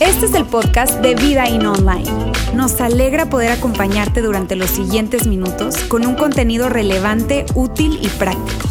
Este 0.00 0.26
es 0.26 0.34
el 0.34 0.46
podcast 0.46 1.00
de 1.00 1.14
Vida 1.14 1.48
In 1.48 1.66
Online. 1.66 2.32
Nos 2.54 2.80
alegra 2.80 3.28
poder 3.28 3.52
acompañarte 3.52 4.22
durante 4.22 4.56
los 4.56 4.70
siguientes 4.70 5.26
minutos 5.26 5.76
con 5.84 6.06
un 6.06 6.14
contenido 6.14 6.68
relevante, 6.68 7.44
útil 7.54 7.98
y 8.02 8.08
práctico. 8.08 8.68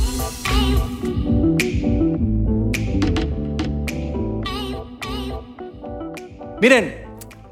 Miren, 6.61 7.05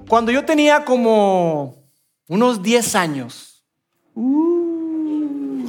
cuando 0.08 0.32
yo 0.32 0.44
tenía 0.44 0.84
como 0.84 1.84
unos 2.28 2.62
10 2.62 2.96
años, 2.96 3.64
uh, 4.16 5.66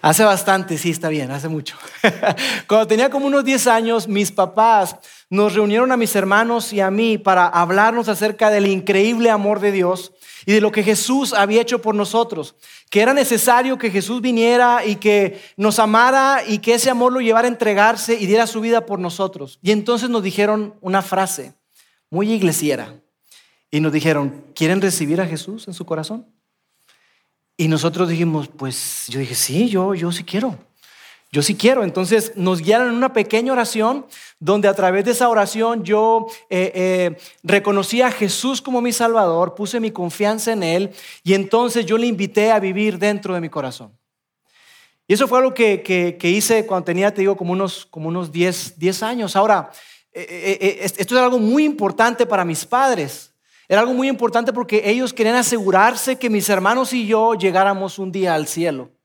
hace 0.00 0.24
bastante, 0.24 0.78
sí, 0.78 0.90
está 0.90 1.08
bien, 1.08 1.30
hace 1.30 1.48
mucho. 1.48 1.76
cuando 2.68 2.86
tenía 2.86 3.10
como 3.10 3.26
unos 3.26 3.44
10 3.44 3.66
años, 3.66 4.08
mis 4.08 4.32
papás 4.32 4.96
nos 5.28 5.54
reunieron 5.54 5.90
a 5.92 5.96
mis 5.96 6.14
hermanos 6.14 6.72
y 6.72 6.80
a 6.80 6.90
mí 6.90 7.18
para 7.18 7.46
hablarnos 7.46 8.08
acerca 8.08 8.50
del 8.50 8.66
increíble 8.66 9.30
amor 9.30 9.60
de 9.60 9.72
Dios 9.72 10.12
y 10.44 10.52
de 10.52 10.60
lo 10.60 10.70
que 10.70 10.84
Jesús 10.84 11.32
había 11.32 11.62
hecho 11.62 11.82
por 11.82 11.94
nosotros, 11.94 12.54
que 12.88 13.00
era 13.00 13.12
necesario 13.12 13.78
que 13.78 13.90
Jesús 13.90 14.20
viniera 14.20 14.84
y 14.84 14.96
que 14.96 15.40
nos 15.56 15.78
amara 15.78 16.42
y 16.46 16.58
que 16.58 16.74
ese 16.74 16.90
amor 16.90 17.12
lo 17.12 17.20
llevara 17.20 17.48
a 17.48 17.50
entregarse 17.50 18.14
y 18.14 18.26
diera 18.26 18.46
su 18.46 18.60
vida 18.60 18.86
por 18.86 19.00
nosotros. 19.00 19.58
Y 19.62 19.72
entonces 19.72 20.08
nos 20.08 20.22
dijeron 20.22 20.74
una 20.80 21.02
frase 21.02 21.54
muy 22.10 22.32
iglesiera 22.32 22.94
y 23.70 23.80
nos 23.80 23.92
dijeron, 23.92 24.44
¿quieren 24.54 24.80
recibir 24.80 25.20
a 25.20 25.26
Jesús 25.26 25.66
en 25.66 25.74
su 25.74 25.84
corazón? 25.84 26.26
Y 27.56 27.68
nosotros 27.68 28.08
dijimos, 28.08 28.48
pues 28.48 29.06
yo 29.08 29.18
dije, 29.18 29.34
sí, 29.34 29.68
yo, 29.68 29.94
yo 29.94 30.12
sí 30.12 30.22
quiero. 30.22 30.58
Yo 31.32 31.42
sí 31.42 31.54
quiero. 31.54 31.84
Entonces 31.84 32.32
nos 32.36 32.60
guiaron 32.60 32.88
en 32.88 32.94
una 32.94 33.12
pequeña 33.12 33.52
oración 33.52 34.06
donde 34.38 34.68
a 34.68 34.74
través 34.74 35.04
de 35.04 35.10
esa 35.12 35.28
oración 35.28 35.82
yo 35.82 36.26
eh, 36.50 36.72
eh, 36.74 37.16
reconocí 37.42 38.02
a 38.02 38.10
Jesús 38.10 38.62
como 38.62 38.80
mi 38.80 38.92
Salvador, 38.92 39.54
puse 39.54 39.80
mi 39.80 39.90
confianza 39.90 40.52
en 40.52 40.62
Él 40.62 40.90
y 41.22 41.34
entonces 41.34 41.84
yo 41.86 41.98
le 41.98 42.06
invité 42.06 42.52
a 42.52 42.60
vivir 42.60 42.98
dentro 42.98 43.34
de 43.34 43.40
mi 43.40 43.48
corazón. 43.48 43.92
Y 45.08 45.14
eso 45.14 45.28
fue 45.28 45.38
algo 45.38 45.54
que, 45.54 45.82
que, 45.82 46.30
hice 46.30 46.66
cuando 46.66 46.86
tenía, 46.86 47.14
te 47.14 47.20
digo, 47.20 47.36
como 47.36 47.52
unos, 47.52 47.86
como 47.86 48.08
unos 48.08 48.32
10, 48.32 48.76
10 48.76 49.02
años. 49.04 49.36
Ahora, 49.36 49.70
eh, 50.12 50.78
esto 50.82 51.14
es 51.14 51.22
algo 51.22 51.38
muy 51.38 51.64
importante 51.64 52.26
para 52.26 52.44
mis 52.44 52.64
padres. 52.64 53.32
Era 53.68 53.82
algo 53.82 53.94
muy 53.94 54.08
importante 54.08 54.52
porque 54.52 54.82
ellos 54.84 55.12
querían 55.12 55.36
asegurarse 55.36 56.16
que 56.16 56.28
mis 56.28 56.48
hermanos 56.48 56.92
y 56.92 57.06
yo 57.06 57.34
llegáramos 57.34 58.00
un 58.00 58.10
día 58.10 58.34
al 58.34 58.48
cielo. 58.48 58.95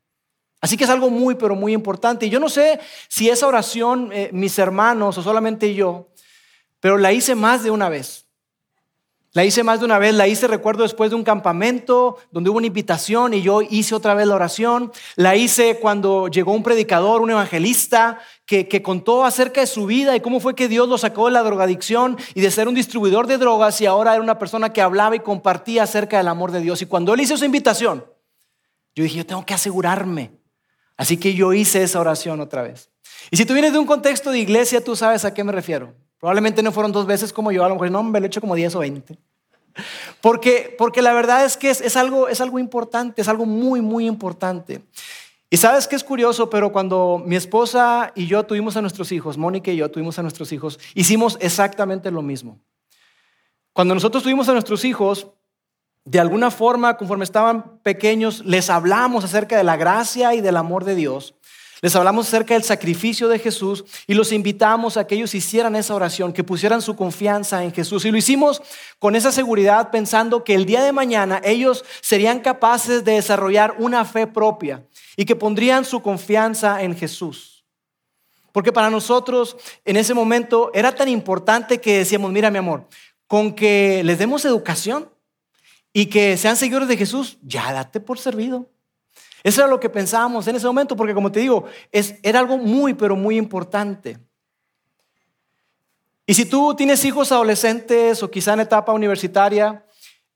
Así 0.62 0.78
que 0.78 0.84
es 0.84 0.90
algo 0.92 1.10
muy, 1.10 1.34
pero 1.36 1.56
muy 1.56 1.74
importante. 1.74 2.28
Y 2.28 2.30
yo 2.30 2.40
no 2.40 2.48
sé 2.48 2.80
si 3.10 3.30
esa 3.30 3.48
oración, 3.48 4.12
eh, 4.14 4.30
mis 4.32 4.58
hermanos 4.60 5.18
o 5.18 5.24
solamente 5.24 5.74
yo, 5.74 6.10
pero 6.80 7.00
la 7.00 7.12
hice 7.12 7.34
más 7.34 7.64
de 7.64 7.72
una 7.72 7.90
vez. 7.90 8.28
La 9.34 9.46
hice 9.46 9.64
más 9.64 9.80
de 9.80 9.86
una 9.86 9.98
vez, 9.98 10.14
la 10.14 10.28
hice, 10.28 10.46
recuerdo, 10.46 10.84
después 10.84 11.10
de 11.10 11.16
un 11.16 11.24
campamento 11.24 12.18
donde 12.32 12.50
hubo 12.50 12.58
una 12.58 12.68
invitación 12.68 13.34
y 13.34 13.42
yo 13.42 13.62
hice 13.62 13.96
otra 13.96 14.14
vez 14.14 14.28
la 14.28 14.36
oración. 14.36 14.92
La 15.16 15.38
hice 15.38 15.80
cuando 15.80 16.28
llegó 16.28 16.52
un 16.52 16.64
predicador, 16.64 17.22
un 17.22 17.32
evangelista, 17.32 18.20
que, 18.46 18.68
que, 18.68 18.82
contó 18.84 19.24
acerca 19.24 19.62
de 19.62 19.68
su 19.68 19.86
vida 19.86 20.18
y 20.18 20.20
cómo 20.20 20.42
fue 20.42 20.54
que 20.54 20.68
Dios 20.68 20.90
lo 20.90 20.98
sacó 20.98 21.28
de 21.28 21.32
la 21.32 21.44
drogadicción 21.44 22.18
y 22.36 22.42
de 22.42 22.52
ser 22.52 22.68
un 22.68 22.76
distribuidor 22.76 23.26
de 23.26 23.38
drogas 23.38 23.80
y 23.80 23.86
ahora 23.86 24.14
era 24.14 24.22
una 24.22 24.38
persona 24.38 24.74
que 24.74 24.82
hablaba 24.82 25.16
y 25.16 25.22
compartía 25.22 25.84
acerca 25.84 26.18
del 26.18 26.28
amor 26.28 26.52
de 26.52 26.60
Dios. 26.60 26.82
Y 26.82 26.86
cuando 26.88 27.14
él 27.14 27.22
hizo 27.22 27.36
esa 27.36 27.46
invitación, 27.46 28.06
yo 28.94 29.04
dije, 29.04 29.16
yo 29.16 29.26
tengo 29.26 29.46
que 29.46 29.54
asegurarme 29.54 30.41
Así 31.02 31.18
que 31.18 31.34
yo 31.34 31.52
hice 31.52 31.82
esa 31.82 32.00
oración 32.00 32.42
otra 32.42 32.62
vez. 32.62 32.92
Y 33.32 33.38
si 33.38 33.44
tú 33.44 33.54
vienes 33.54 33.74
de 33.74 33.80
un 33.80 33.88
contexto 33.88 34.30
de 34.30 34.38
iglesia, 34.38 34.84
tú 34.84 34.96
sabes 34.96 35.26
a 35.26 35.34
qué 35.34 35.44
me 35.44 35.52
refiero. 35.52 35.96
Probablemente 36.20 36.62
no 36.62 36.72
fueron 36.72 36.92
dos 36.92 37.08
veces 37.08 37.34
como 37.34 37.52
yo, 37.52 37.66
a 37.66 37.70
lo 37.70 37.74
mejor 37.74 37.90
no, 37.90 38.04
me 38.04 38.20
lo 38.20 38.26
he 38.26 38.28
hecho 38.28 38.40
como 38.40 38.54
10 38.54 38.76
o 38.76 38.80
20. 38.80 39.18
Porque, 40.22 40.76
porque 40.78 41.02
la 41.02 41.12
verdad 41.12 41.44
es 41.44 41.58
que 41.58 41.72
es, 41.72 41.98
algo, 41.98 42.28
es 42.28 42.40
algo 42.40 42.60
importante, 42.60 43.20
es 43.20 43.28
algo 43.28 43.48
muy, 43.48 43.82
muy 43.82 44.06
importante. 44.06 44.84
Y 45.50 45.58
sabes 45.58 45.88
que 45.88 45.96
es 45.96 46.04
curioso, 46.04 46.52
pero 46.52 46.72
cuando 46.72 47.20
mi 47.26 47.36
esposa 47.36 48.12
y 48.14 48.28
yo 48.28 48.44
tuvimos 48.44 48.78
a 48.78 48.82
nuestros 48.82 49.12
hijos, 49.12 49.40
Mónica 49.40 49.72
y 49.72 49.78
yo 49.78 49.90
tuvimos 49.90 50.20
a 50.20 50.22
nuestros 50.22 50.52
hijos, 50.52 50.80
hicimos 50.94 51.36
exactamente 51.42 52.12
lo 52.12 52.22
mismo. 52.22 52.60
Cuando 53.74 53.96
nosotros 53.96 54.22
tuvimos 54.22 54.48
a 54.50 54.54
nuestros 54.54 54.86
hijos, 54.86 55.32
de 56.06 56.20
alguna 56.20 56.50
forma, 56.50 56.98
conforme 56.98 57.24
estaban 57.24 57.78
pequeños, 57.84 58.44
les 58.46 58.70
hablamos 58.70 59.24
acerca 59.24 59.58
de 59.58 59.64
la 59.64 59.78
gracia 59.78 60.34
y 60.34 60.42
del 60.42 60.58
amor 60.58 60.84
de 60.84 60.96
Dios. 60.96 61.36
Les 61.82 61.96
hablamos 61.96 62.28
acerca 62.28 62.54
del 62.54 62.64
sacrificio 62.64 63.28
de 63.28 63.40
Jesús 63.40 63.86
y 64.06 64.14
los 64.14 64.32
invitamos 64.32 64.98
a 64.98 65.08
que 65.08 65.16
ellos 65.16 65.34
hicieran 65.34 65.76
esa 65.76 65.96
oración, 65.96 66.32
que 66.32 66.44
pusieran 66.44 66.82
su 66.82 66.96
confianza 66.96 67.64
en 67.64 67.74
Jesús. 67.74 68.06
Y 68.06 68.12
lo 68.12 68.18
hicimos 68.18 68.62
con 69.00 69.16
esa 69.16 69.32
seguridad 69.32 69.90
pensando 69.90 70.44
que 70.44 70.54
el 70.54 70.68
día 70.68 70.84
de 70.84 70.92
mañana 70.92 71.42
ellos 71.44 71.84
serían 72.02 72.40
capaces 72.40 73.04
de 73.04 73.14
desarrollar 73.14 73.76
una 73.80 74.06
fe 74.06 74.28
propia 74.28 74.86
y 75.18 75.26
que 75.26 75.36
pondrían 75.36 75.84
su 75.84 76.04
confianza 76.04 76.84
en 76.84 76.96
Jesús. 76.96 77.66
Porque 78.52 78.72
para 78.72 78.92
nosotros 78.92 79.58
en 79.84 79.98
ese 79.98 80.14
momento 80.14 80.70
era 80.76 80.94
tan 80.94 81.10
importante 81.10 81.80
que 81.82 82.00
decíamos, 82.00 82.32
mira 82.32 82.52
mi 82.52 82.60
amor, 82.60 82.88
con 83.26 83.54
que 83.54 84.04
les 84.04 84.20
demos 84.20 84.46
educación, 84.46 85.10
y 85.94 86.06
que 86.08 86.38
sean 86.38 86.56
seguidores 86.56 86.88
de 86.88 86.98
Jesús, 86.98 87.38
ya 87.42 87.74
date 87.74 88.00
por 88.00 88.20
servido. 88.20 88.70
Eso 89.44 89.62
era 89.62 89.70
lo 89.70 89.80
que 89.80 89.90
pensábamos 89.90 90.48
en 90.48 90.56
ese 90.56 90.68
momento, 90.68 90.96
porque 90.96 91.14
como 91.14 91.32
te 91.32 91.40
digo, 91.40 91.66
es, 91.92 92.16
era 92.24 92.40
algo 92.40 92.58
muy, 92.58 92.94
pero 92.94 93.16
muy 93.16 93.38
importante. 93.38 94.18
Y 96.26 96.34
si 96.34 96.46
tú 96.46 96.76
tienes 96.76 97.04
hijos 97.04 97.32
adolescentes 97.32 98.22
o 98.24 98.30
quizá 98.30 98.54
en 98.54 98.62
etapa 98.62 98.94
universitaria, 98.94 99.84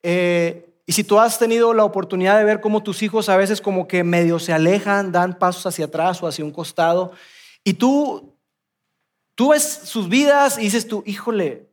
eh, 0.02 0.74
y 0.86 0.92
si 0.92 1.04
tú 1.04 1.20
has 1.20 1.40
tenido 1.40 1.74
la 1.74 1.84
oportunidad 1.84 2.38
de 2.38 2.44
ver 2.44 2.62
cómo 2.62 2.84
tus 2.84 3.02
hijos 3.02 3.30
a 3.30 3.38
veces 3.38 3.62
como 3.62 3.88
que 3.88 4.04
medio 4.04 4.40
se 4.40 4.54
alejan, 4.54 5.12
dan 5.12 5.38
pasos 5.38 5.66
hacia 5.66 5.86
atrás 5.86 6.22
o 6.22 6.28
hacia 6.28 6.44
un 6.44 6.52
costado, 6.52 7.14
y 7.64 7.76
tú, 7.76 8.36
tú 9.36 9.50
ves 9.50 9.64
sus 9.64 10.10
vidas 10.10 10.58
y 10.58 10.62
dices 10.62 10.88
tú, 10.88 11.04
híjole, 11.06 11.70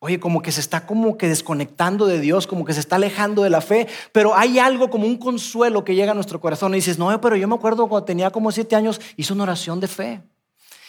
Oye, 0.00 0.20
como 0.20 0.42
que 0.42 0.52
se 0.52 0.60
está 0.60 0.86
como 0.86 1.18
que 1.18 1.28
desconectando 1.28 2.06
de 2.06 2.20
Dios, 2.20 2.46
como 2.46 2.64
que 2.64 2.72
se 2.72 2.78
está 2.78 2.96
alejando 2.96 3.42
de 3.42 3.50
la 3.50 3.60
fe, 3.60 3.88
pero 4.12 4.36
hay 4.36 4.60
algo 4.60 4.90
como 4.90 5.06
un 5.06 5.16
consuelo 5.16 5.84
que 5.84 5.96
llega 5.96 6.12
a 6.12 6.14
nuestro 6.14 6.40
corazón 6.40 6.72
y 6.72 6.76
dices, 6.76 6.98
no, 6.98 7.20
pero 7.20 7.34
yo 7.34 7.48
me 7.48 7.56
acuerdo 7.56 7.88
cuando 7.88 8.04
tenía 8.04 8.30
como 8.30 8.52
siete 8.52 8.76
años, 8.76 9.00
hizo 9.16 9.34
una 9.34 9.42
oración 9.42 9.80
de 9.80 9.88
fe, 9.88 10.22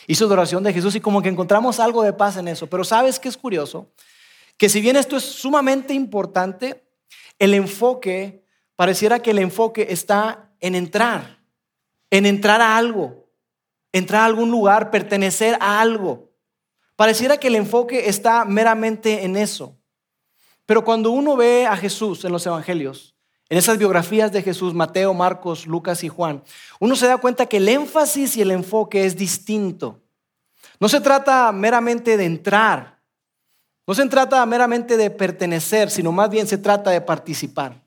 hizo 0.05 0.27
una 0.27 0.33
oración 0.33 0.63
de 0.63 0.73
Jesús 0.73 0.93
y 0.93 1.01
como 1.01 1.23
que 1.23 1.29
encontramos 1.29 1.79
algo 1.79 2.03
de 2.03 2.13
paz 2.13 2.37
en 2.37 2.47
eso. 2.47 2.67
Pero 2.67 2.83
sabes 2.83 3.19
qué 3.19 3.29
es 3.29 3.37
curioso? 3.37 3.91
Que 4.57 4.69
si 4.69 4.79
bien 4.79 4.95
esto 4.95 5.17
es 5.17 5.23
sumamente 5.23 5.95
importante, 5.95 6.83
el 7.39 7.55
enfoque, 7.55 8.45
pareciera 8.75 9.19
que 9.19 9.31
el 9.31 9.39
enfoque 9.39 9.87
está 9.89 10.51
en 10.59 10.75
entrar, 10.75 11.39
en 12.11 12.27
entrar 12.27 12.61
a 12.61 12.77
algo, 12.77 13.27
entrar 13.91 14.21
a 14.21 14.25
algún 14.25 14.51
lugar, 14.51 14.91
pertenecer 14.91 15.57
a 15.59 15.81
algo. 15.81 16.28
Pareciera 16.99 17.37
que 17.37 17.47
el 17.47 17.55
enfoque 17.55 18.09
está 18.09 18.43
meramente 18.43 19.23
en 19.23 19.37
eso. 19.37 19.73
Pero 20.65 20.83
cuando 20.83 21.11
uno 21.11 21.37
ve 21.37 21.65
a 21.65 21.77
Jesús 21.77 22.25
en 22.25 22.33
los 22.33 22.45
evangelios, 22.45 23.15
en 23.47 23.57
esas 23.57 23.77
biografías 23.77 24.33
de 24.33 24.43
Jesús, 24.43 24.73
Mateo, 24.73 25.13
Marcos, 25.13 25.65
Lucas 25.65 26.03
y 26.03 26.09
Juan, 26.09 26.43
uno 26.77 26.97
se 26.97 27.07
da 27.07 27.15
cuenta 27.15 27.45
que 27.45 27.55
el 27.55 27.69
énfasis 27.69 28.35
y 28.35 28.41
el 28.41 28.51
enfoque 28.51 29.05
es 29.05 29.15
distinto. 29.15 30.01
No 30.77 30.89
se 30.89 30.99
trata 30.99 31.49
meramente 31.53 32.17
de 32.17 32.25
entrar, 32.25 32.99
no 33.87 33.95
se 33.95 34.05
trata 34.07 34.45
meramente 34.45 34.97
de 34.97 35.09
pertenecer, 35.09 35.89
sino 35.91 36.11
más 36.11 36.29
bien 36.29 36.47
se 36.47 36.57
trata 36.57 36.91
de 36.91 36.99
participar. 36.99 37.81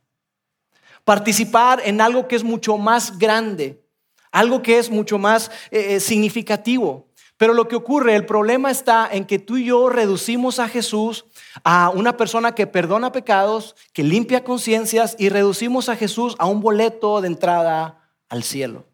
Participar 1.04 1.82
en 1.84 2.00
algo 2.00 2.26
que 2.26 2.36
es 2.36 2.42
mucho 2.42 2.78
más 2.78 3.18
grande, 3.18 3.84
algo 4.30 4.62
que 4.62 4.78
es 4.78 4.88
mucho 4.88 5.18
más 5.18 5.50
eh, 5.70 5.96
eh, 5.96 6.00
significativo. 6.00 7.11
Pero 7.42 7.54
lo 7.54 7.66
que 7.66 7.74
ocurre, 7.74 8.14
el 8.14 8.24
problema 8.24 8.70
está 8.70 9.08
en 9.10 9.24
que 9.24 9.40
tú 9.40 9.56
y 9.56 9.64
yo 9.64 9.88
reducimos 9.88 10.60
a 10.60 10.68
Jesús 10.68 11.24
a 11.64 11.90
una 11.90 12.16
persona 12.16 12.54
que 12.54 12.68
perdona 12.68 13.10
pecados, 13.10 13.74
que 13.92 14.04
limpia 14.04 14.44
conciencias 14.44 15.16
y 15.18 15.28
reducimos 15.28 15.88
a 15.88 15.96
Jesús 15.96 16.36
a 16.38 16.46
un 16.46 16.60
boleto 16.60 17.20
de 17.20 17.26
entrada 17.26 18.08
al 18.28 18.44
cielo. 18.44 18.84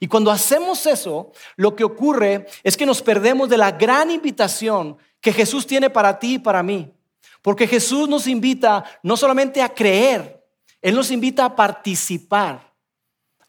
Y 0.00 0.06
cuando 0.06 0.30
hacemos 0.30 0.86
eso, 0.86 1.30
lo 1.56 1.76
que 1.76 1.84
ocurre 1.84 2.46
es 2.62 2.74
que 2.74 2.86
nos 2.86 3.02
perdemos 3.02 3.50
de 3.50 3.58
la 3.58 3.72
gran 3.72 4.10
invitación 4.10 4.96
que 5.20 5.34
Jesús 5.34 5.66
tiene 5.66 5.90
para 5.90 6.18
ti 6.18 6.36
y 6.36 6.38
para 6.38 6.62
mí. 6.62 6.90
Porque 7.42 7.66
Jesús 7.66 8.08
nos 8.08 8.26
invita 8.28 8.82
no 9.02 9.14
solamente 9.14 9.60
a 9.60 9.68
creer, 9.68 10.42
Él 10.80 10.94
nos 10.94 11.10
invita 11.10 11.44
a 11.44 11.54
participar 11.54 12.67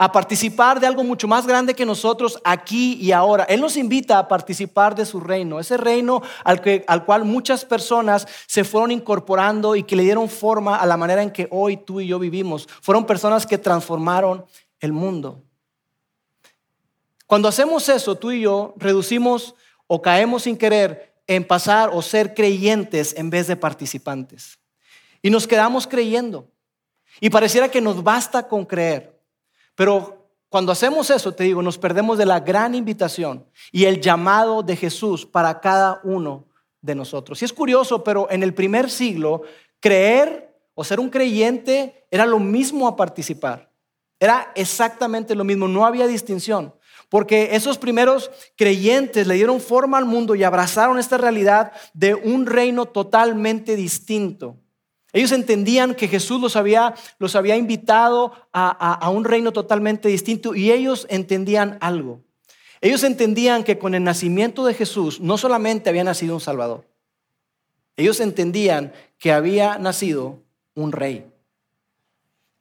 a 0.01 0.13
participar 0.13 0.79
de 0.79 0.87
algo 0.87 1.03
mucho 1.03 1.27
más 1.27 1.45
grande 1.45 1.75
que 1.75 1.85
nosotros 1.85 2.39
aquí 2.45 2.97
y 3.01 3.11
ahora. 3.11 3.43
Él 3.43 3.59
nos 3.59 3.75
invita 3.75 4.17
a 4.17 4.29
participar 4.29 4.95
de 4.95 5.05
su 5.05 5.19
reino, 5.19 5.59
ese 5.59 5.75
reino 5.75 6.21
al, 6.45 6.61
que, 6.61 6.85
al 6.87 7.03
cual 7.03 7.25
muchas 7.25 7.65
personas 7.65 8.25
se 8.47 8.63
fueron 8.63 8.91
incorporando 8.91 9.75
y 9.75 9.83
que 9.83 9.97
le 9.97 10.03
dieron 10.03 10.29
forma 10.29 10.77
a 10.77 10.85
la 10.85 10.95
manera 10.95 11.21
en 11.21 11.31
que 11.31 11.49
hoy 11.51 11.75
tú 11.75 11.99
y 11.99 12.07
yo 12.07 12.17
vivimos. 12.17 12.65
Fueron 12.81 13.05
personas 13.05 13.45
que 13.45 13.57
transformaron 13.57 14.45
el 14.79 14.93
mundo. 14.93 15.43
Cuando 17.27 17.49
hacemos 17.49 17.89
eso, 17.89 18.15
tú 18.15 18.31
y 18.31 18.41
yo 18.41 18.75
reducimos 18.77 19.53
o 19.85 20.01
caemos 20.01 20.43
sin 20.43 20.55
querer 20.55 21.13
en 21.27 21.45
pasar 21.45 21.89
o 21.91 22.01
ser 22.01 22.33
creyentes 22.33 23.13
en 23.17 23.29
vez 23.29 23.47
de 23.47 23.57
participantes. 23.57 24.59
Y 25.21 25.29
nos 25.29 25.45
quedamos 25.45 25.85
creyendo. 25.85 26.49
Y 27.19 27.29
pareciera 27.29 27.69
que 27.69 27.81
nos 27.81 28.01
basta 28.01 28.47
con 28.47 28.65
creer. 28.65 29.18
Pero 29.79 30.27
cuando 30.49 30.73
hacemos 30.73 31.09
eso, 31.09 31.31
te 31.31 31.45
digo, 31.45 31.61
nos 31.61 31.77
perdemos 31.77 32.17
de 32.17 32.25
la 32.25 32.41
gran 32.41 32.75
invitación 32.75 33.45
y 33.71 33.85
el 33.85 34.01
llamado 34.01 34.61
de 34.61 34.75
Jesús 34.75 35.25
para 35.25 35.61
cada 35.61 36.01
uno 36.03 36.49
de 36.81 36.95
nosotros. 36.95 37.41
Y 37.41 37.45
es 37.45 37.53
curioso, 37.53 38.03
pero 38.03 38.27
en 38.29 38.43
el 38.43 38.53
primer 38.53 38.89
siglo, 38.89 39.43
creer 39.79 40.53
o 40.73 40.83
ser 40.83 40.99
un 40.99 41.09
creyente 41.09 42.05
era 42.11 42.25
lo 42.25 42.39
mismo 42.39 42.89
a 42.89 42.97
participar. 42.97 43.71
Era 44.19 44.51
exactamente 44.53 45.33
lo 45.33 45.45
mismo, 45.45 45.69
no 45.69 45.85
había 45.85 46.07
distinción. 46.07 46.75
Porque 47.07 47.51
esos 47.53 47.77
primeros 47.77 48.31
creyentes 48.57 49.27
le 49.27 49.35
dieron 49.35 49.61
forma 49.61 49.97
al 49.97 50.03
mundo 50.03 50.35
y 50.35 50.43
abrazaron 50.43 50.99
esta 50.99 51.17
realidad 51.17 51.71
de 51.93 52.15
un 52.15 52.47
reino 52.47 52.85
totalmente 52.85 53.77
distinto. 53.77 54.57
Ellos 55.11 55.31
entendían 55.31 55.95
que 55.95 56.07
Jesús 56.07 56.39
los 56.39 56.55
había, 56.55 56.93
los 57.17 57.35
había 57.35 57.55
invitado 57.55 58.33
a, 58.53 58.93
a 58.93 59.09
un 59.09 59.25
reino 59.25 59.51
totalmente 59.51 60.07
distinto 60.07 60.53
y 60.53 60.71
ellos 60.71 61.07
entendían 61.09 61.77
algo. 61.81 62.21
Ellos 62.81 63.03
entendían 63.03 63.63
que 63.63 63.77
con 63.77 63.95
el 63.95 64.03
nacimiento 64.03 64.65
de 64.65 64.73
Jesús 64.73 65.19
no 65.19 65.37
solamente 65.37 65.89
había 65.89 66.03
nacido 66.03 66.35
un 66.35 66.41
Salvador, 66.41 66.85
ellos 67.97 68.19
entendían 68.21 68.93
que 69.17 69.33
había 69.33 69.77
nacido 69.77 70.39
un 70.73 70.93
rey. 70.93 71.29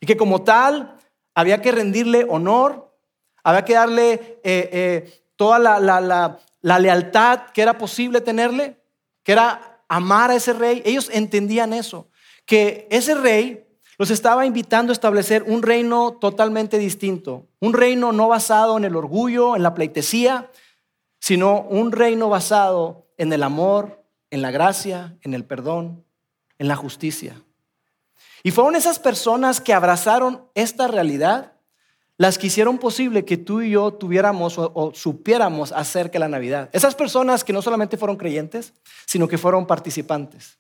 Y 0.01 0.07
que 0.07 0.17
como 0.17 0.43
tal 0.43 0.99
había 1.35 1.63
que 1.63 1.71
rendirle 1.71 2.27
honor, 2.29 2.93
había 3.45 3.65
que 3.65 3.75
darle 3.75 4.13
eh, 4.13 4.41
eh, 4.43 5.23
toda 5.37 5.61
la, 5.61 5.79
la 6.61 6.79
lealtad 6.79 7.51
que 7.55 7.63
era 7.63 7.79
posible 7.79 8.21
tenerle, 8.21 8.77
que 9.23 9.33
era 9.33 9.81
amar 9.89 10.33
a 10.33 10.35
ese 10.35 10.53
rey. 10.53 10.83
Ellos 10.85 11.09
entendían 11.13 11.73
eso, 11.73 12.09
que 12.49 12.89
ese 12.91 13.15
rey 13.15 13.67
los 13.99 14.11
estaba 14.11 14.47
invitando 14.47 14.91
a 14.91 14.95
establecer 14.95 15.43
un 15.43 15.63
reino 15.63 16.15
totalmente 16.15 16.79
distinto, 16.79 17.47
un 17.61 17.75
reino 17.75 18.11
no 18.11 18.27
basado 18.27 18.79
en 18.79 18.87
el 18.87 18.97
orgullo, 18.97 19.55
en 19.55 19.63
la 19.63 19.75
pleitesía, 19.75 20.51
sino 21.21 21.61
un 21.61 21.93
reino 21.93 22.31
basado 22.31 23.07
en 23.19 23.31
el 23.35 23.43
amor, 23.43 24.03
en 24.31 24.41
la 24.41 24.51
gracia, 24.51 25.19
en 25.21 25.35
el 25.35 25.45
perdón, 25.45 26.07
en 26.59 26.69
la 26.69 26.77
justicia. 26.77 27.43
Y 28.43 28.51
fueron 28.51 28.77
esas 28.77 28.99
personas 28.99 29.61
que 29.61 29.75
abrazaron 29.75 30.49
esta 30.55 30.89
realidad 30.89 31.53
las 32.17 32.39
que 32.39 32.47
hicieron 32.47 32.79
posible 32.79 33.27
que 33.27 33.37
tú 33.37 33.61
y 33.61 33.71
yo 33.73 33.93
tuviéramos 33.93 34.57
o, 34.59 34.93
supiéramos 34.95 35.71
acerca 35.71 36.15
de 36.15 36.21
la 36.21 36.29
Navidad. 36.29 36.71
Esas 36.73 36.95
personas 36.95 37.45
que 37.45 37.53
no 37.53 37.61
solamente 37.61 37.99
fueron 37.99 38.17
creyentes, 38.17 38.73
sino 39.05 39.29
que 39.29 39.37
fueron 39.37 39.67
participantes. 39.67 40.59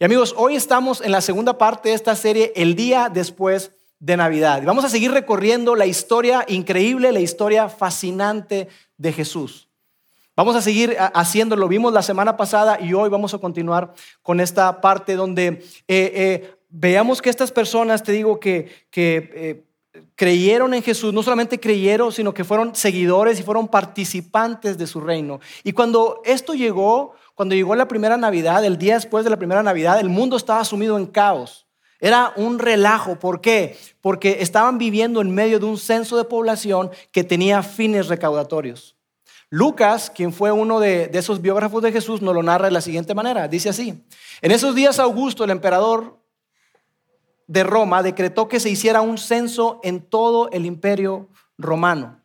Y 0.00 0.04
amigos, 0.04 0.32
hoy 0.36 0.54
estamos 0.54 1.00
en 1.00 1.10
la 1.10 1.20
segunda 1.20 1.58
parte 1.58 1.88
de 1.88 1.96
esta 1.96 2.14
serie, 2.14 2.52
el 2.54 2.76
día 2.76 3.10
después 3.12 3.72
de 3.98 4.16
Navidad. 4.16 4.62
Y 4.62 4.64
vamos 4.64 4.84
a 4.84 4.88
seguir 4.88 5.10
recorriendo 5.10 5.74
la 5.74 5.86
historia 5.86 6.44
increíble, 6.46 7.10
la 7.10 7.18
historia 7.18 7.68
fascinante 7.68 8.68
de 8.96 9.12
Jesús. 9.12 9.68
Vamos 10.36 10.54
a 10.54 10.62
seguir 10.62 10.96
haciéndolo. 11.14 11.66
Vimos 11.66 11.92
la 11.92 12.02
semana 12.02 12.36
pasada 12.36 12.78
y 12.80 12.94
hoy 12.94 13.08
vamos 13.08 13.34
a 13.34 13.38
continuar 13.38 13.92
con 14.22 14.38
esta 14.38 14.80
parte 14.80 15.16
donde 15.16 15.46
eh, 15.48 15.64
eh, 15.88 16.54
veamos 16.68 17.20
que 17.20 17.30
estas 17.30 17.50
personas, 17.50 18.04
te 18.04 18.12
digo, 18.12 18.38
que, 18.38 18.70
que 18.92 19.32
eh, 19.34 19.64
creyeron 20.14 20.74
en 20.74 20.82
Jesús, 20.82 21.12
no 21.12 21.22
solamente 21.22 21.60
creyeron, 21.60 22.12
sino 22.12 22.34
que 22.34 22.44
fueron 22.44 22.74
seguidores 22.74 23.38
y 23.38 23.42
fueron 23.42 23.68
participantes 23.68 24.78
de 24.78 24.86
su 24.86 25.00
reino. 25.00 25.40
Y 25.64 25.72
cuando 25.72 26.20
esto 26.24 26.54
llegó, 26.54 27.14
cuando 27.34 27.54
llegó 27.54 27.74
la 27.74 27.88
primera 27.88 28.16
Navidad, 28.16 28.64
el 28.64 28.78
día 28.78 28.94
después 28.94 29.24
de 29.24 29.30
la 29.30 29.36
primera 29.36 29.62
Navidad, 29.62 30.00
el 30.00 30.08
mundo 30.08 30.36
estaba 30.36 30.64
sumido 30.64 30.96
en 30.96 31.06
caos. 31.06 31.66
Era 32.00 32.32
un 32.36 32.58
relajo. 32.58 33.18
¿Por 33.18 33.40
qué? 33.40 33.76
Porque 34.00 34.38
estaban 34.40 34.78
viviendo 34.78 35.20
en 35.20 35.34
medio 35.34 35.58
de 35.58 35.66
un 35.66 35.78
censo 35.78 36.16
de 36.16 36.24
población 36.24 36.90
que 37.12 37.24
tenía 37.24 37.62
fines 37.62 38.08
recaudatorios. 38.08 38.96
Lucas, 39.50 40.10
quien 40.14 40.32
fue 40.32 40.52
uno 40.52 40.78
de, 40.78 41.10
esos 41.14 41.40
biógrafos 41.40 41.82
de 41.82 41.90
Jesús, 41.92 42.20
nos 42.20 42.34
lo 42.34 42.42
narra 42.42 42.66
de 42.66 42.72
la 42.72 42.82
siguiente 42.82 43.14
manera. 43.14 43.48
Dice 43.48 43.70
así, 43.70 44.04
en 44.42 44.50
esos 44.52 44.74
días 44.74 44.98
Augusto, 44.98 45.44
el 45.44 45.50
emperador 45.50 46.18
de 47.48 47.64
Roma, 47.64 48.02
decretó 48.02 48.46
que 48.46 48.60
se 48.60 48.70
hiciera 48.70 49.00
un 49.00 49.18
censo 49.18 49.80
en 49.82 50.00
todo 50.00 50.50
el 50.52 50.66
imperio 50.66 51.28
romano. 51.56 52.20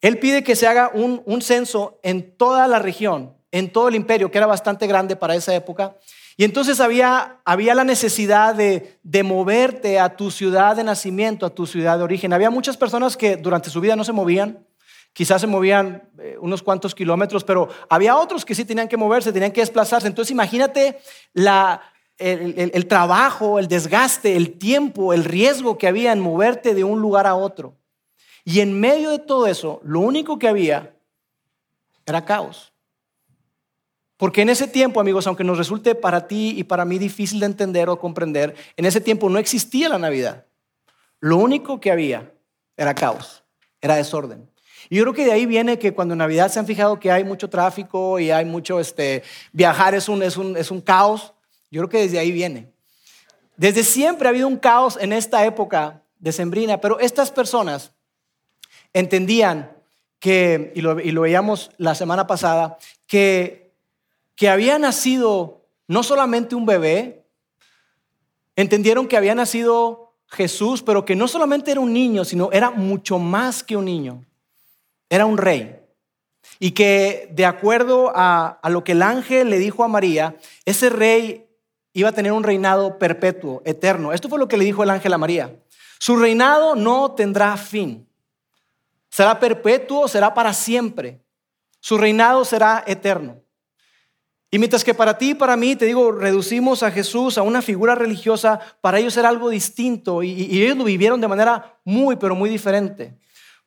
Él 0.00 0.18
pide 0.18 0.42
que 0.42 0.56
se 0.56 0.66
haga 0.66 0.90
un, 0.94 1.42
censo 1.42 1.98
en 2.02 2.36
toda 2.36 2.66
la 2.68 2.78
región, 2.78 3.34
en 3.50 3.70
todo 3.70 3.88
el 3.88 3.94
imperio, 3.94 4.30
que 4.30 4.38
era 4.38 4.46
bastante 4.46 4.86
grande 4.86 5.16
para 5.16 5.34
esa 5.34 5.54
época. 5.54 5.96
Y 6.36 6.44
entonces 6.44 6.80
había, 6.80 7.40
había 7.44 7.74
la 7.74 7.84
necesidad 7.84 8.54
de, 8.54 8.98
de, 9.02 9.22
moverte 9.22 10.00
a 10.00 10.16
tu 10.16 10.30
ciudad 10.30 10.76
de 10.76 10.84
nacimiento, 10.84 11.44
a 11.44 11.50
tu 11.54 11.66
ciudad 11.66 11.98
de 11.98 12.04
origen. 12.04 12.32
Había 12.32 12.50
muchas 12.50 12.76
personas 12.76 13.16
que 13.16 13.36
durante 13.36 13.70
su 13.70 13.80
vida 13.80 13.96
no 13.96 14.04
se 14.04 14.12
movían, 14.12 14.66
quizás 15.12 15.40
se 15.40 15.46
movían 15.46 16.08
eh, 16.18 16.36
unos 16.40 16.62
cuantos 16.62 16.94
kilómetros, 16.94 17.44
pero 17.44 17.68
había 17.88 18.16
otros 18.16 18.44
que 18.44 18.54
sí 18.54 18.64
tenían 18.64 18.88
que 18.88 18.96
moverse, 18.96 19.32
tenían 19.32 19.52
que 19.52 19.60
desplazarse. 19.60 20.08
Entonces 20.08 20.30
imagínate 20.30 20.98
el, 22.18 22.86
trabajo, 22.86 23.58
el 23.58 23.68
desgaste, 23.68 24.36
el 24.36 24.58
tiempo, 24.58 25.12
el 25.12 25.24
riesgo 25.24 25.78
que 25.78 25.88
había 25.88 26.12
en 26.12 26.20
moverte 26.20 26.74
de 26.74 26.84
un 26.84 27.00
lugar 27.00 27.26
a 27.26 27.34
otro. 27.34 27.76
Y 28.44 28.60
en 28.60 28.78
medio 28.78 29.10
de 29.10 29.18
todo 29.18 29.46
eso, 29.46 29.80
lo 29.84 30.00
único 30.00 30.38
que 30.38 30.48
había 30.48 30.94
era 32.06 32.24
caos. 32.24 32.72
Porque 34.16 34.42
en 34.42 34.50
ese 34.50 34.68
tiempo, 34.68 35.00
amigos, 35.00 35.26
aunque 35.26 35.44
nos 35.44 35.58
resulte 35.58 35.94
para 35.94 36.28
ti 36.28 36.54
y 36.56 36.64
para 36.64 36.84
mí 36.84 36.98
difícil 36.98 37.40
de 37.40 37.46
entender 37.46 37.88
o 37.88 37.98
comprender, 37.98 38.54
en 38.76 38.84
ese 38.84 39.00
tiempo 39.00 39.28
no 39.28 39.38
existía 39.38 39.88
la 39.88 39.98
Navidad. 39.98 40.46
Lo 41.18 41.38
único 41.38 41.80
que 41.80 41.90
había 41.90 42.32
era 42.76 42.94
caos, 42.94 43.42
era 43.80 43.96
desorden. 43.96 44.48
Y 44.88 44.96
yo 44.96 45.04
creo 45.04 45.14
que 45.14 45.24
de 45.24 45.32
ahí 45.32 45.46
viene 45.46 45.78
que 45.78 45.92
cuando 45.92 46.14
en 46.14 46.18
Navidad 46.18 46.50
se 46.50 46.58
han 46.58 46.66
fijado 46.66 47.00
que 47.00 47.10
hay 47.10 47.24
mucho 47.24 47.48
tráfico 47.48 48.18
y 48.18 48.30
hay 48.30 48.44
mucho, 48.44 48.78
este, 48.78 49.22
viajar 49.52 49.94
es 49.94 50.08
un, 50.08 50.22
es 50.22 50.36
un, 50.36 50.56
es 50.56 50.70
un 50.70 50.80
caos, 50.80 51.32
yo 51.72 51.80
creo 51.80 51.88
que 51.88 52.02
desde 52.02 52.18
ahí 52.18 52.30
viene. 52.30 52.72
Desde 53.56 53.82
siempre 53.82 54.28
ha 54.28 54.30
habido 54.30 54.46
un 54.46 54.56
caos 54.56 54.96
en 55.00 55.12
esta 55.12 55.44
época 55.44 56.02
decembrina, 56.18 56.80
pero 56.80 57.00
estas 57.00 57.30
personas 57.30 57.92
entendían 58.92 59.76
que, 60.20 60.72
y 60.76 60.80
lo, 60.80 61.00
y 61.00 61.10
lo 61.10 61.22
veíamos 61.22 61.70
la 61.78 61.94
semana 61.94 62.26
pasada, 62.26 62.78
que, 63.06 63.74
que 64.36 64.48
había 64.48 64.78
nacido 64.78 65.66
no 65.88 66.04
solamente 66.04 66.54
un 66.54 66.66
bebé, 66.66 67.26
entendieron 68.54 69.08
que 69.08 69.16
había 69.16 69.34
nacido 69.34 70.14
Jesús, 70.28 70.82
pero 70.82 71.04
que 71.04 71.16
no 71.16 71.26
solamente 71.26 71.72
era 71.72 71.80
un 71.80 71.92
niño, 71.92 72.24
sino 72.24 72.52
era 72.52 72.70
mucho 72.70 73.18
más 73.18 73.64
que 73.64 73.76
un 73.76 73.86
niño 73.86 74.24
era 75.12 75.26
un 75.26 75.36
rey. 75.36 75.76
Y 76.58 76.70
que 76.70 77.28
de 77.32 77.44
acuerdo 77.44 78.10
a, 78.14 78.58
lo 78.70 78.82
que 78.82 78.92
el 78.92 79.02
ángel 79.02 79.50
le 79.50 79.58
dijo 79.58 79.84
a 79.84 79.88
María, 79.88 80.36
ese 80.64 80.88
rey 80.88 81.46
iba 81.92 82.08
a 82.08 82.12
tener 82.12 82.32
un 82.32 82.42
reinado 82.42 82.98
perpetuo, 82.98 83.62
eterno. 83.64 84.12
Esto 84.12 84.28
fue 84.28 84.38
lo 84.38 84.48
que 84.48 84.56
le 84.56 84.64
dijo 84.64 84.82
el 84.82 84.90
ángel 84.90 85.12
a 85.12 85.18
María. 85.18 85.56
Su 85.98 86.16
reinado 86.16 86.74
no 86.74 87.12
tendrá 87.12 87.56
fin. 87.56 88.08
Será 89.10 89.38
perpetuo, 89.38 90.08
será 90.08 90.32
para 90.32 90.52
siempre. 90.52 91.20
Su 91.80 91.98
reinado 91.98 92.44
será 92.44 92.82
eterno. 92.86 93.42
Y 94.50 94.58
mientras 94.58 94.84
que 94.84 94.94
para 94.94 95.16
ti 95.16 95.30
y 95.30 95.34
para 95.34 95.56
mí, 95.56 95.76
te 95.76 95.86
digo, 95.86 96.12
reducimos 96.12 96.82
a 96.82 96.90
Jesús 96.90 97.38
a 97.38 97.42
una 97.42 97.62
figura 97.62 97.94
religiosa, 97.94 98.60
para 98.80 98.98
ellos 98.98 99.16
era 99.16 99.28
algo 99.28 99.48
distinto 99.48 100.22
y, 100.22 100.30
y 100.30 100.62
ellos 100.62 100.76
lo 100.76 100.84
vivieron 100.84 101.20
de 101.20 101.28
manera 101.28 101.78
muy, 101.84 102.16
pero 102.16 102.34
muy 102.34 102.50
diferente. 102.50 103.14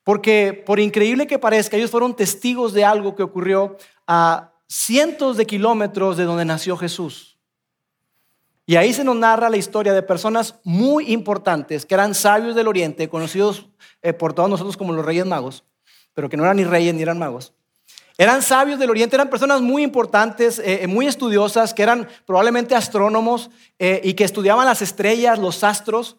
Porque 0.03 0.63
por 0.65 0.79
increíble 0.79 1.25
que 1.25 1.39
parezca, 1.39 1.77
ellos 1.77 1.89
fueron 1.89 2.15
testigos 2.15 2.73
de 2.73 2.85
algo 2.85 3.15
que 3.15 3.23
ocurrió 3.23 3.77
a 4.05 4.51
cientos 4.67 5.37
de 5.37 5.47
kilómetros 5.47 6.17
de 6.17 6.25
donde 6.25 6.45
nació 6.45 6.77
Jesús. 6.77 7.34
Y 8.67 8.77
ahí 8.77 8.93
se 8.93 9.03
nos 9.03 9.15
narra 9.15 9.49
la 9.49 9.57
historia 9.57 9.93
de 9.93 10.01
personas 10.01 10.55
muy 10.63 11.11
importantes 11.11 11.85
que 11.85 11.93
eran 11.93 12.15
sabios 12.15 12.55
del 12.55 12.67
Oriente, 12.67 13.09
conocidos 13.09 13.67
eh, 14.01 14.13
por 14.13 14.33
todos 14.33 14.49
nosotros 14.49 14.75
como 14.75 14.91
los 14.91 15.05
reyes 15.05 15.25
magos, 15.25 15.63
pero 16.13 16.29
que 16.29 16.37
no 16.37 16.43
eran 16.43 16.57
ni 16.57 16.63
reyes 16.63 16.93
ni 16.95 17.03
eran 17.03 17.19
magos. 17.19 17.53
Eran 18.17 18.41
sabios 18.41 18.79
del 18.79 18.89
Oriente, 18.89 19.15
eran 19.15 19.29
personas 19.29 19.61
muy 19.61 19.83
importantes, 19.83 20.57
eh, 20.59 20.83
eh, 20.83 20.87
muy 20.87 21.05
estudiosas, 21.05 21.73
que 21.73 21.83
eran 21.83 22.07
probablemente 22.25 22.73
astrónomos 22.73 23.51
y 23.77 24.13
que 24.13 24.23
estudiaban 24.23 24.65
las 24.65 24.81
estrellas, 24.81 25.37
los 25.37 25.63
astros. 25.63 26.15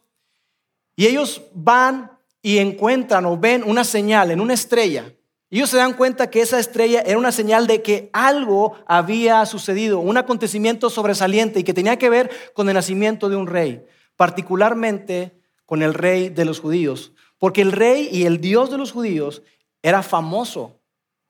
Y 0.94 1.06
ellos 1.06 1.42
van 1.54 2.12
y 2.42 2.58
encuentran 2.58 3.24
o 3.24 3.36
ven 3.36 3.64
una 3.64 3.82
señal 3.82 4.30
en 4.30 4.40
una 4.40 4.54
estrella, 4.54 5.12
ellos 5.50 5.70
se 5.70 5.76
dan 5.76 5.94
cuenta 5.94 6.28
que 6.28 6.40
esa 6.40 6.58
estrella 6.58 7.02
era 7.02 7.18
una 7.18 7.30
señal 7.30 7.66
de 7.68 7.80
que 7.80 8.10
algo 8.12 8.74
había 8.86 9.46
sucedido, 9.46 10.00
un 10.00 10.16
acontecimiento 10.16 10.90
sobresaliente 10.90 11.60
y 11.60 11.64
que 11.64 11.74
tenía 11.74 11.98
que 11.98 12.10
ver 12.10 12.30
con 12.52 12.68
el 12.68 12.74
nacimiento 12.74 13.28
de 13.28 13.36
un 13.36 13.46
rey, 13.46 13.84
particularmente 14.16 15.38
con 15.64 15.82
el 15.82 15.94
rey 15.94 16.30
de 16.30 16.44
los 16.44 16.58
judíos, 16.58 17.12
porque 17.38 17.62
el 17.62 17.70
rey 17.70 18.08
y 18.10 18.24
el 18.24 18.40
Dios 18.40 18.70
de 18.70 18.78
los 18.78 18.90
judíos 18.90 19.42
era 19.82 20.02
famoso 20.02 20.80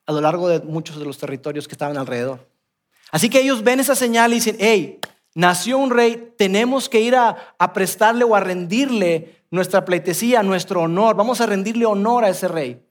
a 0.07 0.13
lo 0.13 0.21
largo 0.21 0.47
de 0.47 0.61
muchos 0.61 0.97
de 0.97 1.05
los 1.05 1.19
territorios 1.19 1.67
que 1.67 1.75
estaban 1.75 1.97
alrededor. 1.97 2.49
Así 3.11 3.29
que 3.29 3.41
ellos 3.41 3.63
ven 3.63 3.79
esa 3.79 3.95
señal 3.95 4.31
y 4.31 4.35
dicen, 4.35 4.57
hey, 4.59 4.99
nació 5.35 5.77
un 5.77 5.91
rey, 5.91 6.33
tenemos 6.37 6.89
que 6.89 7.01
ir 7.01 7.15
a, 7.15 7.55
a 7.59 7.73
prestarle 7.73 8.23
o 8.23 8.35
a 8.35 8.39
rendirle 8.39 9.43
nuestra 9.51 9.85
pleitesía, 9.85 10.41
nuestro 10.41 10.81
honor, 10.81 11.15
vamos 11.15 11.39
a 11.39 11.45
rendirle 11.45 11.85
honor 11.85 12.25
a 12.25 12.29
ese 12.29 12.47
rey. 12.47 12.86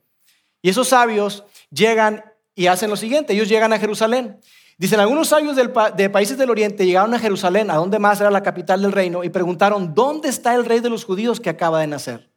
Y 0.61 0.69
esos 0.69 0.87
sabios 0.89 1.43
llegan 1.69 2.23
y 2.55 2.67
hacen 2.67 2.89
lo 2.89 2.95
siguiente, 2.95 3.33
ellos 3.33 3.49
llegan 3.49 3.71
a 3.73 3.79
Jerusalén. 3.79 4.39
Dicen, 4.79 4.99
algunos 4.99 5.29
sabios 5.29 5.55
de 5.55 6.09
países 6.09 6.37
del 6.37 6.51
oriente 6.51 6.85
llegaron 6.85 7.13
a 7.13 7.19
Jerusalén, 7.19 7.71
a 7.71 7.75
donde 7.75 7.97
más 7.97 8.21
era 8.21 8.29
la 8.29 8.43
capital 8.43 8.81
del 8.81 8.91
reino, 8.91 9.23
y 9.23 9.29
preguntaron, 9.29 9.95
¿dónde 9.95 10.29
está 10.29 10.53
el 10.53 10.65
rey 10.65 10.79
de 10.79 10.89
los 10.89 11.03
judíos 11.03 11.39
que 11.39 11.49
acaba 11.49 11.79
de 11.79 11.87
nacer? 11.87 12.31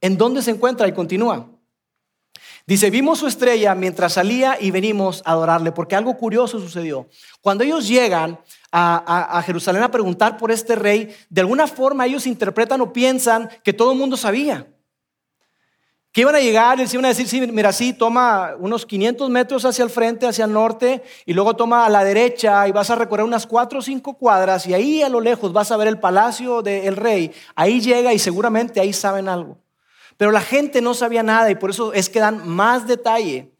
¿En 0.00 0.18
dónde 0.18 0.42
se 0.42 0.50
encuentra? 0.50 0.88
Y 0.88 0.92
continúa. 0.92 1.48
Dice, 2.66 2.90
vimos 2.90 3.18
su 3.18 3.26
estrella 3.26 3.74
mientras 3.74 4.14
salía 4.14 4.56
y 4.60 4.70
venimos 4.70 5.22
a 5.24 5.32
adorarle, 5.32 5.72
porque 5.72 5.96
algo 5.96 6.16
curioso 6.16 6.60
sucedió. 6.60 7.08
Cuando 7.40 7.64
ellos 7.64 7.88
llegan 7.88 8.40
a, 8.70 9.38
a, 9.38 9.42
Jerusalén 9.42 9.82
a 9.82 9.90
preguntar 9.90 10.36
por 10.36 10.50
este 10.50 10.76
rey, 10.76 11.14
de 11.28 11.40
alguna 11.40 11.66
forma 11.66 12.06
ellos 12.06 12.26
interpretan 12.26 12.80
o 12.80 12.92
piensan 12.92 13.48
que 13.64 13.72
todo 13.72 13.92
el 13.92 13.98
mundo 13.98 14.16
sabía. 14.16 14.66
Que 16.12 16.20
iban 16.20 16.34
a 16.34 16.40
llegar 16.40 16.78
y 16.78 16.82
les 16.82 16.92
iban 16.92 17.06
a 17.06 17.08
decir, 17.08 17.26
sí, 17.26 17.40
mira, 17.40 17.72
sí, 17.72 17.94
toma 17.94 18.54
unos 18.58 18.84
500 18.84 19.30
metros 19.30 19.64
hacia 19.64 19.82
el 19.82 19.88
frente, 19.88 20.26
hacia 20.26 20.44
el 20.44 20.52
norte, 20.52 21.02
y 21.24 21.32
luego 21.32 21.56
toma 21.56 21.86
a 21.86 21.88
la 21.88 22.04
derecha 22.04 22.68
y 22.68 22.72
vas 22.72 22.90
a 22.90 22.96
recorrer 22.96 23.24
unas 23.24 23.46
4 23.46 23.78
o 23.78 23.82
5 23.82 24.14
cuadras, 24.18 24.66
y 24.66 24.74
ahí 24.74 25.02
a 25.02 25.08
lo 25.08 25.22
lejos 25.22 25.54
vas 25.54 25.72
a 25.72 25.76
ver 25.78 25.88
el 25.88 25.98
palacio 25.98 26.60
del 26.60 26.96
rey. 26.96 27.32
Ahí 27.54 27.80
llega 27.80 28.12
y 28.12 28.18
seguramente 28.18 28.78
ahí 28.78 28.92
saben 28.92 29.26
algo. 29.26 29.56
Pero 30.18 30.32
la 30.32 30.42
gente 30.42 30.82
no 30.82 30.92
sabía 30.92 31.22
nada 31.22 31.50
y 31.50 31.54
por 31.54 31.70
eso 31.70 31.94
es 31.94 32.10
que 32.10 32.20
dan 32.20 32.46
más 32.46 32.86
detalle. 32.86 33.50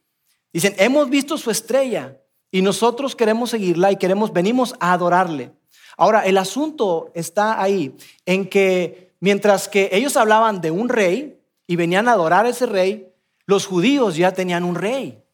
Dicen, 0.53 0.75
hemos 0.77 1.09
visto 1.09 1.39
su 1.39 1.51
estrella 1.51 2.19
y 2.51 2.61
nosotros 2.61 3.17
queremos 3.17 3.49
seguirla 3.51 3.91
y 3.91 3.97
queremos, 3.97 4.31
venimos 4.31 4.75
a 4.79 4.93
adorarle. 4.93 5.53
Ahora, 5.97 6.27
el 6.27 6.37
asunto 6.37 7.11
está 7.15 7.61
ahí 7.61 7.97
en 8.27 8.47
que 8.47 9.15
mientras 9.21 9.69
que 9.69 9.89
ellos 9.93 10.17
hablaban 10.17 10.61
de 10.61 10.71
un 10.71 10.91
rey 10.91 11.39
y 11.73 11.77
venían 11.77 12.07
a 12.07 12.13
adorar 12.13 12.45
a 12.45 12.51
ese 12.51 12.67
rey, 12.67 13.09
los 13.47 13.65
judíos 13.65 14.15
ya 14.15 14.31
tenían 14.33 14.63
un 14.63 14.75
rey, 14.75 15.25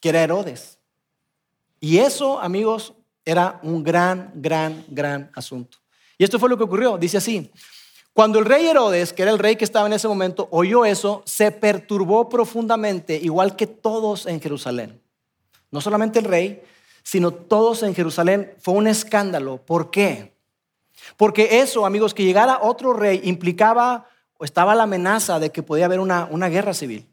que 0.00 0.08
era 0.08 0.22
Herodes. 0.22 0.78
Y 1.78 1.98
eso, 1.98 2.40
amigos, 2.40 2.94
era 3.22 3.60
un 3.62 3.84
gran, 3.84 4.32
gran, 4.34 4.82
gran 4.88 5.30
asunto. 5.34 5.76
Y 6.16 6.24
esto 6.24 6.38
fue 6.38 6.48
lo 6.48 6.56
que 6.56 6.62
ocurrió. 6.62 6.96
Dice 6.96 7.18
así, 7.18 7.52
cuando 8.14 8.38
el 8.38 8.46
rey 8.46 8.66
Herodes, 8.66 9.12
que 9.12 9.20
era 9.20 9.30
el 9.30 9.38
rey 9.38 9.56
que 9.56 9.66
estaba 9.66 9.86
en 9.86 9.92
ese 9.92 10.08
momento, 10.08 10.48
oyó 10.52 10.86
eso, 10.86 11.22
se 11.26 11.50
perturbó 11.50 12.30
profundamente, 12.30 13.16
igual 13.16 13.54
que 13.54 13.66
todos 13.66 14.24
en 14.24 14.40
Jerusalén. 14.40 15.02
No 15.70 15.82
solamente 15.82 16.18
el 16.18 16.24
rey, 16.24 16.62
sino 17.02 17.30
todos 17.30 17.82
en 17.82 17.94
Jerusalén. 17.94 18.54
Fue 18.58 18.72
un 18.72 18.86
escándalo. 18.86 19.58
¿Por 19.58 19.90
qué? 19.90 20.32
Porque 21.18 21.60
eso, 21.60 21.84
amigos, 21.84 22.14
que 22.14 22.24
llegara 22.24 22.60
otro 22.62 22.94
rey 22.94 23.20
implicaba 23.24 24.08
o 24.38 24.44
estaba 24.44 24.74
la 24.74 24.84
amenaza 24.84 25.38
de 25.38 25.50
que 25.50 25.62
podía 25.62 25.86
haber 25.86 26.00
una, 26.00 26.26
una 26.30 26.48
guerra 26.48 26.74
civil. 26.74 27.08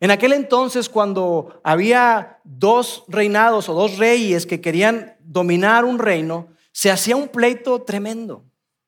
En 0.00 0.10
aquel 0.10 0.32
entonces, 0.32 0.88
cuando 0.88 1.60
había 1.64 2.38
dos 2.44 3.04
reinados 3.08 3.68
o 3.68 3.74
dos 3.74 3.98
reyes 3.98 4.46
que 4.46 4.60
querían 4.60 5.16
dominar 5.20 5.84
un 5.84 5.98
reino, 5.98 6.48
se 6.72 6.90
hacía 6.90 7.16
un 7.16 7.28
pleito 7.28 7.82
tremendo. 7.82 8.44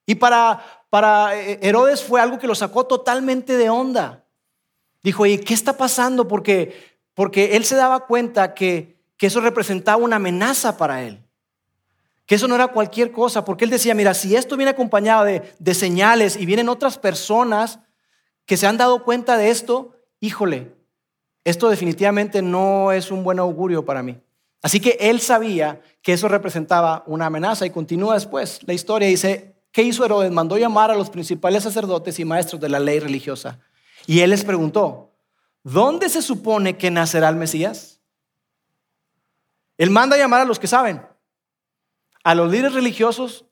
Y 0.06 0.14
para, 0.14 0.64
para 0.88 1.37
eh, 1.37 1.58
Herodes 1.62 2.02
fue 2.02 2.20
algo 2.20 2.38
que 2.38 2.46
lo 2.46 2.54
sacó 2.54 2.87
totalmente 2.87 3.56
de 3.56 3.70
onda. 3.70 4.25
Dijo, 5.02 5.26
¿y 5.26 5.38
qué 5.38 5.54
está 5.54 5.76
pasando? 5.76 6.28
Porque, 6.28 6.96
porque 7.14 7.56
él 7.56 7.64
se 7.64 7.75
daba 7.75 8.06
cuenta 8.06 8.54
que, 8.54 9.00
que 9.16 9.26
eso 9.26 9.40
representaba 9.40 10.02
una 10.02 10.16
amenaza 10.16 10.76
para 10.76 11.02
él. 11.02 11.25
Que 12.30 12.37
eso 12.37 12.46
no 12.46 12.54
era 12.54 12.68
cualquier 12.68 13.10
cosa, 13.10 13.44
porque 13.44 13.64
él 13.64 13.72
decía, 13.72 13.92
mira, 13.92 14.14
si 14.14 14.37
esto 14.37 14.56
viene 14.56 14.70
acompañado 14.70 15.25
de, 15.25 15.75
señales 15.75 16.37
y 16.37 16.46
vienen 16.46 16.68
otras 16.68 16.96
personas 16.96 17.80
que 18.46 18.56
se 18.56 18.68
han 18.68 18.76
dado 18.76 19.02
cuenta 19.02 19.37
de 19.37 19.50
esto, 19.50 19.96
híjole, 20.20 20.72
esto 21.42 21.68
definitivamente 21.68 22.40
no 22.40 22.92
es 22.92 23.10
un 23.10 23.25
buen 23.25 23.40
augurio 23.40 23.84
para 23.84 24.04
mí. 24.04 24.16
Así 24.62 24.78
que 24.78 24.96
él 25.00 25.20
sabía 25.20 25.80
que 26.02 26.12
eso 26.12 26.28
representaba 26.28 27.02
una 27.08 27.26
amenaza 27.26 27.66
y 27.66 27.70
continúa 27.70 28.14
después. 28.14 28.60
La 28.64 28.75
historia 28.75 29.08
dice, 29.08 29.56
¿Qué 29.72 29.82
hizo 29.82 30.04
Herodes? 30.04 30.30
Mandó 30.30 30.56
llamar 30.56 30.92
a 30.92 30.94
los 30.94 31.10
principales 31.10 31.64
sacerdotes 31.64 32.20
y 32.20 32.25
maestros 32.25 32.60
de 32.60 32.68
la 32.68 32.78
ley 32.78 33.00
religiosa. 33.00 33.58
Y 34.06 34.20
él 34.20 34.30
les 34.30 34.44
preguntó, 34.44 35.10
¿dónde 35.64 36.08
se 36.08 36.22
supone 36.22 36.76
que 36.76 36.92
nacerá 36.92 37.28
el 37.28 37.34
Mesías? 37.34 37.99
Él 39.76 39.90
manda 39.90 40.16
llamar 40.16 40.42
a 40.42 40.44
los 40.44 40.60
que 40.60 40.68
saben, 40.68 41.10
a 42.24 42.34
los 42.34 42.50
líderes 42.50 42.74
religiosos, 42.74 43.46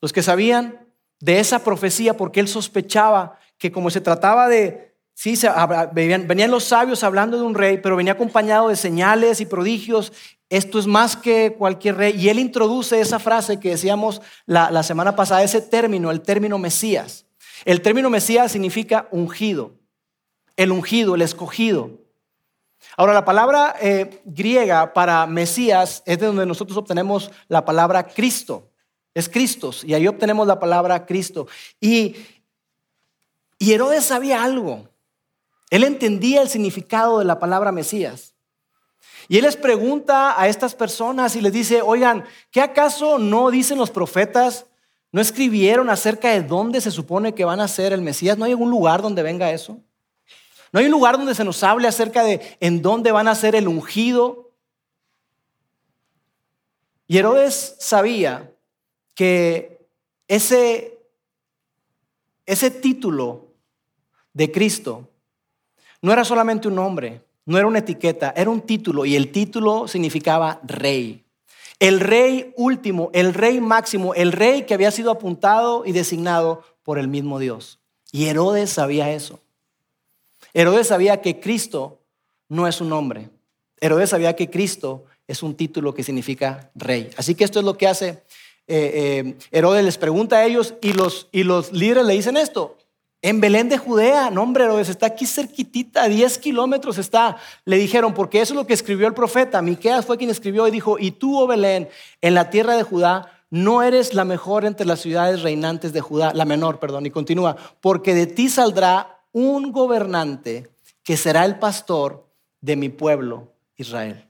los 0.00 0.12
que 0.12 0.22
sabían 0.22 0.86
de 1.20 1.38
esa 1.38 1.62
profecía, 1.62 2.16
porque 2.16 2.40
él 2.40 2.48
sospechaba 2.48 3.38
que 3.58 3.70
como 3.70 3.90
se 3.90 4.00
trataba 4.00 4.48
de, 4.48 4.94
sí, 5.14 5.38
venían 5.92 6.50
los 6.50 6.64
sabios 6.64 7.04
hablando 7.04 7.36
de 7.36 7.44
un 7.44 7.54
rey, 7.54 7.78
pero 7.82 7.96
venía 7.96 8.14
acompañado 8.14 8.68
de 8.68 8.76
señales 8.76 9.40
y 9.40 9.46
prodigios 9.46 10.12
esto 10.50 10.80
es 10.80 10.88
más 10.88 11.16
que 11.16 11.54
cualquier 11.56 11.96
rey. 11.96 12.14
Y 12.16 12.28
él 12.28 12.40
introduce 12.40 13.00
esa 13.00 13.20
frase 13.20 13.60
que 13.60 13.70
decíamos 13.70 14.20
la, 14.46 14.82
semana 14.82 15.14
pasada, 15.14 15.44
ese 15.44 15.62
término, 15.62 16.10
el 16.10 16.20
término 16.20 16.58
Mesías. 16.58 17.24
El 17.64 17.80
término 17.80 18.10
Mesías 18.10 18.50
significa 18.50 19.08
ungido, 19.12 19.76
el 20.56 20.72
ungido, 20.72 21.14
el 21.14 21.22
escogido. 21.22 21.99
Ahora, 22.96 23.12
la 23.12 23.24
palabra 23.24 23.76
eh, 23.80 24.22
griega 24.24 24.92
para 24.92 25.26
Mesías 25.26 26.02
es 26.06 26.18
de 26.18 26.26
donde 26.26 26.46
nosotros 26.46 26.76
obtenemos 26.76 27.30
la 27.48 27.64
palabra 27.64 28.06
Cristo. 28.06 28.68
Es 29.14 29.28
Cristos, 29.28 29.82
y 29.82 29.94
ahí 29.94 30.06
obtenemos 30.06 30.46
la 30.46 30.60
palabra 30.60 31.04
Cristo. 31.04 31.48
Y, 31.80 32.16
y 33.58 33.72
Herodes 33.72 34.04
sabía 34.04 34.42
algo. 34.44 34.88
Él 35.70 35.84
entendía 35.84 36.42
el 36.42 36.48
significado 36.48 37.18
de 37.18 37.24
la 37.24 37.38
palabra 37.38 37.72
Mesías. 37.72 38.34
Y 39.28 39.38
él 39.38 39.44
les 39.44 39.56
pregunta 39.56 40.40
a 40.40 40.48
estas 40.48 40.74
personas 40.74 41.36
y 41.36 41.40
les 41.40 41.52
dice, 41.52 41.82
oigan, 41.82 42.24
¿qué 42.50 42.60
acaso 42.60 43.18
no 43.18 43.50
dicen 43.50 43.78
los 43.78 43.90
profetas? 43.90 44.66
¿No 45.12 45.20
escribieron 45.20 45.90
acerca 45.90 46.30
de 46.30 46.42
dónde 46.42 46.80
se 46.80 46.90
supone 46.90 47.34
que 47.34 47.44
van 47.44 47.60
a 47.60 47.68
ser 47.68 47.92
el 47.92 48.02
Mesías? 48.02 48.38
¿No 48.38 48.44
hay 48.44 48.52
algún 48.52 48.70
lugar 48.70 49.02
donde 49.02 49.22
venga 49.22 49.52
eso? 49.52 49.78
¿No 50.72 50.78
hay 50.78 50.86
un 50.86 50.92
lugar 50.92 51.16
donde 51.16 51.34
se 51.34 51.44
nos 51.44 51.62
hable 51.62 51.88
acerca 51.88 52.22
de 52.22 52.56
en 52.60 52.82
dónde 52.82 53.12
van 53.12 53.28
a 53.28 53.34
ser 53.34 53.54
el 53.54 53.66
ungido? 53.66 54.50
Y 57.08 57.18
Herodes 57.18 57.76
sabía 57.80 58.52
que 59.14 59.88
ese, 60.28 60.98
ese 62.46 62.70
título 62.70 63.48
de 64.32 64.52
Cristo 64.52 65.08
no 66.02 66.12
era 66.12 66.24
solamente 66.24 66.68
un 66.68 66.76
nombre, 66.76 67.24
no 67.44 67.58
era 67.58 67.66
una 67.66 67.80
etiqueta, 67.80 68.32
era 68.36 68.48
un 68.48 68.60
título 68.60 69.04
y 69.04 69.16
el 69.16 69.32
título 69.32 69.88
significaba 69.88 70.60
rey. 70.62 71.24
El 71.80 71.98
rey 71.98 72.52
último, 72.56 73.10
el 73.12 73.34
rey 73.34 73.60
máximo, 73.60 74.14
el 74.14 74.30
rey 74.30 74.64
que 74.66 74.74
había 74.74 74.90
sido 74.90 75.10
apuntado 75.10 75.84
y 75.84 75.92
designado 75.92 76.62
por 76.84 76.98
el 76.98 77.08
mismo 77.08 77.38
Dios. 77.38 77.80
Y 78.12 78.26
Herodes 78.26 78.70
sabía 78.70 79.10
eso. 79.10 79.40
Herodes 80.54 80.88
sabía 80.88 81.20
que 81.20 81.40
Cristo 81.40 82.00
no 82.48 82.66
es 82.66 82.80
un 82.80 82.88
nombre. 82.88 83.30
Herodes 83.80 84.10
sabía 84.10 84.36
que 84.36 84.50
Cristo 84.50 85.04
es 85.26 85.42
un 85.42 85.54
título 85.54 85.94
que 85.94 86.02
significa 86.02 86.70
rey. 86.74 87.10
Así 87.16 87.34
que 87.34 87.44
esto 87.44 87.60
es 87.60 87.64
lo 87.64 87.76
que 87.76 87.86
hace 87.86 88.22
eh, 88.72 89.24
eh, 89.26 89.38
Herodes, 89.50 89.84
les 89.84 89.98
pregunta 89.98 90.36
a 90.36 90.44
ellos 90.44 90.74
y 90.80 90.92
los, 90.92 91.28
y 91.32 91.42
los 91.42 91.72
líderes 91.72 92.04
le 92.04 92.14
dicen 92.14 92.36
esto. 92.36 92.76
En 93.20 93.40
Belén 93.40 93.68
de 93.68 93.78
Judea, 93.78 94.30
no 94.30 94.44
hombre, 94.44 94.64
está 94.80 95.06
aquí 95.06 95.26
cerquitita, 95.26 96.08
10 96.08 96.38
kilómetros 96.38 96.96
está. 96.96 97.36
Le 97.64 97.76
dijeron, 97.76 98.14
porque 98.14 98.40
eso 98.40 98.54
es 98.54 98.56
lo 98.56 98.68
que 98.68 98.72
escribió 98.72 99.08
el 99.08 99.14
profeta. 99.14 99.60
Miqueas 99.60 100.06
fue 100.06 100.16
quien 100.16 100.30
escribió 100.30 100.68
y 100.68 100.70
dijo, 100.70 100.98
y 101.00 101.10
tú, 101.10 101.38
oh 101.38 101.48
Belén, 101.48 101.88
en 102.20 102.34
la 102.34 102.48
tierra 102.48 102.76
de 102.76 102.84
Judá, 102.84 103.32
no 103.50 103.82
eres 103.82 104.14
la 104.14 104.24
mejor 104.24 104.64
entre 104.64 104.86
las 104.86 105.00
ciudades 105.00 105.42
reinantes 105.42 105.92
de 105.92 106.00
Judá, 106.00 106.32
la 106.32 106.44
menor, 106.44 106.78
perdón, 106.78 107.04
y 107.04 107.10
continúa, 107.10 107.56
porque 107.80 108.14
de 108.14 108.26
ti 108.26 108.48
saldrá 108.48 109.19
un 109.32 109.72
gobernante 109.72 110.70
que 111.02 111.16
será 111.16 111.44
el 111.44 111.58
pastor 111.58 112.28
de 112.60 112.76
mi 112.76 112.88
pueblo, 112.88 113.52
Israel. 113.76 114.28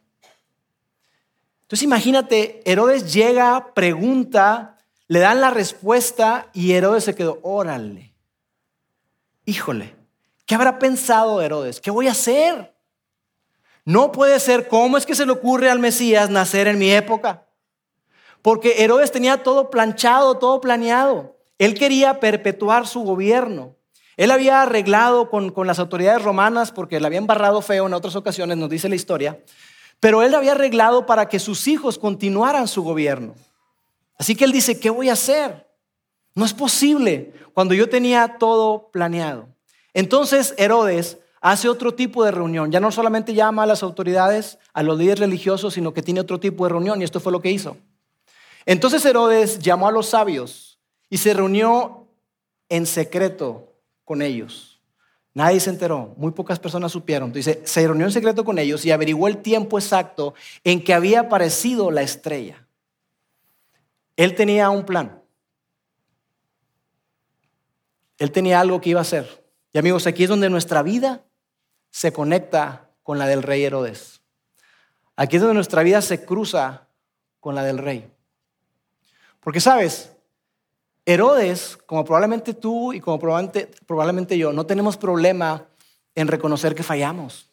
Entonces 1.62 1.82
imagínate, 1.82 2.62
Herodes 2.64 3.12
llega, 3.12 3.72
pregunta, 3.74 4.78
le 5.08 5.20
dan 5.20 5.40
la 5.40 5.50
respuesta 5.50 6.50
y 6.52 6.72
Herodes 6.72 7.04
se 7.04 7.14
quedó, 7.14 7.38
órale 7.42 8.10
híjole, 9.50 9.96
¿qué 10.46 10.54
habrá 10.54 10.78
pensado 10.78 11.42
Herodes? 11.42 11.80
¿Qué 11.80 11.90
voy 11.90 12.06
a 12.06 12.12
hacer? 12.12 12.72
No 13.84 14.12
puede 14.12 14.38
ser, 14.38 14.68
¿cómo 14.68 14.96
es 14.96 15.06
que 15.06 15.14
se 15.14 15.26
le 15.26 15.32
ocurre 15.32 15.70
al 15.70 15.80
Mesías 15.80 16.30
nacer 16.30 16.68
en 16.68 16.78
mi 16.78 16.90
época? 16.92 17.46
Porque 18.42 18.84
Herodes 18.84 19.10
tenía 19.10 19.42
todo 19.42 19.70
planchado, 19.70 20.38
todo 20.38 20.60
planeado. 20.60 21.36
Él 21.58 21.74
quería 21.74 22.20
perpetuar 22.20 22.86
su 22.86 23.00
gobierno. 23.00 23.76
Él 24.20 24.32
había 24.32 24.60
arreglado 24.60 25.30
con, 25.30 25.50
con 25.50 25.66
las 25.66 25.78
autoridades 25.78 26.20
romanas 26.22 26.72
porque 26.72 27.00
le 27.00 27.06
habían 27.06 27.26
barrado 27.26 27.62
feo 27.62 27.86
en 27.86 27.94
otras 27.94 28.16
ocasiones, 28.16 28.58
nos 28.58 28.68
dice 28.68 28.86
la 28.86 28.94
historia, 28.94 29.42
pero 29.98 30.22
él 30.22 30.34
había 30.34 30.52
arreglado 30.52 31.06
para 31.06 31.26
que 31.26 31.38
sus 31.38 31.66
hijos 31.66 31.96
continuaran 31.96 32.68
su 32.68 32.82
gobierno. 32.82 33.34
Así 34.18 34.36
que 34.36 34.44
él 34.44 34.52
dice, 34.52 34.78
¿qué 34.78 34.90
voy 34.90 35.08
a 35.08 35.14
hacer? 35.14 35.66
No 36.34 36.44
es 36.44 36.52
posible 36.52 37.32
cuando 37.54 37.72
yo 37.72 37.88
tenía 37.88 38.36
todo 38.38 38.90
planeado. 38.92 39.48
Entonces 39.94 40.52
Herodes 40.58 41.16
hace 41.40 41.70
otro 41.70 41.94
tipo 41.94 42.22
de 42.22 42.30
reunión. 42.30 42.70
Ya 42.70 42.78
no 42.78 42.92
solamente 42.92 43.32
llama 43.32 43.62
a 43.62 43.66
las 43.66 43.82
autoridades, 43.82 44.58
a 44.74 44.82
los 44.82 44.98
líderes 44.98 45.20
religiosos, 45.20 45.72
sino 45.72 45.94
que 45.94 46.02
tiene 46.02 46.20
otro 46.20 46.38
tipo 46.38 46.64
de 46.64 46.72
reunión 46.72 47.00
y 47.00 47.04
esto 47.04 47.20
fue 47.20 47.32
lo 47.32 47.40
que 47.40 47.52
hizo. 47.52 47.78
Entonces 48.66 49.02
Herodes 49.02 49.60
llamó 49.60 49.88
a 49.88 49.92
los 49.92 50.08
sabios 50.10 50.78
y 51.08 51.16
se 51.16 51.32
reunió 51.32 52.06
en 52.68 52.84
secreto 52.84 53.69
con 54.10 54.22
ellos. 54.22 54.80
Nadie 55.34 55.60
se 55.60 55.70
enteró, 55.70 56.14
muy 56.16 56.32
pocas 56.32 56.58
personas 56.58 56.90
supieron. 56.90 57.32
Dice, 57.32 57.62
se 57.64 57.86
reunió 57.86 58.06
en 58.06 58.10
secreto 58.10 58.44
con 58.44 58.58
ellos 58.58 58.84
y 58.84 58.90
averiguó 58.90 59.28
el 59.28 59.36
tiempo 59.36 59.78
exacto 59.78 60.34
en 60.64 60.82
que 60.82 60.92
había 60.92 61.20
aparecido 61.20 61.92
la 61.92 62.02
estrella. 62.02 62.66
Él 64.16 64.34
tenía 64.34 64.68
un 64.68 64.84
plan. 64.84 65.22
Él 68.18 68.32
tenía 68.32 68.58
algo 68.58 68.80
que 68.80 68.90
iba 68.90 68.98
a 68.98 69.02
hacer. 69.02 69.44
Y 69.72 69.78
amigos, 69.78 70.08
aquí 70.08 70.24
es 70.24 70.28
donde 70.28 70.50
nuestra 70.50 70.82
vida 70.82 71.24
se 71.90 72.12
conecta 72.12 72.90
con 73.04 73.16
la 73.16 73.28
del 73.28 73.44
rey 73.44 73.62
Herodes. 73.62 74.22
Aquí 75.14 75.36
es 75.36 75.42
donde 75.42 75.54
nuestra 75.54 75.84
vida 75.84 76.02
se 76.02 76.24
cruza 76.24 76.88
con 77.38 77.54
la 77.54 77.62
del 77.62 77.78
rey. 77.78 78.12
Porque 79.38 79.60
sabes, 79.60 80.10
Herodes, 81.12 81.76
como 81.86 82.04
probablemente 82.04 82.54
tú 82.54 82.92
y 82.92 83.00
como 83.00 83.18
probablemente, 83.18 83.68
probablemente 83.84 84.38
yo, 84.38 84.52
no 84.52 84.64
tenemos 84.64 84.96
problema 84.96 85.66
en 86.14 86.28
reconocer 86.28 86.72
que 86.74 86.84
fallamos. 86.84 87.50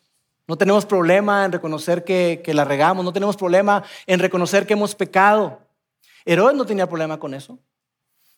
No 0.47 0.57
tenemos 0.57 0.85
problema 0.85 1.43
en 1.43 1.51
reconocer 1.51 2.03
que, 2.03 2.41
que 2.43 2.53
la 2.53 2.65
regamos. 2.65 3.03
No 3.03 3.11
tenemos 3.11 3.35
problema 3.35 3.83
en 4.05 4.19
reconocer 4.19 4.67
que 4.67 4.73
hemos 4.73 4.93
pecado. 4.93 5.59
Herodes 6.23 6.55
no 6.55 6.67
tenía 6.67 6.87
problema 6.87 7.19
con 7.19 7.33
eso. 7.33 7.57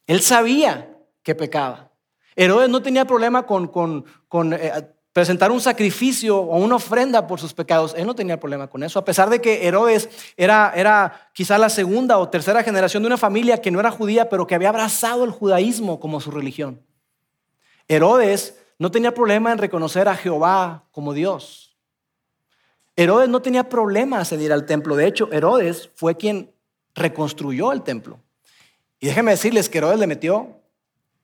Él 0.08 0.22
sabía 0.22 0.98
que 1.22 1.36
pecaba. 1.36 1.92
Herodes 2.38 2.70
no 2.70 2.82
tenía 2.82 3.04
problema 3.04 3.46
con, 3.46 3.68
con, 3.68 4.54
eh, 4.54 4.72
presentar 5.20 5.52
un 5.52 5.60
sacrificio 5.60 6.38
o 6.38 6.58
una 6.60 6.78
ofrenda 6.78 7.28
por 7.28 7.42
sus 7.42 7.54
pecados. 7.54 7.94
Él 7.98 8.08
no 8.08 8.16
tenía 8.16 8.40
problema 8.40 8.68
con 8.68 8.84
eso, 8.84 9.00
a 9.00 9.04
pesar 9.04 9.30
de 9.30 9.42
que 9.42 9.68
Herodes 9.68 10.10
era, 10.38 10.72
era 10.74 11.30
quizá 11.34 11.58
la 11.58 11.68
segunda 11.68 12.18
o 12.20 12.30
tercera 12.30 12.64
generación 12.64 13.04
de 13.04 13.08
una 13.08 13.18
familia 13.18 13.62
que 13.62 13.70
no 13.70 13.82
era 13.82 13.92
judía, 13.92 14.30
pero 14.30 14.48
que 14.48 14.56
había 14.56 14.70
abrazado 14.70 15.26
el 15.26 15.32
judaísmo 15.32 16.00
como 16.00 16.22
su 16.22 16.32
religión. 16.32 16.82
Herodes 17.90 18.56
no 18.78 18.92
tenía 18.92 19.14
problema 19.14 19.52
en 19.52 19.58
reconocer 19.58 20.08
a 20.08 20.16
Jehová 20.16 20.86
como 20.90 21.14
Dios. 21.14 21.78
Herodes 22.96 23.28
no 23.28 23.42
tenía 23.42 23.68
problema 23.68 24.24
en 24.32 24.52
al 24.54 24.66
templo. 24.66 24.96
De 24.96 25.06
hecho, 25.06 25.28
Herodes 25.34 25.90
fue 25.96 26.16
quien 26.16 26.56
reconstruyó 26.96 27.74
el 27.74 27.82
templo. 27.82 28.22
Y 29.02 29.08
déjenme 29.08 29.32
decirles 29.32 29.68
que 29.68 29.80
Herodes 29.80 30.00
le 30.00 30.08
metió 30.08 30.62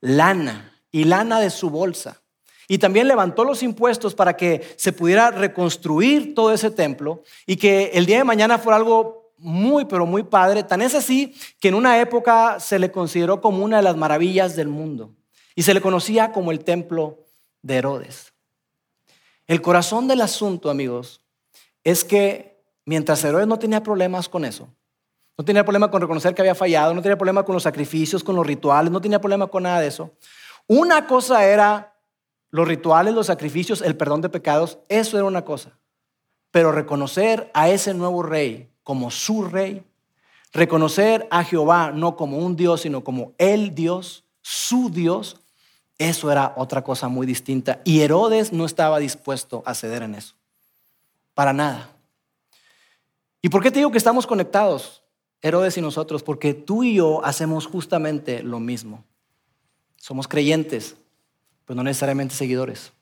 lana 0.02 0.78
y 0.92 1.06
lana 1.06 1.40
de 1.40 1.50
su 1.50 1.70
bolsa 1.70 2.22
y 2.68 2.78
también 2.78 3.08
levantó 3.08 3.44
los 3.44 3.64
impuestos 3.64 4.16
para 4.16 4.36
que 4.36 4.76
se 4.78 4.92
pudiera 4.92 5.32
reconstruir 5.32 6.34
todo 6.34 6.52
ese 6.54 6.72
templo 6.72 7.24
y 7.46 7.58
que 7.58 7.92
el 7.94 8.06
día 8.06 8.18
de 8.18 8.24
mañana 8.24 8.58
fuera 8.58 8.78
algo 8.78 9.34
muy, 9.38 9.86
pero 9.86 10.06
muy 10.06 10.24
padre. 10.24 10.64
Tan 10.64 10.82
es 10.82 10.96
así 10.96 11.36
que 11.60 11.68
en 11.68 11.76
una 11.76 12.00
época 12.00 12.60
se 12.60 12.80
le 12.80 12.92
consideró 12.92 13.42
como 13.42 13.64
una 13.64 13.78
de 13.78 13.84
las 13.84 13.98
maravillas 13.98 14.56
del 14.56 14.68
mundo 14.68 15.14
y 15.56 15.64
se 15.64 15.74
le 15.74 15.82
conocía 15.82 16.32
como 16.32 16.52
el 16.52 16.64
templo 16.64 17.20
de 17.62 17.76
Herodes. 17.76 18.34
El 19.48 19.62
corazón 19.62 20.08
del 20.08 20.22
asunto, 20.22 20.70
amigos, 20.70 21.22
es 21.84 22.04
que 22.04 22.64
mientras 22.86 23.24
Herodes 23.24 23.48
no 23.48 23.60
tenía 23.60 23.84
problemas 23.84 24.28
con 24.28 24.44
eso, 24.44 24.68
no 25.38 25.46
tenía 25.46 25.64
problema 25.64 25.92
con 25.92 26.01
reconocer 26.01 26.34
que 26.34 26.42
había 26.42 26.56
fallado, 26.56 26.94
no 26.94 27.01
tenía 27.01 27.18
problema 27.18 27.44
con 27.44 27.54
los 27.54 27.64
sacrificios, 27.64 28.24
con 28.24 28.36
los 28.36 28.48
rituales, 28.48 28.92
no 28.92 29.01
tenía 29.01 29.20
problema 29.20 29.48
con 29.48 29.64
nada 29.64 29.82
de 29.82 29.88
eso. 29.88 30.12
Una 30.68 31.06
cosa 31.06 31.46
era 31.46 31.95
los 32.55 32.70
rituales, 32.70 33.13
los 33.13 33.27
sacrificios, 33.27 33.81
el 33.81 33.98
perdón 33.98 34.22
de 34.22 34.29
pecados, 34.29 34.79
eso 34.87 35.18
era 35.18 35.27
una 35.27 35.44
cosa. 35.44 35.77
Pero 36.51 36.72
reconocer 36.72 37.51
a 37.53 37.68
ese 37.68 37.94
nuevo 37.94 38.24
rey 38.24 38.70
como 38.81 39.11
su 39.11 39.44
rey, 39.44 39.83
reconocer 40.53 41.27
a 41.31 41.44
Jehová 41.44 41.91
no 41.91 42.15
como 42.15 42.37
un 42.37 42.55
Dios, 42.55 42.79
sino 42.81 43.03
como 43.03 43.33
el 43.39 43.75
Dios, 43.75 44.24
su 44.41 44.89
Dios, 44.89 45.41
eso 45.98 46.31
era 46.31 46.53
otra 46.55 46.81
cosa 46.81 47.09
muy 47.09 47.27
distinta. 47.27 47.81
Y 47.83 48.00
Herodes 48.00 48.53
no 48.53 48.65
estaba 48.65 49.00
dispuesto 49.00 49.61
a 49.65 49.74
ceder 49.75 50.03
en 50.03 50.15
eso. 50.15 50.35
Para 51.33 51.51
nada. 51.51 51.89
¿Y 53.41 53.50
por 53.50 53.63
qué 53.63 53.70
te 53.70 53.79
digo 53.79 53.91
que 53.91 53.98
estamos 53.98 54.25
conectados, 54.25 55.03
Herodes 55.41 55.77
y 55.77 55.81
nosotros? 55.81 56.24
Porque 56.24 56.53
tú 56.53 56.85
y 56.85 56.96
yo 56.96 57.20
hacemos 57.25 57.68
justamente 57.68 58.44
lo 58.44 58.61
mismo. 58.61 59.03
Somos 59.98 60.29
creyentes, 60.29 60.96
pero 61.66 61.75
no 61.75 61.84
necesariamente 61.84 62.36
seguidores. 62.36 62.94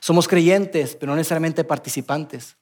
Somos 0.00 0.28
creyentes, 0.28 0.96
pero 0.96 1.12
no 1.12 1.16
necesariamente 1.16 1.64
participantes. 1.64 2.56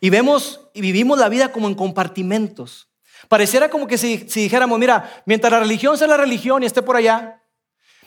Y 0.00 0.10
vemos 0.10 0.68
y 0.74 0.80
vivimos 0.80 1.18
la 1.18 1.28
vida 1.28 1.52
como 1.52 1.68
en 1.68 1.74
compartimentos. 1.74 2.88
Pareciera 3.28 3.70
como 3.70 3.86
que 3.86 3.98
si, 3.98 4.16
dijéramos, 4.16 4.78
mira, 4.78 5.22
mientras 5.26 5.52
la 5.52 5.60
religión 5.60 5.96
sea 5.96 6.08
la 6.08 6.16
religión 6.16 6.62
y 6.62 6.66
esté 6.66 6.82
por 6.82 6.96
allá, 6.96 7.42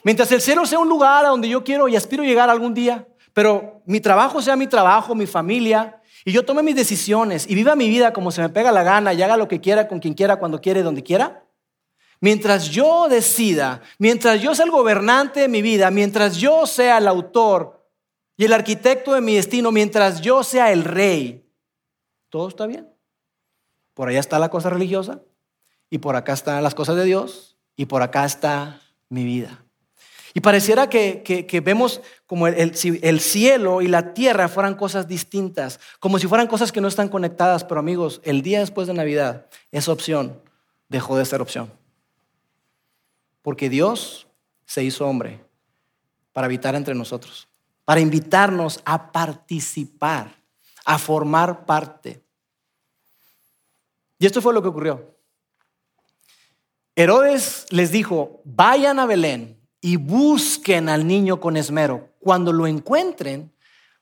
mientras 0.04 0.32
el 0.32 0.42
cielo 0.42 0.66
sea 0.66 0.80
un 0.80 0.90
lugar 0.90 1.26
a 1.26 1.30
donde 1.30 1.50
yo 1.50 1.64
quiero 1.64 1.88
y 1.88 1.96
aspiro 1.96 2.24
llegar 2.24 2.50
algún 2.50 2.74
día, 2.74 3.08
pero 3.34 3.82
mi 3.86 4.00
trabajo 4.00 4.42
sea 4.42 4.56
mi 4.56 4.68
trabajo, 4.68 5.16
mi 5.16 5.26
familia, 5.26 6.02
y 6.26 6.32
yo 6.32 6.44
tome 6.44 6.64
mis 6.64 6.76
decisiones 6.76 7.48
y 7.48 7.56
viva 7.56 7.76
mi 7.76 7.88
vida 7.88 8.12
como 8.12 8.32
se 8.32 8.42
me 8.42 8.50
pega 8.50 8.72
la 8.72 8.84
gana 8.84 9.14
y 9.14 9.22
haga 9.22 9.38
lo 9.38 9.48
que 9.48 9.62
quiera 9.62 9.88
con 9.88 10.00
quien 10.00 10.14
quiera, 10.14 10.38
cuando 10.38 10.60
quiera 10.60 10.82
donde 10.82 11.04
quiera, 11.04 11.45
Mientras 12.22 12.70
yo 12.70 13.08
decida, 13.10 13.82
mientras 14.00 14.42
yo 14.42 14.56
sea 14.56 14.66
el 14.66 14.72
gobernante 14.72 15.42
de 15.42 15.48
mi 15.48 15.62
vida, 15.62 15.92
mientras 15.92 16.38
yo 16.38 16.66
sea 16.66 16.98
el 16.98 17.08
autor 17.08 17.86
y 18.38 18.46
el 18.46 18.54
arquitecto 18.54 19.14
de 19.14 19.22
mi 19.22 19.36
destino, 19.36 19.72
mientras 19.72 20.22
yo 20.22 20.44
sea 20.44 20.72
el 20.72 20.84
rey, 20.84 21.46
todo 22.30 22.48
está 22.48 22.66
bien. 22.66 22.90
Por 23.94 24.10
allá 24.10 24.20
está 24.20 24.40
la 24.40 24.50
cosa 24.50 24.70
religiosa 24.70 25.22
y 25.90 26.00
por 26.00 26.16
acá 26.16 26.34
están 26.34 26.64
las 26.64 26.76
cosas 26.76 26.96
de 26.96 27.06
Dios 27.06 27.58
y 27.76 27.86
por 27.86 28.02
acá 28.02 28.26
está 28.26 28.82
mi 29.10 29.24
vida. 29.24 29.64
Y 30.34 30.42
pareciera 30.42 30.90
que, 30.90 31.62
vemos 31.64 32.02
como 32.26 32.48
el, 32.48 32.74
el, 33.02 33.20
cielo 33.22 33.82
y 33.82 33.88
la 33.88 34.14
tierra 34.14 34.50
fueran 34.50 34.76
cosas 34.76 35.08
distintas, 35.08 35.80
como 36.02 36.20
si 36.20 36.28
fueran 36.28 36.48
cosas 36.48 36.74
que 36.74 36.82
no 36.82 36.90
están 36.90 37.08
conectadas, 37.08 37.64
pero 37.64 37.80
amigos, 37.80 38.20
el 38.26 38.42
día 38.42 38.60
después 38.60 38.88
de 38.88 38.94
Navidad, 38.94 39.46
esa 39.72 39.94
opción 39.94 40.42
dejó 40.90 41.18
de 41.18 41.24
ser 41.24 41.42
opción. 41.42 41.72
Porque 43.46 43.70
Dios 43.70 44.26
se 44.66 44.84
hizo 44.84 45.06
hombre 45.06 45.40
para 46.34 46.46
habitar 46.46 46.74
entre 46.74 46.96
nosotros, 46.96 47.48
para 47.86 48.02
invitarnos 48.02 48.82
a 48.86 49.12
participar, 49.12 50.36
a 50.84 50.98
formar 50.98 51.64
parte. 51.64 52.24
Y 54.18 54.26
esto 54.26 54.42
fue 54.42 54.52
lo 54.52 54.64
que 54.64 54.70
ocurrió. 54.70 55.16
Herodes 56.96 57.68
les 57.70 57.92
dijo, 57.92 58.42
vayan 58.46 58.98
a 58.98 59.06
Belén 59.06 59.62
y 59.80 59.98
busquen 59.98 60.90
al 60.90 61.06
niño 61.06 61.40
con 61.40 61.56
esmero. 61.56 62.16
Cuando 62.20 62.52
lo 62.52 62.66
encuentren, 62.66 63.54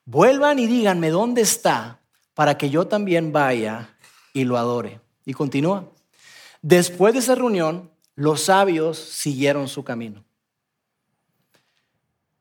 vuelvan 0.05 0.57
y 0.57 0.67
díganme 0.67 1.09
dónde 1.09 1.41
está 1.41 1.99
para 2.33 2.57
que 2.57 2.69
yo 2.69 2.87
también 2.87 3.33
vaya 3.33 3.93
y 4.31 4.45
lo 4.45 4.55
adore. 4.55 5.01
Y 5.25 5.33
continúa. 5.33 5.89
Después 6.61 7.13
de 7.13 7.19
esa 7.19 7.35
reunión, 7.35 7.91
los 8.15 8.41
sabios 8.41 8.97
siguieron 8.97 9.67
su 9.67 9.83
camino. 9.83 10.23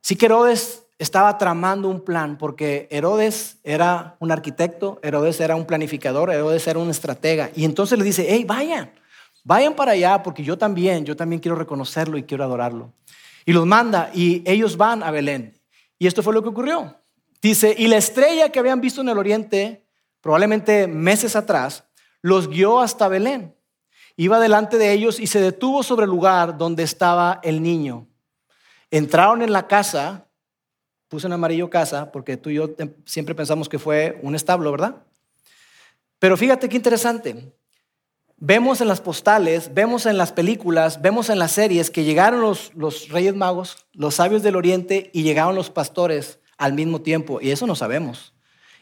Sí 0.00 0.16
que 0.16 0.26
Herodes 0.26 0.86
estaba 0.98 1.36
tramando 1.38 1.88
un 1.88 2.00
plan, 2.00 2.38
porque 2.38 2.88
Herodes 2.90 3.58
era 3.64 4.16
un 4.20 4.30
arquitecto, 4.30 5.00
Herodes 5.02 5.40
era 5.40 5.56
un 5.56 5.66
planificador, 5.66 6.30
Herodes 6.30 6.66
era 6.66 6.78
un 6.78 6.90
estratega. 6.90 7.50
Y 7.54 7.64
entonces 7.64 7.98
le 7.98 8.04
dice, 8.04 8.26
hey, 8.28 8.44
vayan, 8.46 8.92
vayan 9.44 9.74
para 9.74 9.92
allá, 9.92 10.22
porque 10.22 10.44
yo 10.44 10.58
también, 10.58 11.04
yo 11.04 11.16
también 11.16 11.40
quiero 11.40 11.56
reconocerlo 11.56 12.18
y 12.18 12.24
quiero 12.24 12.44
adorarlo. 12.44 12.92
Y 13.44 13.52
los 13.52 13.66
manda 13.66 14.10
y 14.14 14.42
ellos 14.44 14.76
van 14.76 15.02
a 15.02 15.10
Belén. 15.10 15.58
Y 15.98 16.06
esto 16.06 16.22
fue 16.22 16.34
lo 16.34 16.42
que 16.42 16.50
ocurrió. 16.50 16.96
Dice, 17.40 17.74
y 17.76 17.88
la 17.88 17.96
estrella 17.96 18.50
que 18.50 18.60
habían 18.60 18.80
visto 18.80 19.00
en 19.00 19.08
el 19.08 19.18
oriente, 19.18 19.84
probablemente 20.20 20.86
meses 20.86 21.34
atrás, 21.34 21.84
los 22.20 22.48
guió 22.48 22.80
hasta 22.80 23.08
Belén 23.08 23.54
iba 24.16 24.40
delante 24.40 24.78
de 24.78 24.92
ellos 24.92 25.20
y 25.20 25.26
se 25.26 25.40
detuvo 25.40 25.82
sobre 25.82 26.04
el 26.04 26.10
lugar 26.10 26.58
donde 26.58 26.82
estaba 26.82 27.40
el 27.42 27.62
niño. 27.62 28.06
Entraron 28.90 29.42
en 29.42 29.52
la 29.52 29.66
casa, 29.66 30.26
puse 31.08 31.26
en 31.26 31.32
amarillo 31.32 31.70
casa, 31.70 32.12
porque 32.12 32.36
tú 32.36 32.50
y 32.50 32.54
yo 32.54 32.70
siempre 33.06 33.34
pensamos 33.34 33.68
que 33.68 33.78
fue 33.78 34.18
un 34.22 34.34
establo, 34.34 34.70
¿verdad? 34.70 34.96
Pero 36.18 36.36
fíjate 36.36 36.68
qué 36.68 36.76
interesante. 36.76 37.52
Vemos 38.36 38.80
en 38.80 38.88
las 38.88 39.00
postales, 39.00 39.72
vemos 39.72 40.04
en 40.06 40.18
las 40.18 40.32
películas, 40.32 41.00
vemos 41.00 41.30
en 41.30 41.38
las 41.38 41.52
series 41.52 41.90
que 41.90 42.04
llegaron 42.04 42.40
los, 42.40 42.72
los 42.74 43.08
reyes 43.08 43.36
magos, 43.36 43.86
los 43.92 44.16
sabios 44.16 44.42
del 44.42 44.56
oriente 44.56 45.10
y 45.12 45.22
llegaron 45.22 45.54
los 45.54 45.70
pastores 45.70 46.40
al 46.58 46.72
mismo 46.72 47.00
tiempo. 47.00 47.40
Y 47.40 47.50
eso 47.50 47.66
no 47.66 47.76
sabemos. 47.76 48.34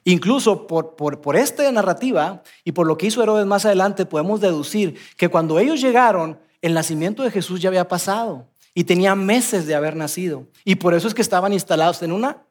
Incluso 0.04 0.66
por, 0.66 0.96
por, 0.96 1.20
por, 1.20 1.36
esta 1.36 1.70
narrativa 1.70 2.42
y 2.64 2.72
por 2.72 2.86
lo 2.86 2.96
que 2.96 3.06
hizo 3.06 3.22
Herodes 3.22 3.46
más 3.46 3.66
adelante, 3.66 4.06
podemos 4.06 4.40
deducir 4.40 4.98
que 5.16 5.28
cuando 5.28 5.58
ellos 5.58 5.80
llegaron, 5.80 6.38
el 6.62 6.74
nacimiento 6.74 7.22
de 7.22 7.30
Jesús 7.30 7.60
ya 7.60 7.68
había 7.68 7.88
pasado 7.88 8.46
y 8.74 8.84
tenía 8.84 9.14
meses 9.14 9.66
de 9.66 9.74
haber 9.74 9.96
nacido. 9.96 10.46
Y 10.64 10.76
por 10.76 10.94
eso 10.94 11.08
es 11.08 11.14
que 11.14 11.22
estaban 11.22 11.52
instalados 11.52 12.02
en 12.02 12.12
una 12.12 12.44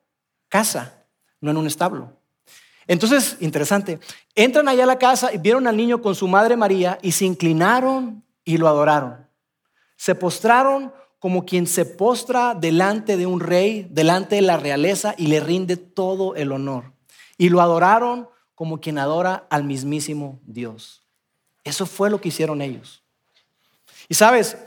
casa, 0.48 1.06
no 1.42 1.52
en 1.52 1.58
un 1.58 1.68
establo. 1.68 2.14
Entonces, 2.88 3.38
interesante, 3.40 4.00
entran 4.36 4.68
allá 4.68 4.84
a 4.84 4.88
la 4.88 4.98
casa 4.98 5.32
y 5.34 5.38
vieron 5.38 5.68
al 5.68 5.78
niño 5.78 6.02
con 6.02 6.16
su 6.16 6.28
madre 6.28 6.58
María 6.58 6.98
y 7.02 7.12
se 7.12 7.26
inclinaron 7.26 8.24
y 8.44 8.58
lo 8.58 8.68
adoraron. 8.68 9.28
Se 9.96 10.16
postraron 10.16 10.92
como 11.20 11.46
quien 11.46 11.68
se 11.68 11.86
postra 11.86 12.56
delante 12.56 13.18
de 13.18 13.26
un 13.26 13.42
rey, 13.42 13.88
delante 13.92 14.38
de 14.38 14.42
la 14.42 14.58
realeza 14.58 15.14
y 15.18 15.28
le 15.28 15.40
rinde 15.40 15.78
todo 15.78 16.36
el 16.36 16.52
honor. 16.52 16.94
Y 17.40 17.50
lo 17.50 17.62
adoraron 17.62 18.30
como 18.54 18.80
quien 18.80 19.00
adora 19.00 19.48
al 19.50 19.64
mismísimo 19.64 20.40
Dios. 20.46 21.02
Eso 21.64 21.88
fue 21.88 22.12
lo 22.12 22.22
que 22.22 22.28
hicieron 22.28 22.62
ellos. 22.62 23.02
Y 24.08 24.14
sabes, 24.14 24.58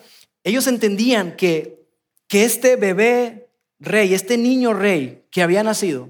ellos 0.43 0.67
entendían 0.67 1.37
que, 1.37 1.87
que 2.27 2.45
este 2.45 2.75
bebé 2.75 3.51
rey, 3.79 4.15
este 4.15 4.39
niño 4.39 4.73
rey 4.73 5.25
que 5.31 5.43
había 5.43 5.63
nacido, 5.63 6.09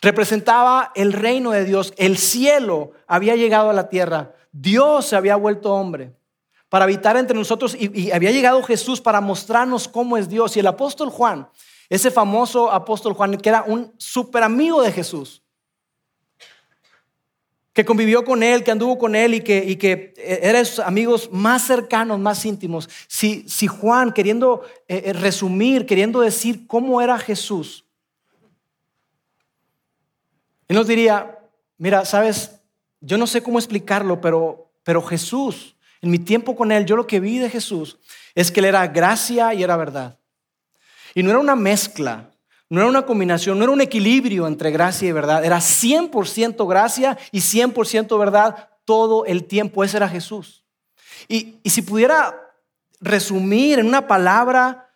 representaba 0.00 0.92
el 0.94 1.12
reino 1.12 1.50
de 1.50 1.64
Dios. 1.64 1.92
El 1.96 2.16
cielo 2.16 2.92
había 3.06 3.34
llegado 3.36 3.70
a 3.70 3.74
la 3.74 3.88
tierra. 3.88 4.34
Dios 4.52 5.06
se 5.06 5.16
había 5.16 5.36
vuelto 5.36 5.74
hombre 5.74 6.12
para 6.68 6.84
habitar 6.84 7.16
entre 7.16 7.36
nosotros 7.36 7.76
y, 7.78 8.10
había 8.10 8.30
llegado 8.30 8.62
Jesús 8.62 9.00
para 9.00 9.20
mostrarnos 9.20 9.88
cómo 9.88 10.16
es 10.16 10.28
Dios. 10.28 10.56
Y 10.56 10.60
el 10.60 10.66
apóstol 10.66 11.10
Juan, 11.10 11.48
ese 11.94 12.10
famoso 12.10 12.72
apóstol 12.72 13.12
Juan, 13.12 13.36
que 13.36 13.48
era 13.48 13.62
un 13.62 13.92
súper 13.98 14.42
amigo 14.42 14.82
de 14.82 14.90
Jesús, 14.90 15.42
que 17.72 17.84
convivió 17.84 18.24
con 18.24 18.42
él, 18.42 18.64
que 18.64 18.70
anduvo 18.70 18.98
con 18.98 19.14
él 19.14 19.34
y 19.34 19.40
que, 19.40 19.64
y 19.64 19.76
que 19.76 20.12
eh, 20.16 20.64
sus 20.64 20.80
amigos 20.80 21.28
más 21.32 21.66
cercanos, 21.66 22.18
más 22.18 22.44
íntimos. 22.44 22.88
Si, 23.06 23.48
si 23.48 23.66
Juan, 23.66 24.12
queriendo 24.12 24.62
eh, 24.88 25.02
eh, 25.06 25.12
resumir, 25.12 25.86
queriendo 25.86 26.20
decir 26.20 26.66
cómo 26.66 27.00
era 27.00 27.18
Jesús, 27.18 27.84
él 30.66 30.76
nos 30.76 30.86
diría, 30.86 31.38
mira, 31.78 32.04
sabes, 32.04 32.60
yo 33.00 33.18
no 33.18 33.26
sé 33.26 33.42
cómo 33.42 33.58
explicarlo, 33.58 34.20
pero, 34.20 34.72
pero 34.82 35.00
Jesús, 35.00 35.76
en 36.00 36.10
mi 36.10 36.18
tiempo 36.18 36.56
con 36.56 36.72
Él, 36.72 36.86
yo 36.86 36.96
lo 36.96 37.06
que 37.06 37.20
vi 37.20 37.38
de 37.38 37.50
Jesús 37.50 37.98
es 38.34 38.50
que 38.50 38.60
Él 38.60 38.66
era 38.66 38.86
gracia 38.88 39.54
y 39.54 39.62
era 39.62 39.76
verdad. 39.76 40.18
Y 41.14 41.22
no 41.22 41.30
era 41.30 41.38
una 41.38 41.56
mezcla, 41.56 42.30
no 42.68 42.80
era 42.80 42.88
una 42.88 43.06
combinación, 43.06 43.58
no 43.58 43.64
era 43.64 43.72
un 43.72 43.80
equilibrio 43.80 44.46
entre 44.46 44.70
gracia 44.70 45.08
y 45.08 45.12
verdad, 45.12 45.44
era 45.44 45.58
100% 45.58 46.68
gracia 46.68 47.16
y 47.30 47.38
100% 47.38 48.18
verdad 48.18 48.70
todo 48.84 49.24
el 49.26 49.44
tiempo. 49.44 49.84
Ese 49.84 49.96
era 49.98 50.08
Jesús. 50.08 50.64
Y, 51.28 51.58
y 51.62 51.70
si 51.70 51.82
pudiera 51.82 52.34
resumir 53.00 53.78
en 53.78 53.86
una 53.86 54.06
palabra 54.06 54.90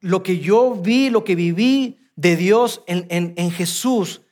lo 0.00 0.22
que 0.22 0.38
yo 0.38 0.74
vi, 0.74 1.10
lo 1.10 1.24
que 1.24 1.34
viví 1.34 1.98
de 2.14 2.36
Dios 2.36 2.82
en, 2.86 3.06
en, 3.08 3.34
en 3.36 3.50
Jesús, 3.50 4.22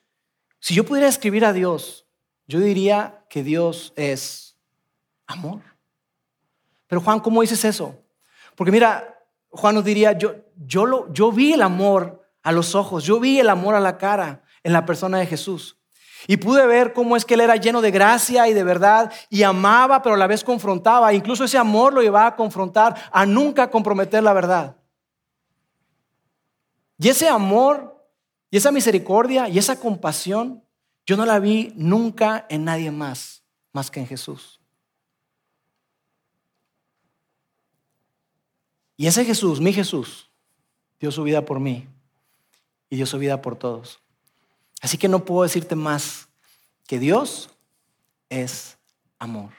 si 0.61 0.75
yo 0.75 0.85
pudiera 0.85 1.09
escribir 1.09 1.45
a 1.45 1.53
Dios, 1.53 2.07
yo 2.47 2.61
diría 2.61 3.25
que 3.29 3.43
Dios 3.43 3.93
es 3.97 4.57
amor. 5.27 5.63
Pero 6.87 7.01
Juan, 7.01 7.21
¿cómo 7.21 7.41
dices 7.41 7.65
eso? 7.65 7.99
Porque 8.55 8.71
mira, 8.71 9.19
Juan 9.49 9.75
nos 9.75 9.85
diría, 9.85 10.13
yo, 10.13 10.35
yo, 10.57 10.87
lo, 10.87 11.13
yo 11.13 11.33
vi 11.33 11.53
el 11.53 11.63
amor 11.63 12.29
a 12.43 12.53
los 12.53 12.75
ojos, 12.75 13.05
yo 13.05 13.21
vi 13.21 13.39
el 13.39 13.49
amor 13.49 13.75
a 13.75 13.81
la 13.81 13.99
cara 13.99 14.43
en 14.63 14.73
la 14.73 14.85
persona 14.87 15.19
de 15.19 15.27
Jesús. 15.27 15.79
Y 16.27 16.37
pude 16.37 16.67
ver 16.67 16.93
cómo 16.93 17.17
es 17.17 17.25
que 17.25 17.35
él 17.35 17.41
era 17.41 17.57
lleno 17.57 17.81
de 17.81 17.91
gracia 17.91 18.49
y 18.49 18.53
de 18.53 18.63
verdad 18.63 19.13
y 19.29 19.43
amaba, 19.43 20.03
pero 20.03 20.15
a 20.15 20.19
la 20.19 20.27
vez 20.27 20.45
confrontaba. 20.45 21.13
Incluso 21.13 21.45
ese 21.45 21.59
amor 21.59 21.93
lo 21.93 22.03
llevaba 22.03 22.29
a 22.29 22.37
confrontar, 22.37 22.95
a 23.11 23.27
nunca 23.27 23.71
comprometer 23.71 24.23
la 24.23 24.33
verdad. 24.33 24.77
Y 26.99 27.09
ese 27.09 27.29
amor 27.29 28.07
y 28.51 28.57
esa 28.57 28.71
misericordia 28.71 29.49
y 29.49 29.59
esa 29.59 29.81
compasión, 29.81 30.65
yo 31.05 31.17
no 31.17 31.27
la 31.27 31.41
vi 31.41 31.73
nunca 31.75 32.47
en 32.49 32.65
nadie 32.65 32.91
más, 32.93 33.43
más 33.73 33.91
que 33.91 33.99
en 33.99 34.07
Jesús. 34.07 34.61
Y 38.97 39.07
ese 39.07 39.25
Jesús, 39.25 39.61
mi 39.61 39.73
Jesús, 39.73 40.32
dio 41.03 41.13
su 41.13 41.23
vida 41.23 41.45
por 41.45 41.61
mí 41.61 41.87
y 42.89 42.97
dio 42.97 43.07
su 43.07 43.19
vida 43.19 43.43
por 43.43 43.57
todos. 43.57 44.01
Así 44.81 44.97
que 44.97 45.09
no 45.09 45.25
puedo 45.25 45.43
decirte 45.43 45.77
más 45.77 46.29
que 46.87 46.99
Dios 46.99 47.51
es 48.31 48.79
amor. 49.19 49.51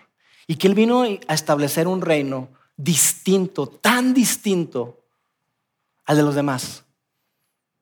Y 0.47 0.55
que 0.55 0.67
Él 0.67 0.73
vino 0.73 1.03
a 1.03 1.33
establecer 1.33 1.87
un 1.87 2.01
reino 2.01 2.49
distinto, 2.75 3.67
tan 3.67 4.13
distinto 4.13 5.05
al 6.05 6.17
de 6.17 6.23
los 6.23 6.35
demás 6.35 6.83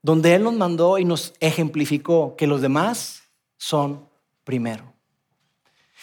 donde 0.01 0.33
Él 0.33 0.43
nos 0.43 0.53
mandó 0.53 0.97
y 0.97 1.05
nos 1.05 1.33
ejemplificó 1.39 2.35
que 2.35 2.47
los 2.47 2.61
demás 2.61 3.23
son 3.57 4.09
primero. 4.43 4.93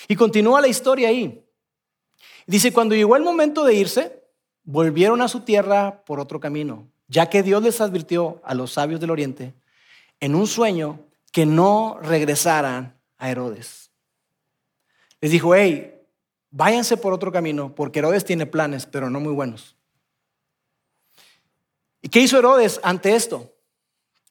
Y 0.06 0.14
continúa 0.14 0.60
la 0.60 0.68
historia 0.68 1.08
ahí. 1.08 1.44
Dice, 2.46 2.72
cuando 2.72 2.94
llegó 2.94 3.16
el 3.16 3.24
momento 3.24 3.64
de 3.64 3.74
irse, 3.74 4.24
volvieron 4.62 5.20
a 5.20 5.28
su 5.28 5.40
tierra 5.40 6.04
por 6.04 6.20
otro 6.20 6.38
camino, 6.38 6.88
ya 7.08 7.26
que 7.28 7.42
Dios 7.42 7.62
les 7.62 7.80
advirtió 7.80 8.40
a 8.44 8.54
los 8.54 8.72
sabios 8.72 9.00
del 9.00 9.10
oriente 9.10 9.54
en 10.20 10.34
un 10.34 10.46
sueño 10.46 11.00
que 11.32 11.46
no 11.46 11.98
regresaran 12.02 12.96
a 13.16 13.30
Herodes. 13.30 13.90
Les 15.20 15.30
dijo, 15.30 15.54
hey, 15.54 15.94
váyanse 16.50 16.96
por 16.96 17.12
otro 17.12 17.32
camino, 17.32 17.74
porque 17.74 17.98
Herodes 17.98 18.24
tiene 18.24 18.46
planes, 18.46 18.86
pero 18.86 19.10
no 19.10 19.20
muy 19.20 19.32
buenos. 19.32 19.76
¿Y 22.00 22.08
qué 22.08 22.20
hizo 22.20 22.38
Herodes 22.38 22.80
ante 22.82 23.14
esto? 23.14 23.52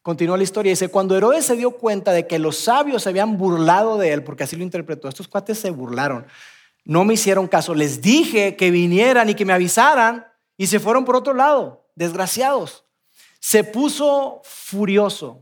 Continúa 0.01 0.37
la 0.37 0.43
historia. 0.43 0.71
Dice, 0.71 0.87
cuando 0.87 1.17
Herodes 1.17 1.45
se 1.45 1.57
dio 1.57 1.71
cuenta 1.71 2.13
de 2.13 2.27
que 2.27 2.39
los 2.39 2.57
sabios 2.57 3.03
se 3.03 3.09
habían 3.09 3.37
burlado 3.37 3.97
de 3.97 4.13
él, 4.13 4.23
porque 4.23 4.43
así 4.43 4.55
lo 4.55 4.63
interpretó, 4.63 5.09
estos 5.09 5.27
cuates 5.27 5.59
se 5.59 5.69
burlaron, 5.69 6.25
no 6.85 7.03
me 7.03 7.15
hicieron 7.15 7.47
caso. 7.47 7.75
Les 7.75 8.01
dije 8.01 8.55
que 8.55 8.71
vinieran 8.71 9.29
y 9.29 9.35
que 9.35 9.43
me 9.43 9.51
avisaran 9.51 10.25
y 10.55 10.67
se 10.67 10.79
fueron 10.79 11.03
por 11.03 11.17
otro 11.17 11.33
lado, 11.33 11.86
desgraciados. 11.97 12.85
Se 13.39 13.63
puso 13.63 14.41
furioso. 14.43 15.41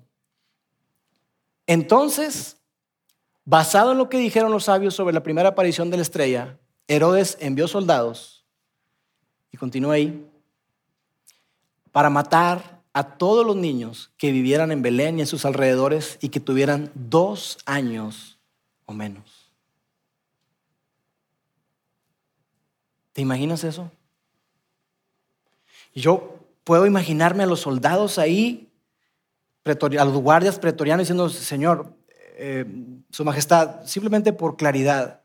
Entonces, 1.68 2.58
basado 3.44 3.92
en 3.92 3.98
lo 3.98 4.10
que 4.10 4.18
dijeron 4.18 4.52
los 4.52 4.66
sabios 4.66 4.96
sobre 4.96 5.14
la 5.14 5.22
primera 5.22 5.50
aparición 5.50 5.90
de 5.90 5.98
la 5.98 6.04
estrella, 6.04 6.58
Herodes 6.88 7.38
envió 7.42 7.68
soldados, 7.68 8.46
y 9.52 9.58
continúa 9.58 9.96
ahí, 9.96 10.28
para 11.92 12.10
matar 12.10 12.82
a 12.94 13.18
todos 13.18 13.46
los 13.46 13.56
niños 13.56 14.12
que 14.18 14.32
vivieran 14.32 14.72
en 14.72 14.82
Belén 14.82 15.18
y 15.18 15.22
en 15.22 15.28
sus 15.28 15.44
alrededores 15.46 16.18
y 16.22 16.30
que 16.30 16.40
tuvieran 16.40 16.92
dos 16.94 17.58
años 17.66 18.40
o 18.86 18.94
menos. 18.94 19.52
¿Te 23.12 23.22
imaginas 23.22 23.64
eso? 23.64 23.92
yo 25.94 26.45
puedo 26.66 26.86
imaginarme 26.86 27.44
a 27.44 27.48
los 27.48 27.62
soldados 27.62 28.20
ahí, 28.20 28.70
a 29.64 30.06
los 30.06 30.18
guardias 30.18 30.60
pretorianos 30.60 31.06
diciendo, 31.06 31.30
Señor, 31.30 31.96
eh, 32.38 32.66
Su 33.10 33.24
Majestad, 33.24 33.86
simplemente 33.86 34.34
por 34.34 34.58
claridad, 34.58 35.22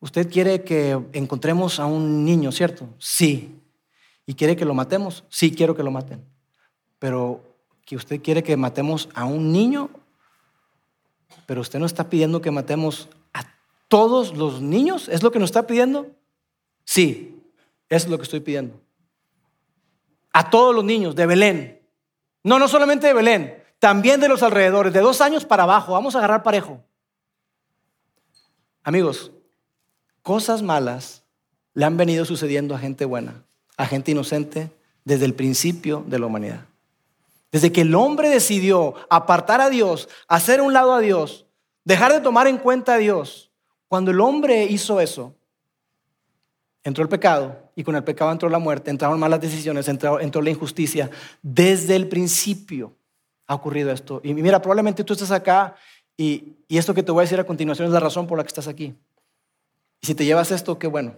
usted 0.00 0.30
quiere 0.30 0.64
que 0.64 0.98
encontremos 1.12 1.78
a 1.78 1.84
un 1.84 2.24
niño, 2.24 2.50
¿cierto? 2.50 2.88
Sí. 2.98 3.60
¿Y 4.24 4.32
quiere 4.32 4.56
que 4.56 4.64
lo 4.64 4.72
matemos? 4.72 5.24
Sí, 5.28 5.52
quiero 5.52 5.76
que 5.76 5.82
lo 5.82 5.90
maten 5.90 6.24
pero 7.00 7.42
que 7.84 7.96
usted 7.96 8.22
quiere 8.22 8.44
que 8.44 8.56
matemos 8.56 9.08
a 9.14 9.24
un 9.24 9.50
niño, 9.50 9.90
pero 11.46 11.62
usted 11.62 11.80
no 11.80 11.86
está 11.86 12.08
pidiendo 12.08 12.40
que 12.40 12.52
matemos 12.52 13.08
a 13.32 13.42
todos 13.88 14.36
los 14.36 14.60
niños, 14.60 15.08
¿es 15.08 15.24
lo 15.24 15.32
que 15.32 15.40
nos 15.40 15.48
está 15.48 15.66
pidiendo? 15.66 16.06
Sí, 16.84 17.42
es 17.88 18.06
lo 18.06 18.18
que 18.18 18.24
estoy 18.24 18.40
pidiendo. 18.40 18.80
A 20.32 20.50
todos 20.50 20.74
los 20.74 20.84
niños 20.84 21.14
de 21.16 21.26
Belén. 21.26 21.82
No, 22.42 22.58
no 22.58 22.68
solamente 22.68 23.06
de 23.06 23.14
Belén, 23.14 23.62
también 23.78 24.20
de 24.20 24.28
los 24.28 24.42
alrededores, 24.42 24.92
de 24.92 25.00
dos 25.00 25.20
años 25.20 25.44
para 25.44 25.64
abajo. 25.64 25.92
Vamos 25.92 26.14
a 26.14 26.18
agarrar 26.18 26.42
parejo. 26.42 26.82
Amigos, 28.82 29.32
cosas 30.22 30.62
malas 30.62 31.24
le 31.74 31.84
han 31.84 31.96
venido 31.96 32.24
sucediendo 32.24 32.74
a 32.74 32.78
gente 32.78 33.04
buena, 33.04 33.44
a 33.76 33.86
gente 33.86 34.10
inocente, 34.10 34.70
desde 35.04 35.24
el 35.24 35.34
principio 35.34 36.04
de 36.06 36.18
la 36.18 36.26
humanidad. 36.26 36.66
Desde 37.50 37.72
que 37.72 37.80
el 37.80 37.94
hombre 37.94 38.28
decidió 38.28 38.94
apartar 39.08 39.60
a 39.60 39.70
Dios, 39.70 40.08
hacer 40.28 40.60
un 40.60 40.72
lado 40.72 40.94
a 40.94 41.00
Dios, 41.00 41.46
dejar 41.84 42.12
de 42.12 42.20
tomar 42.20 42.46
en 42.46 42.58
cuenta 42.58 42.94
a 42.94 42.98
Dios, 42.98 43.50
cuando 43.88 44.12
el 44.12 44.20
hombre 44.20 44.64
hizo 44.64 45.00
eso, 45.00 45.34
entró 46.84 47.02
el 47.02 47.08
pecado 47.08 47.70
y 47.76 47.84
con 47.84 47.96
el 47.96 48.04
pecado 48.04 48.32
entró 48.32 48.48
la 48.48 48.58
muerte, 48.58 48.90
entraron 48.90 49.18
malas 49.18 49.40
decisiones, 49.40 49.88
entró, 49.88 50.20
entró 50.20 50.42
la 50.42 50.50
injusticia. 50.50 51.10
Desde 51.42 51.96
el 51.96 52.08
principio 52.08 52.94
ha 53.46 53.54
ocurrido 53.54 53.90
esto. 53.90 54.20
Y 54.24 54.34
mira, 54.34 54.60
probablemente 54.60 55.04
tú 55.04 55.12
estás 55.12 55.30
acá 55.30 55.74
y, 56.16 56.56
y 56.68 56.78
esto 56.78 56.94
que 56.94 57.02
te 57.02 57.12
voy 57.12 57.22
a 57.22 57.24
decir 57.24 57.40
a 57.40 57.44
continuación 57.44 57.86
es 57.86 57.92
la 57.92 58.00
razón 58.00 58.26
por 58.26 58.38
la 58.38 58.44
que 58.44 58.48
estás 58.48 58.68
aquí. 58.68 58.94
Y 60.00 60.06
si 60.06 60.14
te 60.14 60.24
llevas 60.24 60.50
esto, 60.50 60.78
qué 60.78 60.86
bueno. 60.86 61.16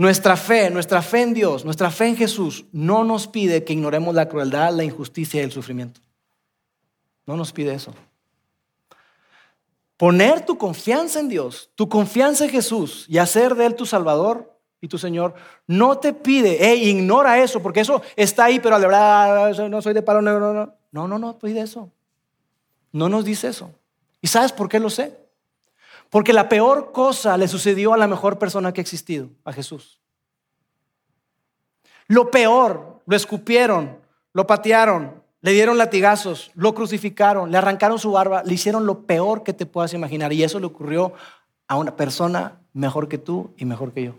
Nuestra 0.00 0.34
fe, 0.34 0.70
nuestra 0.70 1.02
fe 1.02 1.20
en 1.20 1.34
Dios, 1.34 1.66
nuestra 1.66 1.90
fe 1.90 2.06
en 2.06 2.16
Jesús 2.16 2.64
no 2.72 3.04
nos 3.04 3.28
pide 3.28 3.64
que 3.64 3.74
ignoremos 3.74 4.14
la 4.14 4.30
crueldad, 4.30 4.72
la 4.72 4.82
injusticia 4.82 5.42
y 5.42 5.44
el 5.44 5.52
sufrimiento. 5.52 6.00
No 7.26 7.36
nos 7.36 7.52
pide 7.52 7.74
eso. 7.74 7.94
Poner 10.00 10.46
tu 10.46 10.56
confianza 10.56 11.20
en 11.20 11.28
Dios, 11.28 11.68
tu 11.74 11.86
confianza 11.86 12.44
en 12.44 12.50
Jesús 12.50 13.04
y 13.06 13.18
hacer 13.18 13.54
de 13.54 13.66
Él 13.66 13.74
tu 13.74 13.84
Salvador 13.84 14.58
y 14.80 14.88
tu 14.88 14.96
Señor, 14.96 15.34
no 15.66 15.98
te 15.98 16.14
pide, 16.14 16.56
hey, 16.58 16.88
ignora 16.88 17.38
eso, 17.38 17.60
porque 17.60 17.80
eso 17.80 18.00
está 18.16 18.46
ahí, 18.46 18.60
pero 18.60 18.80
verdad 18.80 19.68
no 19.68 19.82
soy 19.82 19.92
de 19.92 20.00
palo 20.00 20.22
negro. 20.22 20.54
No, 20.54 20.72
no, 20.90 21.06
no, 21.06 21.18
no 21.18 21.38
pide 21.38 21.60
eso. 21.60 21.92
No 22.92 23.10
nos 23.10 23.26
dice 23.26 23.48
eso. 23.48 23.74
¿Y 24.22 24.28
sabes 24.28 24.52
por 24.52 24.70
qué 24.70 24.80
lo 24.80 24.88
sé? 24.88 25.18
Porque 26.08 26.32
la 26.32 26.48
peor 26.48 26.92
cosa 26.92 27.36
le 27.36 27.46
sucedió 27.46 27.92
a 27.92 27.98
la 27.98 28.06
mejor 28.06 28.38
persona 28.38 28.72
que 28.72 28.80
ha 28.80 28.86
existido, 28.88 29.28
a 29.44 29.52
Jesús. 29.52 30.00
Lo 32.06 32.30
peor, 32.30 33.02
lo 33.04 33.16
escupieron, 33.16 33.98
lo 34.32 34.46
patearon, 34.46 35.19
le 35.42 35.52
dieron 35.52 35.78
latigazos, 35.78 36.50
lo 36.54 36.74
crucificaron, 36.74 37.50
le 37.50 37.58
arrancaron 37.58 37.98
su 37.98 38.12
barba, 38.12 38.42
le 38.44 38.54
hicieron 38.54 38.86
lo 38.86 39.06
peor 39.06 39.42
que 39.42 39.52
te 39.52 39.66
puedas 39.66 39.94
imaginar. 39.94 40.32
Y 40.32 40.42
eso 40.42 40.60
le 40.60 40.66
ocurrió 40.66 41.14
a 41.66 41.76
una 41.76 41.96
persona 41.96 42.60
mejor 42.72 43.08
que 43.08 43.18
tú 43.18 43.54
y 43.56 43.64
mejor 43.64 43.92
que 43.92 44.04
yo. 44.04 44.14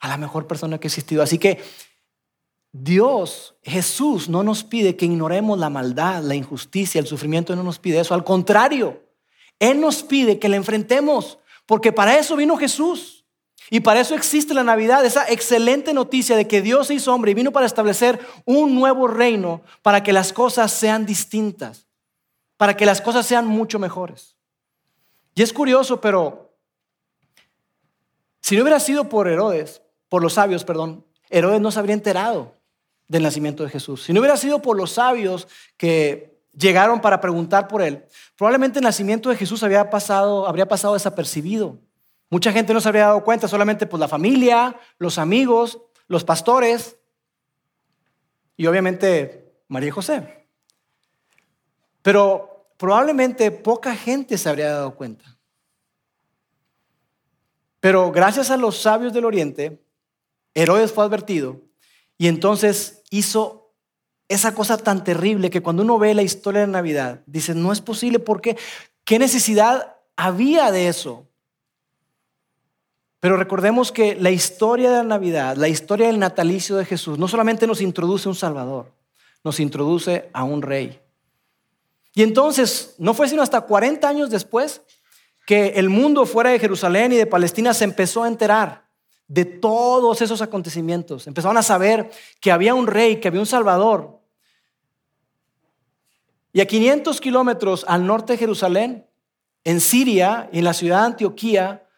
A 0.00 0.08
la 0.08 0.16
mejor 0.16 0.46
persona 0.46 0.78
que 0.78 0.86
ha 0.86 0.88
existido. 0.88 1.22
Así 1.22 1.38
que 1.38 1.60
Dios, 2.72 3.54
Jesús, 3.62 4.28
no 4.28 4.42
nos 4.42 4.64
pide 4.64 4.96
que 4.96 5.04
ignoremos 5.04 5.58
la 5.58 5.70
maldad, 5.70 6.22
la 6.22 6.34
injusticia, 6.34 6.98
el 6.98 7.06
sufrimiento, 7.06 7.54
no 7.54 7.62
nos 7.62 7.78
pide 7.78 8.00
eso. 8.00 8.14
Al 8.14 8.24
contrario, 8.24 9.02
Él 9.58 9.80
nos 9.80 10.02
pide 10.02 10.38
que 10.38 10.48
le 10.48 10.56
enfrentemos, 10.56 11.38
porque 11.66 11.92
para 11.92 12.18
eso 12.18 12.34
vino 12.34 12.56
Jesús. 12.56 13.23
Y 13.70 13.80
para 13.80 14.00
eso 14.00 14.14
existe 14.14 14.54
la 14.54 14.64
Navidad, 14.64 15.04
esa 15.04 15.28
excelente 15.28 15.94
noticia 15.94 16.36
de 16.36 16.46
que 16.46 16.62
Dios 16.62 16.88
se 16.88 16.94
hizo 16.94 17.14
hombre 17.14 17.30
y 17.30 17.34
vino 17.34 17.50
para 17.50 17.66
establecer 17.66 18.20
un 18.44 18.74
nuevo 18.74 19.08
reino, 19.08 19.62
para 19.82 20.02
que 20.02 20.12
las 20.12 20.32
cosas 20.32 20.72
sean 20.72 21.06
distintas, 21.06 21.86
para 22.56 22.76
que 22.76 22.86
las 22.86 23.00
cosas 23.00 23.26
sean 23.26 23.46
mucho 23.46 23.78
mejores. 23.78 24.36
Y 25.34 25.42
es 25.42 25.52
curioso, 25.52 26.00
pero 26.00 26.54
si 28.40 28.56
no 28.56 28.62
hubiera 28.62 28.80
sido 28.80 29.08
por 29.08 29.26
Herodes, 29.26 29.82
por 30.08 30.22
los 30.22 30.34
sabios, 30.34 30.64
perdón, 30.64 31.04
Herodes 31.30 31.60
no 31.60 31.70
se 31.70 31.78
habría 31.78 31.94
enterado 31.94 32.54
del 33.08 33.22
nacimiento 33.22 33.64
de 33.64 33.70
Jesús. 33.70 34.04
Si 34.04 34.12
no 34.12 34.20
hubiera 34.20 34.36
sido 34.36 34.60
por 34.60 34.76
los 34.76 34.92
sabios 34.92 35.48
que 35.76 36.40
llegaron 36.52 37.00
para 37.00 37.20
preguntar 37.20 37.66
por 37.68 37.82
él, 37.82 38.04
probablemente 38.36 38.78
el 38.78 38.84
nacimiento 38.84 39.30
de 39.30 39.36
Jesús 39.36 39.62
había 39.62 39.90
pasado, 39.90 40.46
habría 40.46 40.68
pasado 40.68 40.94
desapercibido. 40.94 41.78
Mucha 42.34 42.50
gente 42.50 42.74
no 42.74 42.80
se 42.80 42.88
habría 42.88 43.06
dado 43.06 43.22
cuenta, 43.22 43.46
solamente 43.46 43.86
pues 43.86 44.00
la 44.00 44.08
familia, 44.08 44.74
los 44.98 45.18
amigos, 45.18 45.82
los 46.08 46.24
pastores 46.24 46.96
y 48.56 48.66
obviamente 48.66 49.54
María 49.68 49.90
y 49.90 49.92
José. 49.92 50.48
Pero 52.02 52.66
probablemente 52.76 53.52
poca 53.52 53.94
gente 53.94 54.36
se 54.36 54.48
habría 54.48 54.72
dado 54.72 54.96
cuenta. 54.96 55.38
Pero 57.78 58.10
gracias 58.10 58.50
a 58.50 58.56
los 58.56 58.78
sabios 58.78 59.12
del 59.12 59.26
Oriente, 59.26 59.80
Herodes 60.54 60.90
fue 60.90 61.04
advertido 61.04 61.60
y 62.18 62.26
entonces 62.26 63.04
hizo 63.10 63.76
esa 64.26 64.56
cosa 64.56 64.76
tan 64.76 65.04
terrible 65.04 65.50
que 65.50 65.62
cuando 65.62 65.84
uno 65.84 66.00
ve 66.00 66.14
la 66.14 66.22
historia 66.22 66.62
de 66.62 66.66
Navidad, 66.66 67.22
dice, 67.26 67.54
no 67.54 67.70
es 67.70 67.80
posible 67.80 68.18
porque 68.18 68.58
¿qué 69.04 69.20
necesidad 69.20 69.98
había 70.16 70.72
de 70.72 70.88
eso? 70.88 71.28
Pero 73.24 73.38
recordemos 73.38 73.90
que 73.90 74.16
la 74.16 74.30
historia 74.30 74.90
de 74.90 74.98
la 74.98 75.02
Navidad, 75.02 75.56
la 75.56 75.68
historia 75.68 76.08
del 76.08 76.18
natalicio 76.18 76.76
de 76.76 76.84
Jesús, 76.84 77.18
no 77.18 77.26
solamente 77.26 77.66
nos 77.66 77.80
introduce 77.80 78.28
a 78.28 78.32
un 78.32 78.36
Salvador, 78.36 78.92
nos 79.42 79.60
introduce 79.60 80.28
a 80.34 80.44
un 80.44 80.60
rey. 80.60 81.00
Y 82.12 82.22
entonces, 82.22 82.96
no 82.98 83.14
fue 83.14 83.26
sino 83.26 83.40
hasta 83.40 83.62
40 83.62 84.06
años 84.06 84.28
después 84.28 84.82
que 85.46 85.68
el 85.68 85.88
mundo 85.88 86.26
fuera 86.26 86.50
de 86.50 86.58
Jerusalén 86.58 87.12
y 87.12 87.16
de 87.16 87.24
Palestina 87.24 87.72
se 87.72 87.84
empezó 87.84 88.24
a 88.24 88.28
enterar 88.28 88.84
de 89.26 89.46
todos 89.46 90.20
esos 90.20 90.42
acontecimientos. 90.42 91.26
Empezaron 91.26 91.56
a 91.56 91.62
saber 91.62 92.10
que 92.42 92.52
había 92.52 92.74
un 92.74 92.86
rey, 92.86 93.20
que 93.20 93.28
había 93.28 93.40
un 93.40 93.46
Salvador. 93.46 94.20
Y 96.52 96.60
a 96.60 96.66
500 96.66 97.22
kilómetros 97.22 97.86
al 97.88 98.06
norte 98.06 98.34
de 98.34 98.38
Jerusalén, 98.38 99.06
en 99.64 99.80
Siria, 99.80 100.50
en 100.52 100.64
la 100.64 100.74
ciudad 100.74 101.00
de 101.00 101.06
Antioquía, 101.06 101.88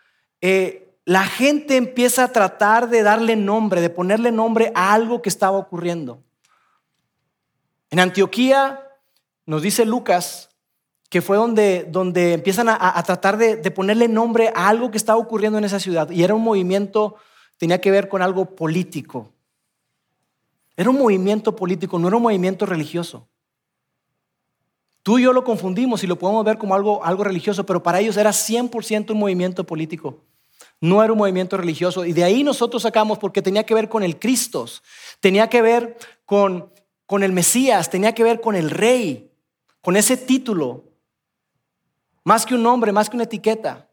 eh, 0.40 0.85
la 1.06 1.24
gente 1.24 1.76
empieza 1.76 2.24
a 2.24 2.32
tratar 2.32 2.90
de 2.90 3.04
darle 3.04 3.36
nombre, 3.36 3.80
de 3.80 3.90
ponerle 3.90 4.32
nombre 4.32 4.72
a 4.74 4.92
algo 4.92 5.22
que 5.22 5.28
estaba 5.28 5.56
ocurriendo. 5.56 6.20
En 7.90 8.00
Antioquía, 8.00 8.82
nos 9.46 9.62
dice 9.62 9.84
Lucas, 9.84 10.50
que 11.08 11.22
fue 11.22 11.36
donde, 11.36 11.86
donde 11.88 12.32
empiezan 12.32 12.68
a, 12.68 13.00
tratar 13.04 13.36
de, 13.36 13.54
de, 13.54 13.70
ponerle 13.70 14.08
nombre 14.08 14.52
a 14.56 14.66
algo 14.66 14.90
que 14.90 14.96
estaba 14.96 15.16
ocurriendo 15.16 15.58
en 15.58 15.64
esa 15.64 15.78
ciudad. 15.78 16.10
Y 16.10 16.24
era 16.24 16.34
un 16.34 16.42
movimiento, 16.42 17.14
tenía 17.56 17.80
que 17.80 17.92
ver 17.92 18.08
con 18.08 18.20
algo 18.20 18.56
político. 18.56 19.32
Era 20.76 20.90
un 20.90 20.98
movimiento 20.98 21.54
político, 21.54 22.00
no 22.00 22.08
era 22.08 22.16
un 22.16 22.24
movimiento 22.24 22.66
religioso. 22.66 23.28
Tú 25.04 25.20
y 25.20 25.22
yo 25.22 25.32
lo 25.32 25.44
confundimos 25.44 26.02
y 26.02 26.08
lo 26.08 26.18
podemos 26.18 26.44
ver 26.44 26.58
como 26.58 26.74
algo, 26.74 27.04
algo 27.04 27.22
religioso, 27.22 27.64
pero 27.64 27.80
para 27.80 28.00
ellos 28.00 28.16
era 28.16 28.30
100% 28.30 29.12
un 29.12 29.18
movimiento 29.20 29.62
político. 29.62 30.24
No 30.80 31.02
era 31.02 31.12
un 31.12 31.18
movimiento 31.18 31.56
religioso. 31.56 32.04
Y 32.04 32.12
de 32.12 32.24
ahí 32.24 32.44
nosotros 32.44 32.82
sacamos 32.82 33.18
porque 33.18 33.42
tenía 33.42 33.64
que 33.64 33.74
ver 33.74 33.88
con 33.88 34.02
el 34.02 34.18
Cristo, 34.18 34.66
tenía 35.20 35.48
que 35.48 35.62
ver 35.62 35.96
con, 36.24 36.70
con 37.06 37.22
el 37.22 37.32
Mesías, 37.32 37.90
tenía 37.90 38.14
que 38.14 38.22
ver 38.22 38.40
con 38.40 38.54
el 38.54 38.70
Rey, 38.70 39.30
con 39.80 39.96
ese 39.96 40.16
título. 40.16 40.84
Más 42.24 42.44
que 42.44 42.54
un 42.54 42.62
nombre, 42.62 42.92
más 42.92 43.08
que 43.08 43.16
una 43.16 43.24
etiqueta. 43.24 43.88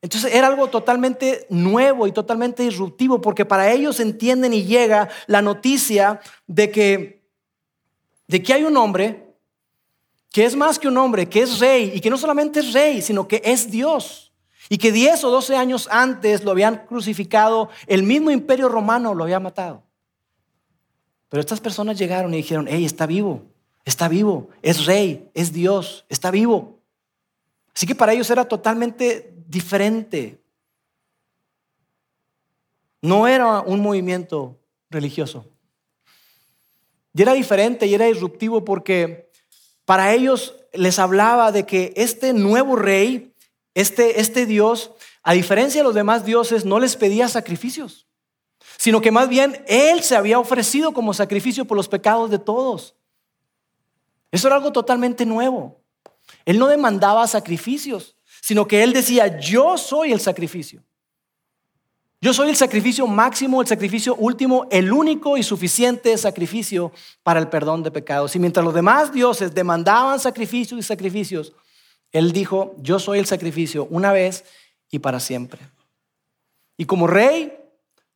Entonces 0.00 0.32
era 0.32 0.46
algo 0.46 0.68
totalmente 0.68 1.46
nuevo 1.50 2.06
y 2.06 2.12
totalmente 2.12 2.62
disruptivo 2.62 3.20
porque 3.20 3.44
para 3.44 3.72
ellos 3.72 3.98
entienden 3.98 4.54
y 4.54 4.64
llega 4.64 5.08
la 5.26 5.42
noticia 5.42 6.20
de 6.46 6.70
que, 6.70 7.28
de 8.28 8.42
que 8.42 8.54
hay 8.54 8.62
un 8.62 8.76
hombre 8.76 9.28
que 10.30 10.44
es 10.44 10.54
más 10.54 10.78
que 10.78 10.86
un 10.86 10.96
hombre, 10.98 11.28
que 11.28 11.40
es 11.40 11.58
rey 11.58 11.92
y 11.94 12.00
que 12.00 12.10
no 12.10 12.18
solamente 12.18 12.60
es 12.60 12.72
rey, 12.72 13.02
sino 13.02 13.26
que 13.26 13.42
es 13.44 13.70
Dios. 13.70 14.27
Y 14.68 14.78
que 14.78 14.92
10 14.92 15.24
o 15.24 15.30
12 15.30 15.56
años 15.56 15.88
antes 15.90 16.44
lo 16.44 16.50
habían 16.50 16.86
crucificado, 16.86 17.70
el 17.86 18.02
mismo 18.02 18.30
imperio 18.30 18.68
romano 18.68 19.14
lo 19.14 19.24
había 19.24 19.40
matado. 19.40 19.82
Pero 21.28 21.40
estas 21.40 21.60
personas 21.60 21.98
llegaron 21.98 22.32
y 22.34 22.38
dijeron, 22.38 22.66
hey, 22.68 22.84
está 22.84 23.06
vivo, 23.06 23.42
está 23.84 24.08
vivo, 24.08 24.48
es 24.62 24.86
rey, 24.86 25.30
es 25.34 25.52
Dios, 25.52 26.04
está 26.08 26.30
vivo. 26.30 26.80
Así 27.74 27.86
que 27.86 27.94
para 27.94 28.12
ellos 28.12 28.30
era 28.30 28.46
totalmente 28.46 29.34
diferente. 29.46 30.42
No 33.00 33.28
era 33.28 33.60
un 33.60 33.80
movimiento 33.80 34.58
religioso. 34.90 35.46
Y 37.14 37.22
era 37.22 37.32
diferente 37.34 37.86
y 37.86 37.94
era 37.94 38.06
disruptivo 38.06 38.64
porque 38.64 39.30
para 39.84 40.12
ellos 40.12 40.54
les 40.72 40.98
hablaba 40.98 41.52
de 41.52 41.64
que 41.64 41.92
este 41.96 42.32
nuevo 42.32 42.76
rey 42.76 43.32
este, 43.78 44.20
este 44.20 44.44
Dios, 44.44 44.90
a 45.22 45.34
diferencia 45.34 45.80
de 45.80 45.84
los 45.84 45.94
demás 45.94 46.24
dioses, 46.24 46.64
no 46.64 46.80
les 46.80 46.96
pedía 46.96 47.28
sacrificios, 47.28 48.08
sino 48.76 49.00
que 49.00 49.12
más 49.12 49.28
bien 49.28 49.64
Él 49.68 50.02
se 50.02 50.16
había 50.16 50.40
ofrecido 50.40 50.92
como 50.92 51.14
sacrificio 51.14 51.64
por 51.64 51.76
los 51.76 51.88
pecados 51.88 52.28
de 52.28 52.40
todos. 52.40 52.96
Eso 54.32 54.48
era 54.48 54.56
algo 54.56 54.72
totalmente 54.72 55.24
nuevo. 55.24 55.80
Él 56.44 56.58
no 56.58 56.66
demandaba 56.66 57.24
sacrificios, 57.28 58.16
sino 58.40 58.66
que 58.66 58.82
Él 58.82 58.92
decía, 58.92 59.38
yo 59.38 59.78
soy 59.78 60.10
el 60.10 60.18
sacrificio. 60.18 60.82
Yo 62.20 62.34
soy 62.34 62.48
el 62.48 62.56
sacrificio 62.56 63.06
máximo, 63.06 63.60
el 63.60 63.68
sacrificio 63.68 64.16
último, 64.16 64.66
el 64.72 64.92
único 64.92 65.36
y 65.36 65.44
suficiente 65.44 66.18
sacrificio 66.18 66.90
para 67.22 67.38
el 67.38 67.46
perdón 67.46 67.84
de 67.84 67.92
pecados. 67.92 68.34
Y 68.34 68.40
mientras 68.40 68.64
los 68.64 68.74
demás 68.74 69.12
dioses 69.12 69.54
demandaban 69.54 70.18
sacrificios 70.18 70.80
y 70.80 70.82
sacrificios, 70.82 71.52
él 72.12 72.32
dijo, 72.32 72.74
yo 72.78 72.98
soy 72.98 73.18
el 73.18 73.26
sacrificio 73.26 73.86
una 73.90 74.12
vez 74.12 74.44
y 74.90 75.00
para 75.00 75.20
siempre. 75.20 75.60
Y 76.76 76.86
como 76.86 77.06
rey, 77.06 77.58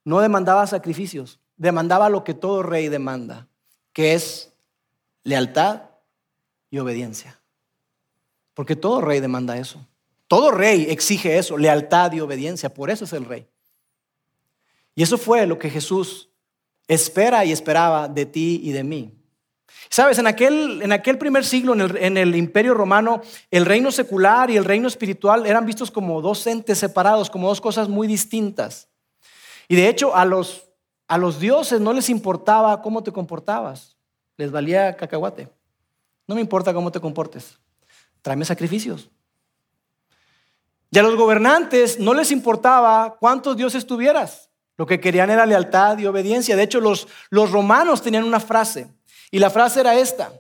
no 0.05 0.21
demandaba 0.21 0.67
sacrificios, 0.67 1.41
demandaba 1.57 2.09
lo 2.09 2.25
que 2.25 2.35
todo 2.35 2.63
rey 2.63 2.89
demanda, 2.89 3.49
que 3.93 4.15
es 4.15 4.53
lealtad 5.25 5.83
y 6.71 6.79
obediencia. 6.79 7.41
Porque 8.55 8.77
todo 8.77 9.01
rey 9.01 9.21
demanda 9.21 9.57
eso. 9.57 9.87
Todo 10.29 10.51
rey 10.51 10.87
exige 10.89 11.39
eso, 11.39 11.59
lealtad 11.59 12.13
y 12.13 12.21
obediencia. 12.21 12.73
Por 12.73 12.91
eso 12.91 13.05
es 13.05 13.13
el 13.13 13.25
rey. 13.25 13.47
Y 14.95 15.03
eso 15.03 15.19
fue 15.19 15.47
lo 15.47 15.59
que 15.59 15.71
Jesús 15.71 16.31
espera 16.89 17.45
y 17.45 17.53
esperaba 17.53 18.09
de 18.09 18.27
ti 18.27 18.61
y 18.63 18.73
de 18.73 18.85
mí. 18.85 19.22
Sabes, 19.93 20.17
en 20.17 20.27
aquel, 20.27 20.81
en 20.81 20.91
aquel 20.91 21.19
primer 21.19 21.45
siglo, 21.45 21.75
en 21.75 22.17
el, 22.17 22.35
imperio 22.35 22.73
romano, 22.73 23.21
el 23.51 23.67
reino 23.67 23.93
secular 23.93 24.51
y 24.51 24.57
el 24.57 24.65
reino 24.65 24.89
espiritual 24.89 25.45
eran 25.45 25.67
vistos 25.67 25.91
como 25.91 26.23
dos 26.23 26.47
entes 26.47 26.79
separados, 26.79 27.29
como 27.29 27.47
dos 27.47 27.61
cosas 27.61 27.91
muy 27.91 28.09
distintas. 28.09 28.89
Y 29.69 29.77
de 29.77 29.89
hecho, 29.89 30.17
a 30.17 30.25
los, 30.25 30.65
a 31.09 31.19
los 31.19 31.39
dioses 31.39 31.79
no 31.79 31.93
les 31.93 32.09
importaba 32.09 32.81
cómo 32.81 33.03
te 33.03 33.13
comportabas, 33.13 33.99
les 34.39 34.51
valía 34.51 34.97
cacahuate. 34.97 35.51
No 36.27 36.37
me 36.37 36.41
importa 36.41 36.73
cómo 36.73 36.91
te 36.91 36.99
comportes, 36.99 37.59
tráeme 38.23 38.47
sacrificios. 38.47 39.11
Y 40.91 40.99
a 40.99 41.03
los 41.03 41.17
gobernantes 41.17 42.01
no 42.01 42.15
les 42.15 42.33
importaba 42.33 43.19
cuántos 43.21 43.59
dioses 43.59 43.87
tuvieras. 43.87 44.49
Lo 44.79 44.87
que 44.87 45.01
querían 45.01 45.29
era 45.29 45.45
lealtad 45.45 45.99
y 45.99 46.07
obediencia. 46.07 46.57
De 46.57 46.63
hecho, 46.63 46.81
los, 46.81 47.09
los 47.29 47.51
romanos 47.51 48.01
tenían 48.01 48.25
una 48.25 48.41
frase. 48.41 48.89
Y 49.33 49.41
la 49.41 49.51
frase 49.51 49.81
era 49.81 49.99
esta. 49.99 50.33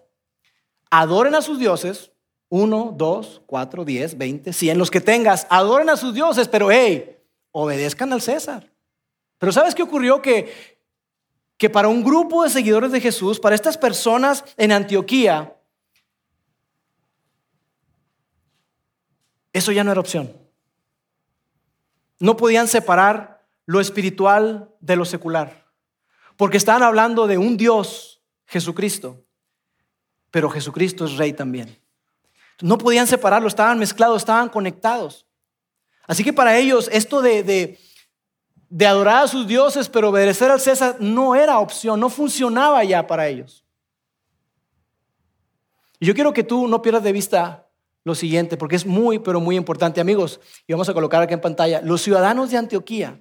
Adoren 0.90 1.35
a 1.35 1.42
sus 1.42 1.59
dioses. 1.59 2.12
Uno, 2.48 2.92
dos, 2.94 3.40
cuatro, 3.46 3.85
diez, 3.85 4.16
veinte, 4.16 4.52
cien. 4.52 4.78
Los 4.78 4.90
que 4.90 5.00
tengas, 5.00 5.46
adoren 5.48 5.88
a 5.88 5.96
sus 5.96 6.14
dioses. 6.14 6.46
Pero, 6.46 6.70
hey, 6.70 7.16
obedezcan 7.50 8.12
al 8.12 8.20
César. 8.20 8.70
Pero 9.38 9.50
¿sabes 9.50 9.74
qué 9.74 9.83
ocurrió? 9.83 10.20
Que, 10.20 10.78
que 11.57 11.70
para 11.70 11.88
un 11.88 12.05
grupo 12.05 12.44
de 12.44 12.50
seguidores 12.50 12.92
de 12.92 13.00
Jesús, 13.00 13.40
para 13.40 13.55
estas 13.55 13.78
personas 13.78 14.44
en 14.59 14.70
Antioquía, 14.70 15.57
eso 19.55 19.72
ya 19.72 19.83
no 19.83 19.90
era 19.90 20.00
opción. 20.00 20.37
No 22.18 22.37
podían 22.37 22.68
separar 22.68 23.42
lo 23.64 23.81
espiritual 23.81 24.68
de 24.81 24.96
lo 24.96 25.07
secular, 25.07 25.64
porque 26.37 26.59
estaban 26.59 26.83
hablando 26.83 27.26
de 27.26 27.38
un 27.38 27.57
Dios, 27.57 28.12
Jesucristo, 28.52 29.24
pero 30.30 30.50
Jesucristo 30.50 31.06
es 31.06 31.16
rey 31.16 31.32
también. 31.32 31.80
No 32.60 32.76
podían 32.76 33.06
separarlo, 33.06 33.48
estaban 33.48 33.78
mezclados, 33.78 34.18
estaban 34.18 34.50
conectados. 34.50 35.26
Así 36.06 36.22
que 36.22 36.34
para 36.34 36.58
ellos 36.58 36.90
esto 36.92 37.22
de, 37.22 37.42
de, 37.42 37.78
de 38.68 38.86
adorar 38.86 39.24
a 39.24 39.28
sus 39.28 39.46
dioses, 39.46 39.88
pero 39.88 40.10
obedecer 40.10 40.50
al 40.50 40.60
César, 40.60 40.96
no 41.00 41.34
era 41.34 41.58
opción, 41.60 41.98
no 41.98 42.10
funcionaba 42.10 42.84
ya 42.84 43.06
para 43.06 43.26
ellos. 43.26 43.64
Y 45.98 46.04
yo 46.04 46.14
quiero 46.14 46.34
que 46.34 46.44
tú 46.44 46.68
no 46.68 46.82
pierdas 46.82 47.04
de 47.04 47.12
vista 47.12 47.70
lo 48.04 48.14
siguiente, 48.14 48.58
porque 48.58 48.76
es 48.76 48.84
muy, 48.84 49.18
pero 49.18 49.40
muy 49.40 49.56
importante, 49.56 49.98
amigos, 50.00 50.40
y 50.66 50.74
vamos 50.74 50.90
a 50.90 50.94
colocar 50.94 51.22
aquí 51.22 51.32
en 51.32 51.40
pantalla, 51.40 51.80
los 51.80 52.02
ciudadanos 52.02 52.50
de 52.50 52.58
Antioquía 52.58 53.18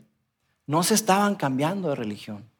no 0.67 0.83
se 0.83 0.95
estaban 0.95 1.35
cambiando 1.35 1.87
de 1.89 1.95
religión. 1.95 2.50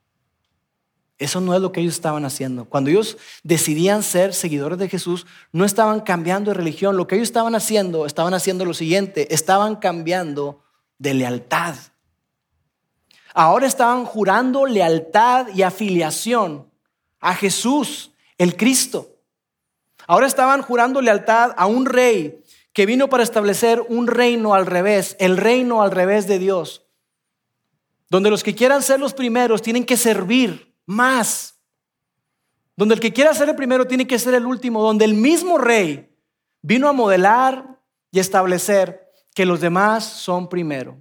Eso 1.22 1.40
no 1.40 1.54
es 1.54 1.62
lo 1.62 1.72
que 1.72 1.82
ellos 1.82 1.94
estaban 1.94 2.26
haciendo. 2.26 2.66
Cuando 2.66 2.90
ellos 2.90 3.16
decidían 3.44 4.02
ser 4.02 4.34
seguidores 4.34 4.80
de 4.80 4.90
Jesús, 4.90 5.28
no 5.52 5.66
estaban 5.66 6.00
cambiando 6.00 6.50
de 6.50 6.58
religión. 6.58 6.98
Lo 6.98 7.06
que 7.06 7.14
ellos 7.14 7.28
estaban 7.28 7.54
haciendo, 7.54 8.08
estaban 8.08 8.34
haciendo 8.34 8.66
lo 8.66 8.74
siguiente, 8.74 9.32
estaban 9.32 9.76
cambiando 9.76 10.64
de 10.98 11.14
lealtad. 11.14 11.76
Ahora 13.36 13.68
estaban 13.68 14.04
jurando 14.04 14.66
lealtad 14.66 15.50
y 15.54 15.62
afiliación 15.62 16.68
a 17.20 17.36
Jesús, 17.36 18.14
el 18.40 18.58
Cristo. 18.58 19.16
Ahora 20.08 20.26
estaban 20.26 20.64
jurando 20.64 21.02
lealtad 21.02 21.52
a 21.56 21.68
un 21.68 21.86
rey 21.86 22.44
que 22.74 22.88
vino 22.88 23.12
para 23.12 23.22
establecer 23.22 23.80
un 23.90 24.08
reino 24.08 24.56
al 24.56 24.66
revés, 24.66 25.16
el 25.20 25.38
reino 25.38 25.84
al 25.84 25.92
revés 25.92 26.26
de 26.26 26.40
Dios, 26.40 26.82
donde 28.10 28.32
los 28.32 28.42
que 28.42 28.56
quieran 28.56 28.82
ser 28.82 29.00
los 29.00 29.14
primeros 29.14 29.62
tienen 29.62 29.86
que 29.86 29.98
servir 29.98 30.71
más, 30.86 31.56
donde 32.76 32.96
el 32.96 33.02
que 33.02 33.14
quiera 33.14 33.34
ser 33.34 33.50
el 33.50 33.56
primero 33.56 33.86
tiene 33.86 34.08
que 34.08 34.20
ser 34.20 34.34
el 34.34 34.46
último, 34.46 34.82
donde 34.82 35.06
el 35.06 35.14
mismo 35.14 35.58
rey 35.58 36.10
vino 36.62 36.88
a 36.88 36.94
modelar 36.94 37.80
y 38.12 38.20
establecer 38.20 39.12
que 39.34 39.46
los 39.46 39.62
demás 39.62 40.04
son 40.04 40.50
primero. 40.50 40.98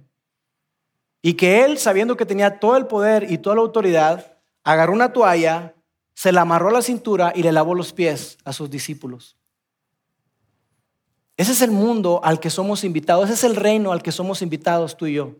Y 1.21 1.33
que 1.33 1.63
él, 1.63 1.77
sabiendo 1.77 2.17
que 2.17 2.25
tenía 2.25 2.59
todo 2.59 2.77
el 2.77 2.87
poder 2.87 3.31
y 3.31 3.37
toda 3.37 3.55
la 3.55 3.61
autoridad, 3.61 4.37
agarró 4.63 4.93
una 4.93 5.13
toalla, 5.13 5.75
se 6.13 6.31
la 6.31 6.41
amarró 6.41 6.69
a 6.69 6.73
la 6.73 6.81
cintura 6.81 7.31
y 7.35 7.43
le 7.43 7.51
lavó 7.51 7.75
los 7.75 7.93
pies 7.93 8.37
a 8.43 8.53
sus 8.53 8.69
discípulos. 8.69 9.37
Ese 11.37 11.53
es 11.53 11.61
el 11.61 11.71
mundo 11.71 12.21
al 12.23 12.39
que 12.39 12.49
somos 12.49 12.83
invitados, 12.83 13.25
ese 13.25 13.33
es 13.33 13.43
el 13.43 13.55
reino 13.55 13.91
al 13.91 14.03
que 14.03 14.11
somos 14.11 14.41
invitados 14.41 14.95
tú 14.95 15.07
y 15.07 15.13
yo, 15.13 15.35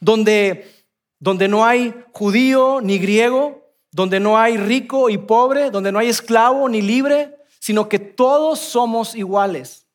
donde, 0.00 0.84
donde 1.18 1.48
no 1.48 1.64
hay 1.64 2.04
judío 2.12 2.80
ni 2.80 2.98
griego, 2.98 3.69
donde 3.92 4.20
no 4.20 4.38
hay 4.38 4.56
rico 4.56 5.10
y 5.10 5.18
pobre, 5.18 5.70
donde 5.70 5.92
no 5.92 5.98
hay 5.98 6.08
esclavo 6.08 6.68
ni 6.68 6.82
libre, 6.82 7.36
sino 7.58 7.88
que 7.88 7.98
todos 7.98 8.58
somos 8.58 9.14
iguales. 9.14 9.86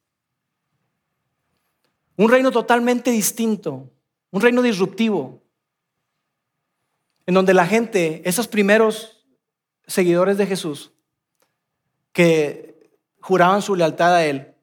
Un 2.17 2.29
reino 2.29 2.51
totalmente 2.51 3.11
distinto, 3.11 3.89
un 4.31 4.41
reino 4.41 4.61
disruptivo, 4.61 5.41
en 7.25 7.33
donde 7.33 7.53
la 7.53 7.65
gente, 7.65 8.21
esos 8.25 8.47
primeros 8.47 9.25
seguidores 9.87 10.37
de 10.37 10.45
Jesús 10.45 10.91
que 12.11 12.89
juraban 13.19 13.61
su 13.61 13.75
lealtad 13.75 14.15
a 14.15 14.25
Él. 14.25 14.54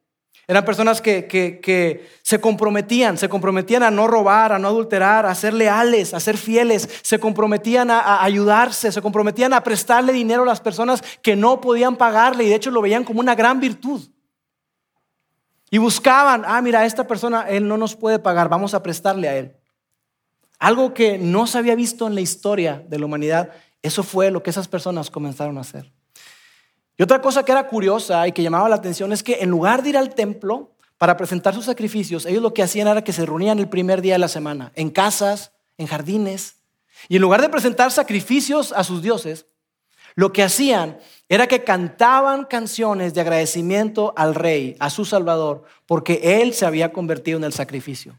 Eran 0.46 0.64
personas 0.64 1.00
que, 1.00 2.09
se 2.22 2.40
comprometían, 2.40 3.16
se 3.16 3.28
comprometían 3.28 3.83
a 3.83 3.90
no 3.90 4.07
robar, 4.07 4.52
a 4.52 4.59
no 4.59 4.68
adulterar, 4.68 5.24
a 5.24 5.35
ser 5.35 5.55
leales, 5.55 6.14
a 6.14 6.20
ser 6.20 6.37
fieles, 6.37 6.88
se 7.02 7.18
comprometían 7.18 7.90
a, 7.90 8.00
a, 8.00 8.24
ayudarse, 8.24 8.90
se 8.90 9.02
comprometían 9.02 9.52
a 9.52 9.62
prestarle 9.62 10.12
dinero 10.12 10.42
a 10.42 10.46
las 10.46 10.61
personas 10.61 11.02
que 11.22 11.37
no 11.37 11.61
podían 11.61 11.96
pagarle 11.96 12.44
y 12.44 12.48
de 12.48 12.57
hecho 12.57 12.70
lo 12.70 12.83
veían 12.83 13.05
como 13.05 13.20
una 13.20 13.35
gran 13.35 13.61
virtud. 13.61 14.02
Y 15.70 15.78
buscaban, 15.78 16.42
ah, 16.46 16.61
mira, 16.61 16.85
esta 16.85 17.07
persona, 17.07 17.48
él 17.48 17.66
no 17.66 17.76
nos 17.76 17.96
puede 17.96 18.18
pagar, 18.18 18.48
vamos 18.48 18.74
a 18.74 18.83
prestarle 18.83 19.28
a 19.28 19.37
él. 19.37 19.57
Algo 20.59 20.92
que 20.92 21.18
no 21.18 21.46
se 21.46 21.59
había 21.59 21.74
visto 21.74 22.07
en 22.07 22.14
la 22.14 22.20
historia 22.20 22.85
de 22.88 22.98
la 22.98 23.07
humanidad 23.07 23.52
eso 23.83 24.05
fue 24.05 24.31
lo 24.31 24.42
que 24.42 24.50
esas 24.50 24.68
personas 24.68 25.11
comenzaron 25.11 25.59
a 25.59 25.62
hacer. 25.62 25.92
Y 26.96 27.02
otra 27.02 27.20
cosa 27.20 27.44
que 27.44 27.52
era 27.52 27.66
curiosa 27.66 28.26
y 28.28 28.33
que 28.33 28.42
llamaba 28.42 28.68
la 28.68 28.76
atención 28.76 29.12
es 29.12 29.22
que 29.22 29.38
en 29.40 29.50
lugar 29.50 29.83
de 29.83 29.90
ir 29.90 29.96
al 29.96 30.14
templo 30.14 30.72
para 30.98 31.16
presentar 31.16 31.55
sus 31.55 31.64
sacrificios, 31.64 32.26
ellos 32.26 32.42
lo 32.42 32.55
que 32.55 32.62
hacían 32.62 32.88
era 32.88 33.02
que 33.02 33.12
se 33.12 33.26
reunían 33.26 33.59
el 33.59 33.68
primer 33.68 34.02
día 34.02 34.14
de 34.14 34.18
la 34.18 34.28
semana, 34.28 34.72
en 34.74 34.90
casas, 34.90 35.52
en 35.78 35.87
jardines, 35.87 36.57
y 37.09 37.16
en 37.16 37.22
lugar 37.22 37.40
de 37.40 37.48
presentar 37.48 37.90
sacrificios 37.90 38.72
a 38.72 38.85
sus 38.85 39.02
dioses, 39.02 39.46
lo 40.14 40.33
que 40.33 40.42
hacían 40.42 40.98
era 41.28 41.46
que 41.46 41.64
cantaban 41.64 42.44
canciones 42.44 43.14
de 43.14 43.22
agradecimiento 43.22 44.12
al 44.16 44.35
rey, 44.35 44.76
a 44.78 44.90
su 44.90 45.05
Salvador, 45.05 45.64
porque 45.87 46.40
él 46.40 46.52
se 46.52 46.66
había 46.66 46.92
convertido 46.92 47.38
en 47.38 47.44
el 47.44 47.52
sacrificio 47.52 48.16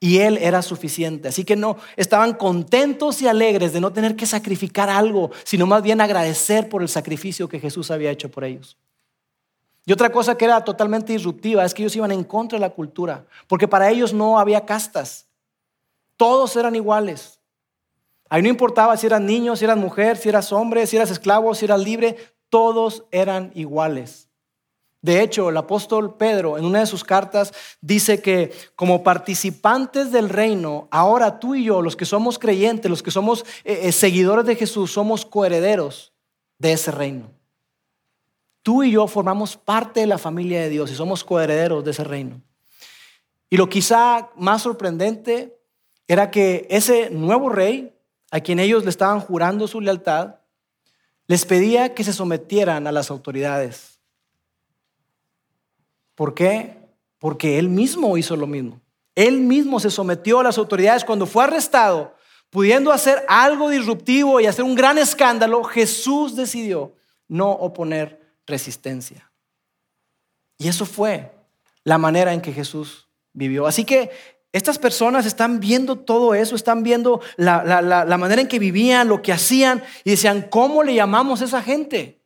y 0.00 0.18
Él 0.18 0.38
era 0.38 0.62
suficiente. 0.62 1.28
Así 1.28 1.44
que 1.44 1.54
no, 1.54 1.76
estaban 1.96 2.32
contentos 2.32 3.20
y 3.20 3.28
alegres 3.28 3.74
de 3.74 3.82
no 3.82 3.92
tener 3.92 4.16
que 4.16 4.24
sacrificar 4.24 4.88
algo, 4.88 5.30
sino 5.44 5.66
más 5.66 5.82
bien 5.82 6.00
agradecer 6.00 6.70
por 6.70 6.80
el 6.80 6.88
sacrificio 6.88 7.48
que 7.48 7.60
Jesús 7.60 7.90
había 7.90 8.10
hecho 8.10 8.30
por 8.30 8.44
ellos. 8.44 8.78
Y 9.84 9.92
otra 9.92 10.10
cosa 10.10 10.36
que 10.36 10.46
era 10.46 10.64
totalmente 10.64 11.12
disruptiva 11.12 11.64
es 11.64 11.74
que 11.74 11.82
ellos 11.82 11.96
iban 11.96 12.12
en 12.12 12.24
contra 12.24 12.58
de 12.58 12.60
la 12.60 12.70
cultura, 12.70 13.26
porque 13.46 13.68
para 13.68 13.90
ellos 13.90 14.14
no 14.14 14.38
había 14.38 14.64
castas. 14.64 15.26
Todos 16.16 16.56
eran 16.56 16.74
iguales. 16.74 17.38
Ahí 18.30 18.42
no 18.42 18.48
importaba 18.48 18.96
si 18.96 19.06
eras 19.06 19.20
niño, 19.20 19.54
si 19.56 19.64
eras 19.64 19.76
mujer, 19.76 20.16
si 20.16 20.28
eras 20.28 20.52
hombre, 20.52 20.86
si 20.86 20.96
eras 20.96 21.10
esclavo, 21.10 21.54
si 21.54 21.66
eras 21.66 21.80
libre, 21.80 22.16
todos 22.48 23.04
eran 23.10 23.50
iguales. 23.54 24.29
De 25.02 25.22
hecho, 25.22 25.48
el 25.48 25.56
apóstol 25.56 26.16
Pedro 26.16 26.58
en 26.58 26.64
una 26.64 26.80
de 26.80 26.86
sus 26.86 27.04
cartas 27.04 27.54
dice 27.80 28.20
que 28.20 28.52
como 28.76 29.02
participantes 29.02 30.12
del 30.12 30.28
reino, 30.28 30.88
ahora 30.90 31.40
tú 31.40 31.54
y 31.54 31.64
yo, 31.64 31.80
los 31.80 31.96
que 31.96 32.04
somos 32.04 32.38
creyentes, 32.38 32.90
los 32.90 33.02
que 33.02 33.10
somos 33.10 33.46
eh, 33.64 33.80
eh, 33.84 33.92
seguidores 33.92 34.44
de 34.44 34.56
Jesús, 34.56 34.92
somos 34.92 35.24
coherederos 35.24 36.12
de 36.58 36.72
ese 36.72 36.90
reino. 36.90 37.30
Tú 38.62 38.82
y 38.82 38.90
yo 38.90 39.06
formamos 39.06 39.56
parte 39.56 40.00
de 40.00 40.06
la 40.06 40.18
familia 40.18 40.60
de 40.60 40.68
Dios 40.68 40.90
y 40.90 40.94
somos 40.94 41.24
coherederos 41.24 41.82
de 41.82 41.92
ese 41.92 42.04
reino. 42.04 42.42
Y 43.48 43.56
lo 43.56 43.70
quizá 43.70 44.30
más 44.36 44.62
sorprendente 44.62 45.58
era 46.06 46.30
que 46.30 46.66
ese 46.68 47.08
nuevo 47.08 47.48
rey, 47.48 47.96
a 48.30 48.40
quien 48.40 48.60
ellos 48.60 48.84
le 48.84 48.90
estaban 48.90 49.20
jurando 49.20 49.66
su 49.66 49.80
lealtad, 49.80 50.36
les 51.26 51.46
pedía 51.46 51.94
que 51.94 52.04
se 52.04 52.12
sometieran 52.12 52.86
a 52.86 52.92
las 52.92 53.10
autoridades 53.10 53.89
¿Por 56.20 56.34
qué? 56.34 56.76
Porque 57.18 57.58
él 57.58 57.70
mismo 57.70 58.18
hizo 58.18 58.36
lo 58.36 58.46
mismo. 58.46 58.78
Él 59.14 59.40
mismo 59.40 59.80
se 59.80 59.88
sometió 59.90 60.40
a 60.40 60.42
las 60.42 60.58
autoridades 60.58 61.02
cuando 61.02 61.24
fue 61.24 61.44
arrestado, 61.44 62.14
pudiendo 62.50 62.92
hacer 62.92 63.24
algo 63.26 63.70
disruptivo 63.70 64.38
y 64.38 64.44
hacer 64.44 64.66
un 64.66 64.74
gran 64.74 64.98
escándalo, 64.98 65.64
Jesús 65.64 66.36
decidió 66.36 66.92
no 67.26 67.50
oponer 67.50 68.20
resistencia. 68.46 69.32
Y 70.58 70.68
eso 70.68 70.84
fue 70.84 71.32
la 71.84 71.96
manera 71.96 72.34
en 72.34 72.42
que 72.42 72.52
Jesús 72.52 73.08
vivió. 73.32 73.66
Así 73.66 73.86
que 73.86 74.10
estas 74.52 74.78
personas 74.78 75.24
están 75.24 75.58
viendo 75.58 75.96
todo 75.96 76.34
eso, 76.34 76.54
están 76.54 76.82
viendo 76.82 77.22
la, 77.38 78.04
manera 78.18 78.42
en 78.42 78.48
que 78.48 78.58
vivían, 78.58 79.08
lo 79.08 79.22
que 79.22 79.32
hacían, 79.32 79.82
y 80.04 80.10
decían, 80.10 80.48
¿cómo 80.50 80.82
le 80.82 80.94
llamamos 80.94 81.40
a 81.40 81.46
esa 81.46 81.62
gente? 81.62 82.20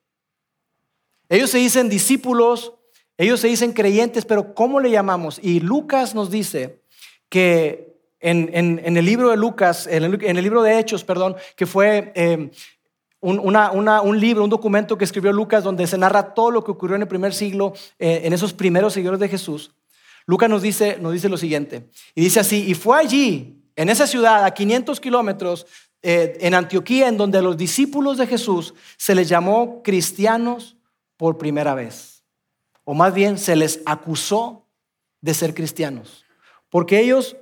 Ellos 1.28 1.50
se 1.50 1.58
dicen 1.58 1.88
discípulos, 1.88 2.72
ellos 3.16 3.40
se 3.40 3.48
dicen 3.48 3.72
creyentes, 3.72 4.24
pero 4.24 4.54
¿cómo 4.54 4.80
le 4.80 4.90
llamamos? 4.90 5.38
Y 5.42 5.60
Lucas 5.60 6.14
nos 6.14 6.30
dice 6.30 6.82
que 7.28 7.94
en, 8.20 8.80
el 8.84 9.04
libro 9.04 9.30
de 9.30 9.36
Lucas, 9.36 9.86
en 9.86 10.04
el, 10.04 10.42
libro 10.42 10.62
de 10.62 10.78
Hechos, 10.78 11.04
perdón, 11.04 11.36
que 11.56 11.66
fue 11.66 12.12
eh, 12.14 12.50
un, 13.20 14.20
libro, 14.20 14.44
un 14.44 14.50
documento 14.50 14.96
que 14.96 15.04
escribió 15.04 15.32
Lucas 15.32 15.62
donde 15.62 15.86
se 15.86 15.98
narra 15.98 16.34
todo 16.34 16.50
lo 16.50 16.64
que 16.64 16.70
ocurrió 16.70 16.96
en 16.96 17.02
el 17.02 17.08
primer 17.08 17.34
siglo, 17.34 17.74
eh, 17.98 18.22
en 18.24 18.32
esos 18.32 18.52
primeros 18.52 18.94
seguidores 18.94 19.20
de 19.20 19.28
Jesús. 19.28 19.72
Lucas 20.26 20.48
nos 20.48 20.62
dice, 20.62 20.98
nos 21.00 21.12
dice 21.12 21.28
lo 21.28 21.36
siguiente, 21.36 21.90
y 22.14 22.22
dice 22.22 22.40
así, 22.40 22.64
y 22.66 22.74
fue 22.74 22.98
allí, 22.98 23.62
en 23.76 23.88
esa 23.88 24.06
ciudad, 24.06 24.44
a 24.44 24.52
500 24.52 25.00
kilómetros, 25.00 25.66
eh, 26.02 26.38
en 26.40 26.54
Antioquía, 26.54 27.08
en 27.08 27.16
donde 27.16 27.38
a 27.38 27.42
los 27.42 27.56
discípulos 27.56 28.18
de 28.18 28.26
Jesús 28.26 28.74
se 28.96 29.14
les 29.14 29.28
llamó 29.28 29.82
cristianos 29.82 30.76
por 31.16 31.38
primera 31.38 31.74
vez, 31.74 32.13
o 32.84 32.94
más 32.94 33.12
bien 33.14 33.38
se 33.38 33.56
les 33.56 33.80
acusó 33.86 34.66
de 35.20 35.34
ser 35.34 35.54
cristianos, 35.54 36.24
porque 36.68 37.00
ellos 37.00 37.36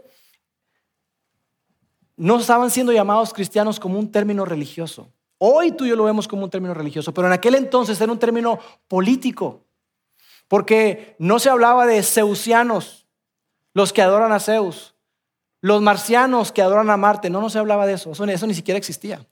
no 2.16 2.38
estaban 2.38 2.70
siendo 2.70 2.92
llamados 2.92 3.32
cristianos 3.32 3.80
como 3.80 3.98
un 3.98 4.10
término 4.10 4.44
religioso. 4.44 5.12
Hoy 5.38 5.72
tú 5.72 5.84
y 5.84 5.88
yo 5.88 5.96
lo 5.96 6.04
vemos 6.04 6.28
como 6.28 6.44
un 6.44 6.50
término 6.50 6.72
religioso, 6.72 7.12
pero 7.12 7.26
en 7.26 7.32
aquel 7.32 7.56
entonces 7.56 8.00
era 8.00 8.12
un 8.12 8.18
término 8.18 8.60
político. 8.86 9.64
Porque 10.46 11.16
no 11.18 11.38
se 11.38 11.50
hablaba 11.50 11.86
de 11.86 12.02
zeusianos, 12.02 13.06
los 13.74 13.92
que 13.92 14.02
adoran 14.02 14.32
a 14.32 14.38
Zeus, 14.38 14.94
los 15.62 15.80
marcianos 15.80 16.52
que 16.52 16.60
adoran 16.60 16.90
a 16.90 16.96
Marte, 16.96 17.30
no, 17.30 17.40
no 17.40 17.48
se 17.48 17.58
hablaba 17.58 17.86
de 17.86 17.94
eso, 17.94 18.12
eso, 18.12 18.24
eso 18.24 18.46
ni 18.46 18.54
siquiera 18.54 18.76
existía. 18.76 19.26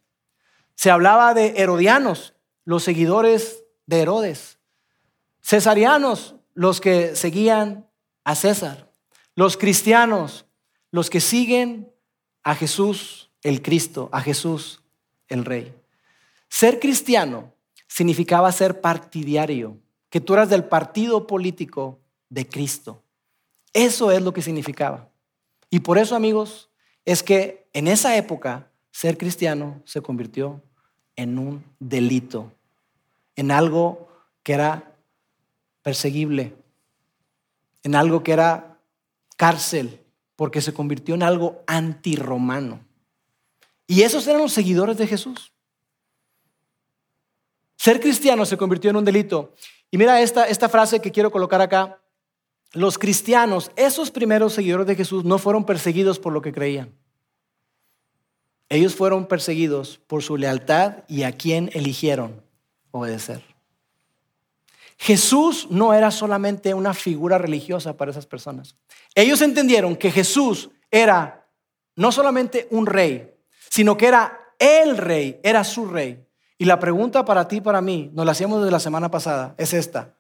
Se 0.75 0.91
hablaba 0.91 1.35
de 1.35 1.55
herodianos, 1.59 2.35
los 2.65 2.83
seguidores 2.83 3.65
de 3.87 4.01
Herodes, 4.01 4.60
cesarianos, 5.43 6.35
los 6.55 6.81
que 6.81 7.17
seguían 7.17 7.89
a 8.25 8.35
César, 8.35 8.91
los 9.35 9.57
cristianos, 9.57 10.47
los 10.91 11.11
que 11.11 11.21
siguen 11.21 11.93
a 12.43 12.55
Jesús 12.55 13.31
el 13.43 13.63
Cristo, 13.63 14.09
a 14.13 14.21
Jesús 14.21 14.83
el 15.29 15.45
Rey. 15.45 15.75
Ser 16.49 16.81
cristiano 16.81 17.55
significaba 17.87 18.51
ser 18.53 18.81
partidario 18.81 19.79
que 20.11 20.21
tú 20.21 20.35
eras 20.35 20.51
del 20.51 20.65
partido 20.65 21.27
político 21.27 22.01
de 22.29 22.47
Cristo. 22.47 23.03
Eso 23.73 24.11
es 24.11 24.23
lo 24.23 24.33
que 24.33 24.43
significaba. 24.43 25.09
Y 25.71 25.81
por 25.81 25.99
eso, 25.99 26.17
amigos, 26.17 26.69
es 27.05 27.23
que 27.23 27.69
en 27.73 27.87
esa 27.89 28.17
época 28.17 28.71
ser 28.91 29.17
cristiano 29.17 29.81
se 29.85 30.03
convirtió 30.03 30.63
en 31.15 31.39
un 31.39 31.65
delito, 31.79 32.53
en 33.37 33.51
algo 33.51 34.09
que 34.43 34.55
era 34.55 34.90
perseguible, 35.83 36.55
en 37.83 37.95
algo 37.95 38.23
que 38.23 38.33
era 38.33 38.79
cárcel, 39.37 40.01
porque 40.37 40.61
se 40.61 40.73
convirtió 40.73 41.15
en 41.15 41.23
algo 41.23 41.63
antirromano. 41.67 42.81
Y 43.87 44.03
esos 44.03 44.27
eran 44.27 44.43
los 44.43 44.53
seguidores 44.53 44.97
de 44.97 45.07
Jesús. 45.07 45.53
Ser 47.77 48.01
cristiano 48.01 48.45
se 48.45 48.57
convirtió 48.57 48.91
en 48.91 48.97
un 48.97 49.05
delito. 49.05 49.55
Y 49.91 49.99
mira 49.99 50.21
esta, 50.21 50.47
esta 50.47 50.69
frase 50.69 51.01
que 51.01 51.11
quiero 51.11 51.31
colocar 51.31 51.61
acá. 51.61 52.01
Los 52.73 52.99
cristianos, 52.99 53.73
esos 53.75 54.11
primeros 54.11 54.53
seguidores 54.53 54.87
de 54.87 54.95
Jesús, 54.95 55.25
no 55.25 55.39
fueron 55.39 55.65
perseguidos 55.65 56.19
por 56.19 56.33
lo 56.33 56.43
que 56.43 56.53
creían. 56.53 56.95
Ellos 58.69 58.95
fueron 58.95 59.27
perseguidos 59.27 59.99
por 60.07 60.23
su 60.23 60.37
lealtad 60.37 60.99
y 61.09 61.25
a 61.25 61.33
quien 61.33 61.71
eligieron 61.73 62.41
obedecer. 62.93 63.50
Jesús 65.03 65.67
no 65.71 65.95
era 65.95 66.11
solamente 66.11 66.75
una 66.75 66.93
figura 66.93 67.39
religiosa 67.39 67.97
para 67.97 68.11
esas 68.11 68.27
personas. 68.27 68.77
Ellos 69.15 69.41
entendieron 69.41 69.97
que 69.97 70.11
Jesús 70.11 70.69
era 70.91 71.49
no 71.97 72.13
solamente 72.13 72.69
un 72.71 72.85
rey, 72.85 73.35
sino 73.71 73.97
que 73.97 74.09
era 74.09 74.39
el 74.59 74.99
rey, 74.99 75.41
era 75.43 75.65
su 75.65 75.87
rey. 75.87 76.23
Y 76.59 76.67
la 76.67 76.79
pregunta 76.79 77.25
para 77.25 77.49
ti 77.49 77.57
y 77.57 77.61
para 77.63 77.81
mí, 77.81 78.11
nos 78.13 78.27
la 78.27 78.33
hacíamos 78.33 78.61
desde 78.61 78.73
la 78.73 78.79
semana 78.79 79.11
pasada, 79.11 79.55
es 79.57 79.73
esta. 79.73 80.17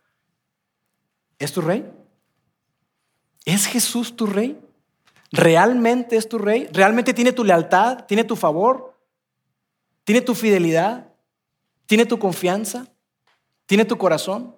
¿Es 1.38 1.52
tu 1.52 1.60
rey? 1.60 1.86
¿Es 3.44 3.66
Jesús 3.66 4.16
tu 4.16 4.24
rey? 4.24 4.58
¿Realmente 5.30 6.16
es 6.16 6.26
tu 6.26 6.38
rey? 6.38 6.70
¿Realmente 6.72 7.12
tiene 7.12 7.32
tu 7.32 7.44
lealtad? 7.44 8.06
¿Tiene 8.06 8.24
tu 8.24 8.34
favor? 8.34 8.98
¿Tiene 10.04 10.22
tu 10.22 10.34
fidelidad? 10.34 11.12
¿Tiene 11.84 12.06
tu 12.06 12.18
confianza? 12.18 12.86
¿Tiene 13.66 13.84
tu 13.84 13.98
corazón? 13.98 14.56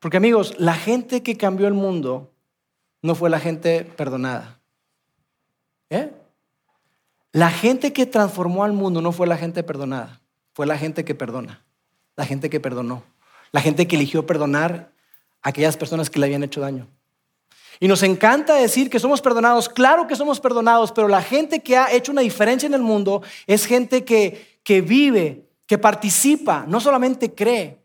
Porque 0.00 0.16
amigos, 0.16 0.54
la 0.58 0.74
gente 0.74 1.22
que 1.22 1.36
cambió 1.36 1.68
el 1.68 1.74
mundo 1.74 2.32
no 3.02 3.14
fue 3.14 3.30
la 3.30 3.38
gente 3.38 3.84
perdonada. 3.84 4.58
¿Eh? 5.90 6.10
La 7.32 7.50
gente 7.50 7.92
que 7.92 8.06
transformó 8.06 8.64
al 8.64 8.72
mundo 8.72 9.02
no 9.02 9.12
fue 9.12 9.26
la 9.26 9.36
gente 9.36 9.62
perdonada, 9.62 10.20
fue 10.52 10.66
la 10.66 10.76
gente 10.76 11.04
que 11.04 11.14
perdona, 11.14 11.62
la 12.16 12.24
gente 12.24 12.50
que 12.50 12.58
perdonó, 12.58 13.04
la 13.52 13.60
gente 13.60 13.86
que 13.86 13.96
eligió 13.96 14.26
perdonar 14.26 14.92
a 15.42 15.50
aquellas 15.50 15.76
personas 15.76 16.10
que 16.10 16.18
le 16.18 16.26
habían 16.26 16.42
hecho 16.42 16.60
daño. 16.60 16.88
Y 17.78 17.88
nos 17.88 18.02
encanta 18.02 18.54
decir 18.54 18.90
que 18.90 18.98
somos 18.98 19.20
perdonados, 19.20 19.68
claro 19.68 20.06
que 20.06 20.16
somos 20.16 20.40
perdonados, 20.40 20.92
pero 20.92 21.08
la 21.08 21.22
gente 21.22 21.60
que 21.60 21.76
ha 21.76 21.92
hecho 21.92 22.10
una 22.10 22.22
diferencia 22.22 22.66
en 22.66 22.74
el 22.74 22.82
mundo 22.82 23.22
es 23.46 23.64
gente 23.64 24.04
que, 24.04 24.58
que 24.64 24.80
vive, 24.80 25.48
que 25.66 25.78
participa, 25.78 26.64
no 26.66 26.80
solamente 26.80 27.32
cree, 27.32 27.79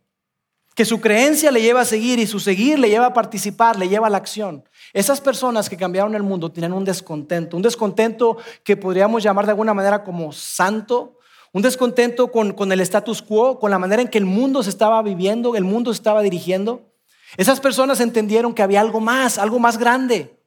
que 0.75 0.83
su 0.83 0.99
creencia 0.99 1.51
le 1.51 1.61
lleva 1.61 1.81
a 1.81 1.85
seguir 1.85 2.19
y 2.19 2.27
su 2.27 2.39
seguir 2.39 2.77
le 2.77 2.89
lleva 2.89 3.07
a 3.07 3.13
participar, 3.13 3.79
le 3.79 3.87
lleva 3.87 4.07
a 4.07 4.09
la 4.09 4.17
acción. 4.17 4.65
Esas 4.91 5.21
personas 5.21 5.69
que 5.69 5.77
cambiaron 5.77 6.13
el 6.15 6.23
mundo 6.23 6.51
tienen 6.51 6.73
un 6.73 6.83
descontento, 6.83 7.55
un 7.55 7.63
descontento 7.63 8.37
que 8.63 8.75
podríamos 8.75 9.23
llamar 9.23 9.45
de 9.45 9.51
alguna 9.51 9.73
manera 9.73 10.03
como 10.03 10.33
santo, 10.33 11.17
un 11.53 11.61
descontento 11.61 12.29
con, 12.29 12.51
con 12.51 12.69
el 12.73 12.81
status 12.81 13.21
quo, 13.21 13.57
con 13.57 13.71
la 13.71 13.79
manera 13.79 14.01
en 14.01 14.09
que 14.09 14.17
el 14.17 14.25
mundo 14.25 14.61
se 14.63 14.69
estaba 14.69 15.01
viviendo, 15.01 15.55
el 15.55 15.63
mundo 15.63 15.93
se 15.93 15.99
estaba 15.99 16.21
dirigiendo. 16.21 16.91
Esas 17.37 17.61
personas 17.61 18.01
entendieron 18.01 18.53
que 18.53 18.61
había 18.61 18.81
algo 18.81 18.99
más, 18.99 19.37
algo 19.37 19.59
más 19.59 19.77
grande. 19.77 20.37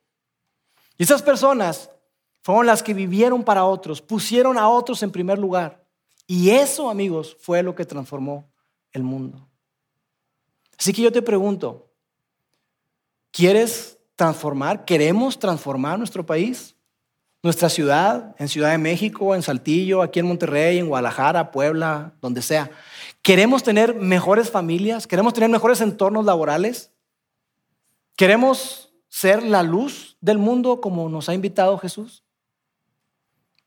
Y 0.98 1.04
esas 1.04 1.22
personas 1.22 1.90
fueron 2.42 2.66
las 2.66 2.82
que 2.82 2.92
vivieron 2.92 3.44
para 3.44 3.64
otros, 3.64 4.02
pusieron 4.02 4.58
a 4.58 4.68
otros 4.68 5.02
en 5.02 5.10
primer 5.10 5.38
lugar. 5.38 5.86
Y 6.26 6.50
eso, 6.50 6.90
amigos, 6.90 7.34
fue 7.40 7.62
lo 7.62 7.74
que 7.74 7.86
transformó 7.86 8.50
el 8.92 9.02
mundo. 9.02 9.47
Así 10.78 10.92
que 10.92 11.02
yo 11.02 11.10
te 11.10 11.22
pregunto, 11.22 11.90
¿quieres 13.32 13.98
transformar? 14.14 14.84
¿Queremos 14.84 15.38
transformar 15.38 15.98
nuestro 15.98 16.24
país? 16.24 16.76
Nuestra 17.42 17.68
ciudad, 17.68 18.34
en 18.38 18.48
Ciudad 18.48 18.70
de 18.70 18.78
México, 18.78 19.34
en 19.34 19.42
Saltillo, 19.42 20.02
aquí 20.02 20.20
en 20.20 20.26
Monterrey, 20.26 20.78
en 20.78 20.88
Guadalajara, 20.88 21.50
Puebla, 21.50 22.14
donde 22.20 22.42
sea. 22.42 22.70
¿Queremos 23.22 23.62
tener 23.62 23.94
mejores 23.94 24.50
familias? 24.50 25.06
¿Queremos 25.06 25.34
tener 25.34 25.48
mejores 25.48 25.80
entornos 25.80 26.24
laborales? 26.24 26.92
¿Queremos 28.16 28.92
ser 29.08 29.42
la 29.42 29.62
luz 29.62 30.16
del 30.20 30.38
mundo 30.38 30.80
como 30.80 31.08
nos 31.08 31.28
ha 31.28 31.34
invitado 31.34 31.78
Jesús? 31.78 32.24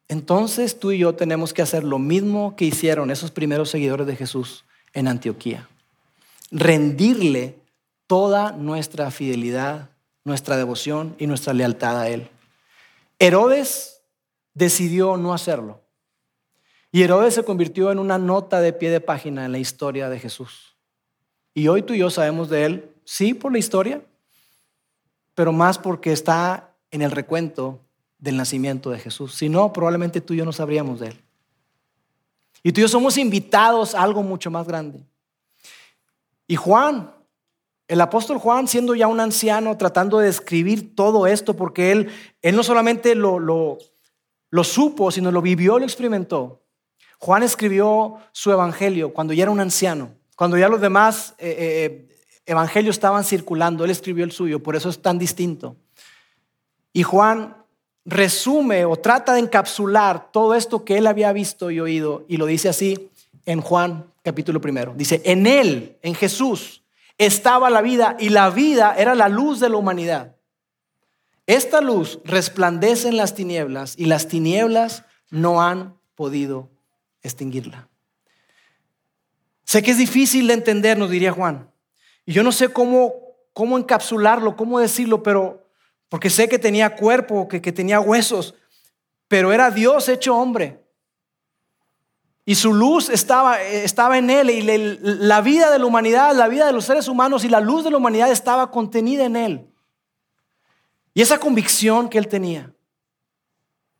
Entonces 0.07 0.79
tú 0.79 0.91
y 0.91 0.99
yo 0.99 1.15
tenemos 1.15 1.53
que 1.53 1.61
hacer 1.61 1.83
lo 1.85 1.97
mismo 1.97 2.55
que 2.57 2.65
hicieron 2.65 3.11
esos 3.11 3.31
primeros 3.31 3.69
seguidores 3.69 4.07
de 4.07 4.17
Jesús 4.17 4.65
en 4.93 5.07
Antioquía 5.07 5.70
rendirle 6.51 7.59
toda 8.07 8.51
nuestra 8.51 9.09
fidelidad, 9.09 9.89
nuestra 10.25 10.57
devoción 10.57 11.15
y 11.17 11.27
nuestra 11.27 11.53
lealtad 11.53 11.99
a 11.99 12.09
Él. 12.09 12.29
Herodes 13.19 14.03
decidió 14.53 15.17
no 15.17 15.33
hacerlo. 15.33 15.81
Y 16.91 17.03
Herodes 17.03 17.33
se 17.33 17.43
convirtió 17.43 17.91
en 17.91 17.99
una 17.99 18.17
nota 18.17 18.59
de 18.59 18.73
pie 18.73 18.89
de 18.89 18.99
página 18.99 19.45
en 19.45 19.53
la 19.53 19.59
historia 19.59 20.09
de 20.09 20.19
Jesús. 20.19 20.75
Y 21.53 21.69
hoy 21.69 21.83
tú 21.83 21.93
y 21.93 21.99
yo 21.99 22.09
sabemos 22.09 22.49
de 22.49 22.65
Él, 22.65 22.95
sí 23.05 23.33
por 23.33 23.51
la 23.53 23.59
historia, 23.59 24.01
pero 25.33 25.53
más 25.53 25.77
porque 25.77 26.11
está 26.11 26.75
en 26.91 27.01
el 27.01 27.11
recuento 27.11 27.79
del 28.17 28.35
nacimiento 28.35 28.89
de 28.89 28.99
Jesús. 28.99 29.35
Si 29.35 29.47
no, 29.47 29.71
probablemente 29.71 30.19
tú 30.19 30.33
y 30.33 30.37
yo 30.37 30.45
no 30.45 30.51
sabríamos 30.51 30.99
de 30.99 31.07
Él. 31.07 31.21
Y 32.61 32.71
tú 32.71 32.81
y 32.81 32.83
yo 32.83 32.87
somos 32.89 33.17
invitados 33.17 33.95
a 33.95 34.03
algo 34.03 34.21
mucho 34.21 34.51
más 34.51 34.67
grande. 34.67 35.03
Y 36.51 36.57
Juan, 36.57 37.15
el 37.87 38.01
apóstol 38.01 38.37
Juan, 38.37 38.67
siendo 38.67 38.93
ya 38.93 39.07
un 39.07 39.21
anciano, 39.21 39.77
tratando 39.77 40.19
de 40.19 40.27
escribir 40.27 40.97
todo 40.97 41.25
esto, 41.25 41.55
porque 41.55 41.93
él, 41.93 42.09
él 42.41 42.57
no 42.57 42.63
solamente 42.63 43.15
lo, 43.15 43.77
supo, 44.61 45.11
sino 45.11 45.31
lo 45.31 45.41
vivió, 45.41 45.79
lo 45.79 45.85
experimentó. 45.85 46.61
Juan 47.19 47.43
escribió 47.43 48.17
su 48.33 48.51
evangelio 48.51 49.13
cuando 49.13 49.31
ya 49.31 49.43
era 49.43 49.51
un 49.51 49.61
anciano, 49.61 50.11
cuando 50.35 50.57
ya 50.57 50.67
los 50.67 50.81
demás 50.81 51.35
eh, 51.37 51.55
eh, 51.57 52.19
evangelios 52.45 52.97
estaban 52.97 53.23
circulando, 53.23 53.85
él 53.85 53.91
escribió 53.91 54.25
el 54.25 54.33
suyo, 54.33 54.61
por 54.61 54.75
eso 54.75 54.89
es 54.89 55.01
tan 55.01 55.17
distinto. 55.17 55.77
Y 56.91 57.03
Juan 57.03 57.55
resume 58.03 58.83
o 58.83 58.97
trata 58.97 59.35
de 59.35 59.39
encapsular 59.39 60.33
todo 60.33 60.53
esto 60.53 60.83
que 60.83 60.97
él 60.97 61.07
había 61.07 61.31
visto 61.31 61.71
y 61.71 61.79
oído 61.79 62.25
y 62.27 62.35
lo 62.35 62.45
dice 62.45 62.67
así 62.67 63.09
en 63.45 63.61
Juan 63.61 64.10
capítulo 64.23 64.61
primero. 64.61 64.93
Dice, 64.95 65.21
en 65.25 65.47
él, 65.47 65.97
en 66.01 66.15
Jesús, 66.15 66.83
estaba 67.17 67.69
la 67.69 67.81
vida 67.81 68.17
y 68.19 68.29
la 68.29 68.49
vida 68.49 68.95
era 68.97 69.15
la 69.15 69.29
luz 69.29 69.59
de 69.59 69.69
la 69.69 69.77
humanidad. 69.77 70.35
Esta 71.47 71.81
luz 71.81 72.19
resplandece 72.23 73.09
en 73.09 73.17
las 73.17 73.35
tinieblas 73.35 73.95
y 73.97 74.05
las 74.05 74.27
tinieblas 74.27 75.05
no 75.29 75.61
han 75.61 75.97
podido 76.15 76.69
extinguirla. 77.23 77.89
Sé 79.63 79.81
que 79.81 79.91
es 79.91 79.97
difícil 79.97 80.47
de 80.47 80.53
entender, 80.53 80.97
nos 80.97 81.09
diría 81.09 81.31
Juan. 81.31 81.71
Y 82.25 82.33
yo 82.33 82.43
no 82.43 82.51
sé 82.51 82.69
cómo, 82.69 83.13
cómo 83.53 83.77
encapsularlo, 83.77 84.55
cómo 84.55 84.79
decirlo, 84.79 85.23
pero 85.23 85.69
porque 86.09 86.29
sé 86.29 86.49
que 86.49 86.59
tenía 86.59 86.95
cuerpo, 86.95 87.47
que, 87.47 87.61
que 87.61 87.71
tenía 87.71 87.99
huesos, 87.99 88.55
pero 89.27 89.53
era 89.53 89.71
Dios 89.71 90.09
hecho 90.09 90.35
hombre. 90.35 90.80
Y 92.51 92.55
su 92.55 92.73
luz 92.73 93.07
estaba, 93.07 93.61
estaba 93.61 94.17
en 94.17 94.29
él 94.29 94.49
y 94.49 94.61
la 94.61 95.39
vida 95.39 95.71
de 95.71 95.79
la 95.79 95.85
humanidad, 95.85 96.35
la 96.35 96.49
vida 96.49 96.65
de 96.65 96.73
los 96.73 96.83
seres 96.83 97.07
humanos 97.07 97.45
y 97.45 97.47
la 97.47 97.61
luz 97.61 97.85
de 97.85 97.91
la 97.91 97.95
humanidad 97.95 98.29
estaba 98.29 98.69
contenida 98.69 99.23
en 99.23 99.37
él. 99.37 99.73
Y 101.13 101.21
esa 101.21 101.39
convicción 101.39 102.09
que 102.09 102.17
él 102.17 102.27
tenía, 102.27 102.75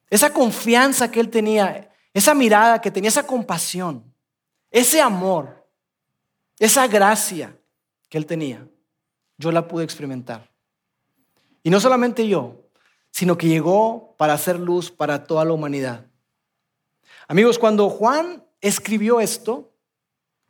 esa 0.10 0.34
confianza 0.34 1.10
que 1.10 1.22
él 1.22 1.30
tenía, 1.30 1.94
esa 2.14 2.34
mirada 2.34 2.82
que 2.82 2.92
tenía, 2.92 3.08
esa 3.08 3.26
compasión, 3.26 4.04
ese 4.70 5.00
amor, 5.00 5.66
esa 6.60 6.86
gracia 6.88 7.58
que 8.10 8.18
él 8.18 8.26
tenía, 8.26 8.68
yo 9.38 9.54
la 9.54 9.66
pude 9.66 9.86
experimentar. 9.86 10.52
Y 11.64 11.70
no 11.70 11.80
solamente 11.80 12.28
yo, 12.28 12.66
sino 13.12 13.38
que 13.38 13.48
llegó 13.48 14.14
para 14.18 14.34
hacer 14.34 14.60
luz 14.60 14.92
para 14.92 15.24
toda 15.24 15.46
la 15.46 15.54
humanidad. 15.54 16.11
Amigos, 17.32 17.58
cuando 17.58 17.90
Juan 17.90 18.44
escribió 18.60 19.22
esto, 19.22 19.72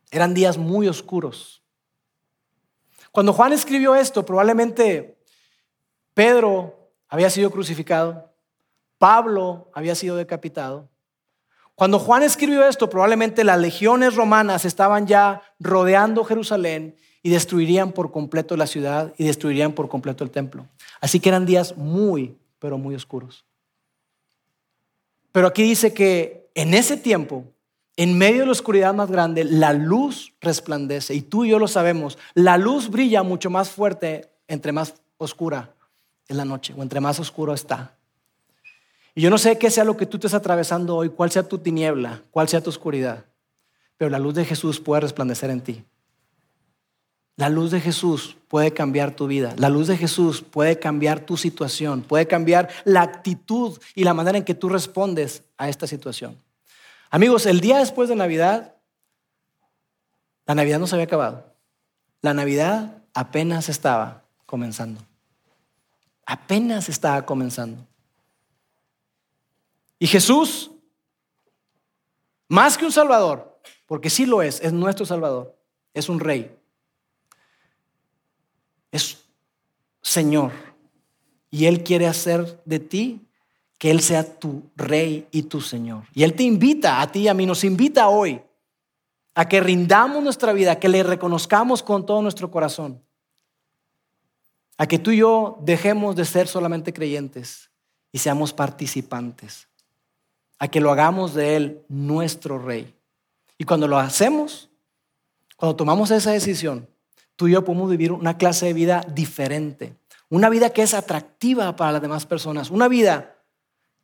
eran 0.09 0.33
días 0.33 0.57
muy 0.57 0.87
oscuros. 0.87 1.61
Cuando 3.11 3.33
Juan 3.33 3.53
escribió 3.53 3.93
esto, 3.93 4.25
probablemente 4.25 5.15
Pedro 6.15 6.89
había 7.07 7.29
sido 7.29 7.51
crucificado, 7.51 8.33
Pablo 8.97 9.69
había 9.75 9.93
sido 9.93 10.15
decapitado. 10.15 10.89
Cuando 11.75 11.99
Juan 11.99 12.23
escribió 12.23 12.67
esto, 12.67 12.89
probablemente 12.89 13.43
las 13.43 13.59
legiones 13.59 14.15
romanas 14.15 14.65
estaban 14.65 15.05
ya 15.05 15.43
rodeando 15.59 16.23
Jerusalén 16.23 16.95
y 17.21 17.29
destruirían 17.29 17.91
por 17.91 18.11
completo 18.11 18.57
la 18.57 18.65
ciudad 18.65 19.13
y 19.19 19.25
destruirían 19.25 19.73
por 19.73 19.87
completo 19.87 20.23
el 20.23 20.31
templo. 20.31 20.65
Así 20.99 21.19
que 21.19 21.29
eran 21.29 21.45
días 21.45 21.77
muy, 21.77 22.39
pero 22.57 22.79
muy 22.79 22.95
oscuros. 22.95 23.45
Pero 25.31 25.45
aquí 25.45 25.61
dice 25.61 25.93
que 25.93 26.40
en 26.55 26.73
ese 26.73 26.97
tiempo, 26.97 27.45
en 27.97 28.17
medio 28.17 28.39
de 28.39 28.45
la 28.45 28.51
oscuridad 28.51 28.93
más 28.93 29.11
grande, 29.11 29.43
la 29.43 29.73
luz 29.73 30.33
resplandece. 30.41 31.13
Y 31.13 31.21
tú 31.21 31.45
y 31.45 31.49
yo 31.49 31.59
lo 31.59 31.67
sabemos. 31.67 32.17
La 32.33 32.57
luz 32.57 32.89
brilla 32.89 33.23
mucho 33.23 33.49
más 33.49 33.69
fuerte 33.69 34.29
entre 34.47 34.71
más 34.71 34.95
oscura 35.17 35.73
es 36.27 36.35
la 36.35 36.45
noche 36.45 36.73
o 36.77 36.81
entre 36.81 36.99
más 36.99 37.19
oscuro 37.19 37.53
está. 37.53 37.95
Y 39.13 39.21
yo 39.21 39.29
no 39.29 39.37
sé 39.37 39.57
qué 39.57 39.69
sea 39.69 39.83
lo 39.83 39.97
que 39.97 40.05
tú 40.05 40.17
estés 40.17 40.33
atravesando 40.33 40.95
hoy, 40.95 41.09
cuál 41.09 41.31
sea 41.31 41.43
tu 41.43 41.57
tiniebla, 41.57 42.21
cuál 42.31 42.47
sea 42.47 42.61
tu 42.61 42.69
oscuridad, 42.69 43.25
pero 43.97 44.09
la 44.09 44.19
luz 44.19 44.35
de 44.35 44.45
Jesús 44.45 44.79
puede 44.79 45.01
resplandecer 45.01 45.49
en 45.49 45.61
ti. 45.61 45.83
La 47.35 47.49
luz 47.49 47.71
de 47.71 47.79
Jesús 47.79 48.37
puede 48.47 48.73
cambiar 48.73 49.15
tu 49.15 49.27
vida. 49.27 49.55
La 49.57 49.69
luz 49.69 49.87
de 49.87 49.97
Jesús 49.97 50.41
puede 50.41 50.77
cambiar 50.79 51.21
tu 51.21 51.37
situación, 51.37 52.01
puede 52.01 52.27
cambiar 52.27 52.69
la 52.83 53.01
actitud 53.01 53.79
y 53.95 54.03
la 54.03 54.13
manera 54.13 54.37
en 54.37 54.43
que 54.43 54.53
tú 54.53 54.69
respondes 54.69 55.43
a 55.57 55.69
esta 55.69 55.87
situación. 55.87 56.37
Amigos, 57.09 57.45
el 57.45 57.61
día 57.61 57.77
después 57.77 58.09
de 58.09 58.15
Navidad, 58.15 58.75
la 60.45 60.55
Navidad 60.55 60.79
no 60.79 60.87
se 60.87 60.95
había 60.95 61.05
acabado. 61.05 61.55
La 62.21 62.33
Navidad 62.33 63.03
apenas 63.13 63.69
estaba 63.69 64.23
comenzando. 64.45 65.01
Apenas 66.25 66.89
estaba 66.89 67.25
comenzando. 67.25 67.85
Y 69.97 70.07
Jesús, 70.07 70.71
más 72.47 72.77
que 72.77 72.85
un 72.85 72.91
Salvador, 72.91 73.59
porque 73.85 74.09
sí 74.09 74.25
lo 74.25 74.41
es, 74.41 74.59
es 74.61 74.73
nuestro 74.73 75.05
Salvador, 75.05 75.57
es 75.93 76.09
un 76.09 76.19
rey 76.19 76.57
es 78.91 79.23
Señor. 80.01 80.51
Y 81.49 81.65
Él 81.65 81.83
quiere 81.83 82.07
hacer 82.07 82.61
de 82.65 82.79
ti 82.79 83.21
que 83.77 83.91
Él 83.91 84.01
sea 84.01 84.39
tu 84.39 84.69
rey 84.75 85.27
y 85.31 85.43
tu 85.43 85.61
Señor. 85.61 86.03
Y 86.13 86.23
Él 86.23 86.33
te 86.33 86.43
invita 86.43 87.01
a 87.01 87.11
ti 87.11 87.21
y 87.21 87.27
a 87.27 87.33
mí, 87.33 87.45
nos 87.45 87.63
invita 87.63 88.09
hoy 88.09 88.41
a 89.33 89.47
que 89.47 89.59
rindamos 89.61 90.23
nuestra 90.23 90.53
vida, 90.53 90.73
a 90.73 90.79
que 90.79 90.89
le 90.89 91.03
reconozcamos 91.03 91.81
con 91.81 92.05
todo 92.05 92.21
nuestro 92.21 92.51
corazón, 92.51 93.01
a 94.77 94.87
que 94.87 94.99
tú 94.99 95.11
y 95.11 95.17
yo 95.17 95.57
dejemos 95.61 96.15
de 96.15 96.25
ser 96.25 96.47
solamente 96.47 96.93
creyentes 96.93 97.71
y 98.11 98.19
seamos 98.19 98.53
participantes, 98.53 99.67
a 100.59 100.67
que 100.67 100.81
lo 100.81 100.91
hagamos 100.91 101.33
de 101.33 101.55
Él 101.55 101.81
nuestro 101.87 102.59
rey. 102.59 102.93
Y 103.57 103.63
cuando 103.63 103.87
lo 103.87 103.97
hacemos, 103.97 104.69
cuando 105.55 105.75
tomamos 105.75 106.11
esa 106.11 106.31
decisión, 106.31 106.87
tú 107.35 107.47
y 107.47 107.51
yo 107.53 107.63
podemos 107.63 107.89
vivir 107.89 108.11
una 108.11 108.37
clase 108.37 108.67
de 108.67 108.73
vida 108.73 109.05
diferente, 109.13 109.95
una 110.29 110.49
vida 110.49 110.71
que 110.71 110.83
es 110.83 110.93
atractiva 110.93 111.75
para 111.75 111.93
las 111.93 112.01
demás 112.01 112.25
personas, 112.25 112.69
una 112.69 112.87
vida 112.87 113.35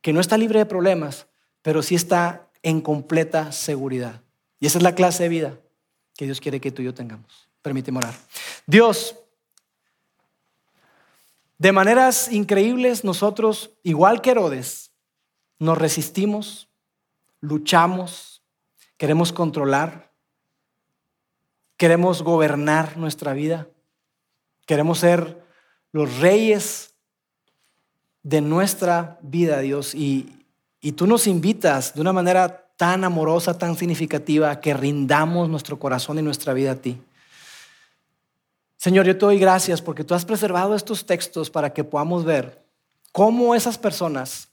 que 0.00 0.12
no 0.12 0.20
está 0.20 0.36
libre 0.36 0.58
de 0.58 0.66
problemas, 0.66 1.26
pero 1.62 1.82
sí 1.82 1.94
está 1.94 2.48
en 2.62 2.80
completa 2.80 3.52
seguridad. 3.52 4.22
Y 4.60 4.66
esa 4.66 4.78
es 4.78 4.84
la 4.84 4.94
clase 4.94 5.24
de 5.24 5.28
vida 5.28 5.58
que 6.16 6.24
Dios 6.24 6.40
quiere 6.40 6.60
que 6.60 6.72
tú 6.72 6.82
y 6.82 6.86
yo 6.86 6.94
tengamos. 6.94 7.48
Permíteme 7.62 7.98
orar. 7.98 8.14
Dios, 8.66 9.16
de 11.58 11.72
maneras 11.72 12.30
increíbles 12.32 13.04
nosotros, 13.04 13.70
igual 13.82 14.20
que 14.20 14.30
Herodes, 14.30 14.92
nos 15.58 15.78
resistimos, 15.78 16.68
luchamos, 17.40 18.42
queremos 18.96 19.32
controlar, 19.32 20.07
Queremos 21.78 22.22
gobernar 22.22 22.98
nuestra 22.98 23.32
vida. 23.32 23.68
Queremos 24.66 24.98
ser 24.98 25.42
los 25.92 26.18
reyes 26.18 26.94
de 28.22 28.42
nuestra 28.42 29.18
vida, 29.22 29.60
Dios. 29.60 29.94
Y, 29.94 30.44
y 30.80 30.92
tú 30.92 31.06
nos 31.06 31.26
invitas 31.26 31.94
de 31.94 32.02
una 32.02 32.12
manera 32.12 32.66
tan 32.76 33.04
amorosa, 33.04 33.56
tan 33.56 33.76
significativa, 33.76 34.60
que 34.60 34.74
rindamos 34.74 35.48
nuestro 35.48 35.78
corazón 35.78 36.18
y 36.18 36.22
nuestra 36.22 36.52
vida 36.52 36.72
a 36.72 36.76
ti. 36.76 37.00
Señor, 38.76 39.06
yo 39.06 39.16
te 39.16 39.26
doy 39.26 39.38
gracias 39.38 39.80
porque 39.80 40.04
tú 40.04 40.14
has 40.14 40.24
preservado 40.24 40.74
estos 40.74 41.06
textos 41.06 41.48
para 41.48 41.72
que 41.72 41.84
podamos 41.84 42.24
ver 42.24 42.62
cómo 43.12 43.54
esas 43.54 43.78
personas 43.78 44.48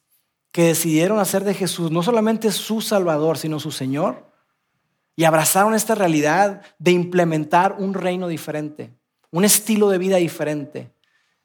que 0.52 0.64
decidieron 0.64 1.20
hacer 1.20 1.44
de 1.44 1.54
Jesús 1.54 1.92
no 1.92 2.02
solamente 2.02 2.52
su 2.52 2.82
Salvador, 2.82 3.38
sino 3.38 3.60
su 3.60 3.72
Señor, 3.72 4.26
y 5.16 5.24
abrazaron 5.24 5.74
esta 5.74 5.96
realidad 5.96 6.62
de 6.78 6.92
implementar 6.92 7.76
un 7.80 7.94
reino 7.94 8.28
diferente, 8.28 8.92
un 9.32 9.46
estilo 9.46 9.90
de 9.90 9.98
vida 9.98 10.18
diferente. 10.18 10.92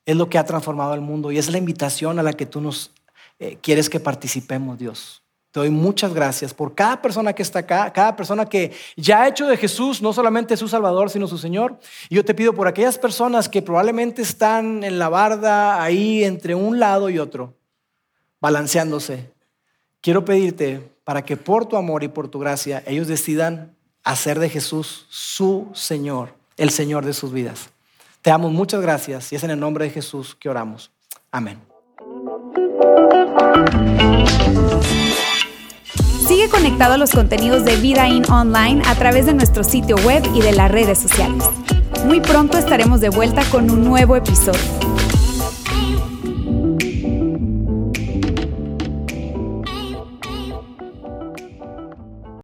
Es 0.05 0.17
lo 0.17 0.29
que 0.29 0.39
ha 0.39 0.45
transformado 0.45 0.95
el 0.95 1.01
mundo 1.01 1.31
y 1.31 1.39
es 1.39 1.51
la 1.51 1.59
invitación 1.59 2.19
a 2.19 2.23
la 2.23 2.33
que 2.33 2.47
tú 2.47 2.61
nos 2.61 2.93
eh, 3.39 3.59
quieres 3.61 3.89
que 3.89 4.01
participemos, 4.01 4.79
Dios. 4.79 5.23
Te 5.53 5.59
doy 5.59 5.71
muchas 5.71 6.15
gracias 6.15 6.55
por 6.55 6.77
cada 6.77 7.03
persona 7.03 7.33
que 7.33 7.43
está 7.43 7.61
acá, 7.61 7.93
cada 7.93 8.15
persona 8.15 8.47
que 8.47 8.73
ya 8.97 9.23
ha 9.23 9.29
hecho 9.29 9.49
de 9.49 9.57
Jesús 9.57 10.01
no 10.01 10.13
solamente 10.13 10.57
su 10.57 10.69
Salvador, 10.69 11.11
sino 11.11 11.27
su 11.27 11.39
Señor. 11.39 11.79
Y 12.09 12.15
yo 12.15 12.25
te 12.25 12.35
pido 12.35 12.55
por 12.55 12.69
aquellas 12.69 12.99
personas 12.99 13.49
que 13.49 13.61
probablemente 13.61 14.23
están 14.23 14.85
en 14.85 15.01
la 15.01 15.09
barda 15.09 15.83
ahí 15.83 16.23
entre 16.23 16.55
un 16.55 16.79
lado 16.79 17.11
y 17.11 17.19
otro, 17.19 17.55
balanceándose. 18.41 19.33
Quiero 20.01 20.25
pedirte 20.25 20.93
para 21.11 21.25
que 21.25 21.37
por 21.37 21.67
tu 21.67 21.77
amor 21.77 22.05
y 22.05 22.09
por 22.09 22.29
tu 22.29 22.39
gracia 22.39 22.85
ellos 22.87 23.09
decidan 23.09 23.75
hacer 24.05 24.39
de 24.39 24.49
Jesús 24.49 25.07
su 25.11 25.67
Señor, 25.75 26.37
el 26.57 26.71
Señor 26.71 27.05
de 27.05 27.15
sus 27.15 27.33
vidas. 27.33 27.71
Te 28.23 28.31
damos 28.31 28.53
muchas 28.53 28.81
gracias 28.81 29.33
y 29.33 29.35
es 29.35 29.43
en 29.43 29.51
el 29.51 29.59
nombre 29.59 29.87
de 29.87 29.91
Jesús 29.91 30.37
que 30.39 30.49
oramos. 30.49 30.93
Amén. 31.33 31.59
Sigue 36.29 36.49
conectado 36.49 36.95
a 36.95 36.97
los 36.97 37.11
contenidos 37.11 37.65
de 37.65 37.75
Vida 37.79 38.07
In 38.07 38.31
Online 38.31 38.81
a 38.87 38.95
través 38.95 39.27
de 39.27 39.35
nuestro 39.35 39.65
sitio 39.65 39.97
web 40.07 40.23
y 40.33 40.43
de 40.43 40.53
las 40.53 40.71
redes 40.71 41.01
sociales. 41.01 41.43
Muy 42.05 42.21
pronto 42.21 42.57
estaremos 42.57 43.01
de 43.01 43.09
vuelta 43.09 43.43
con 43.51 43.69
un 43.69 43.83
nuevo 43.83 44.15
episodio. 44.15 45.10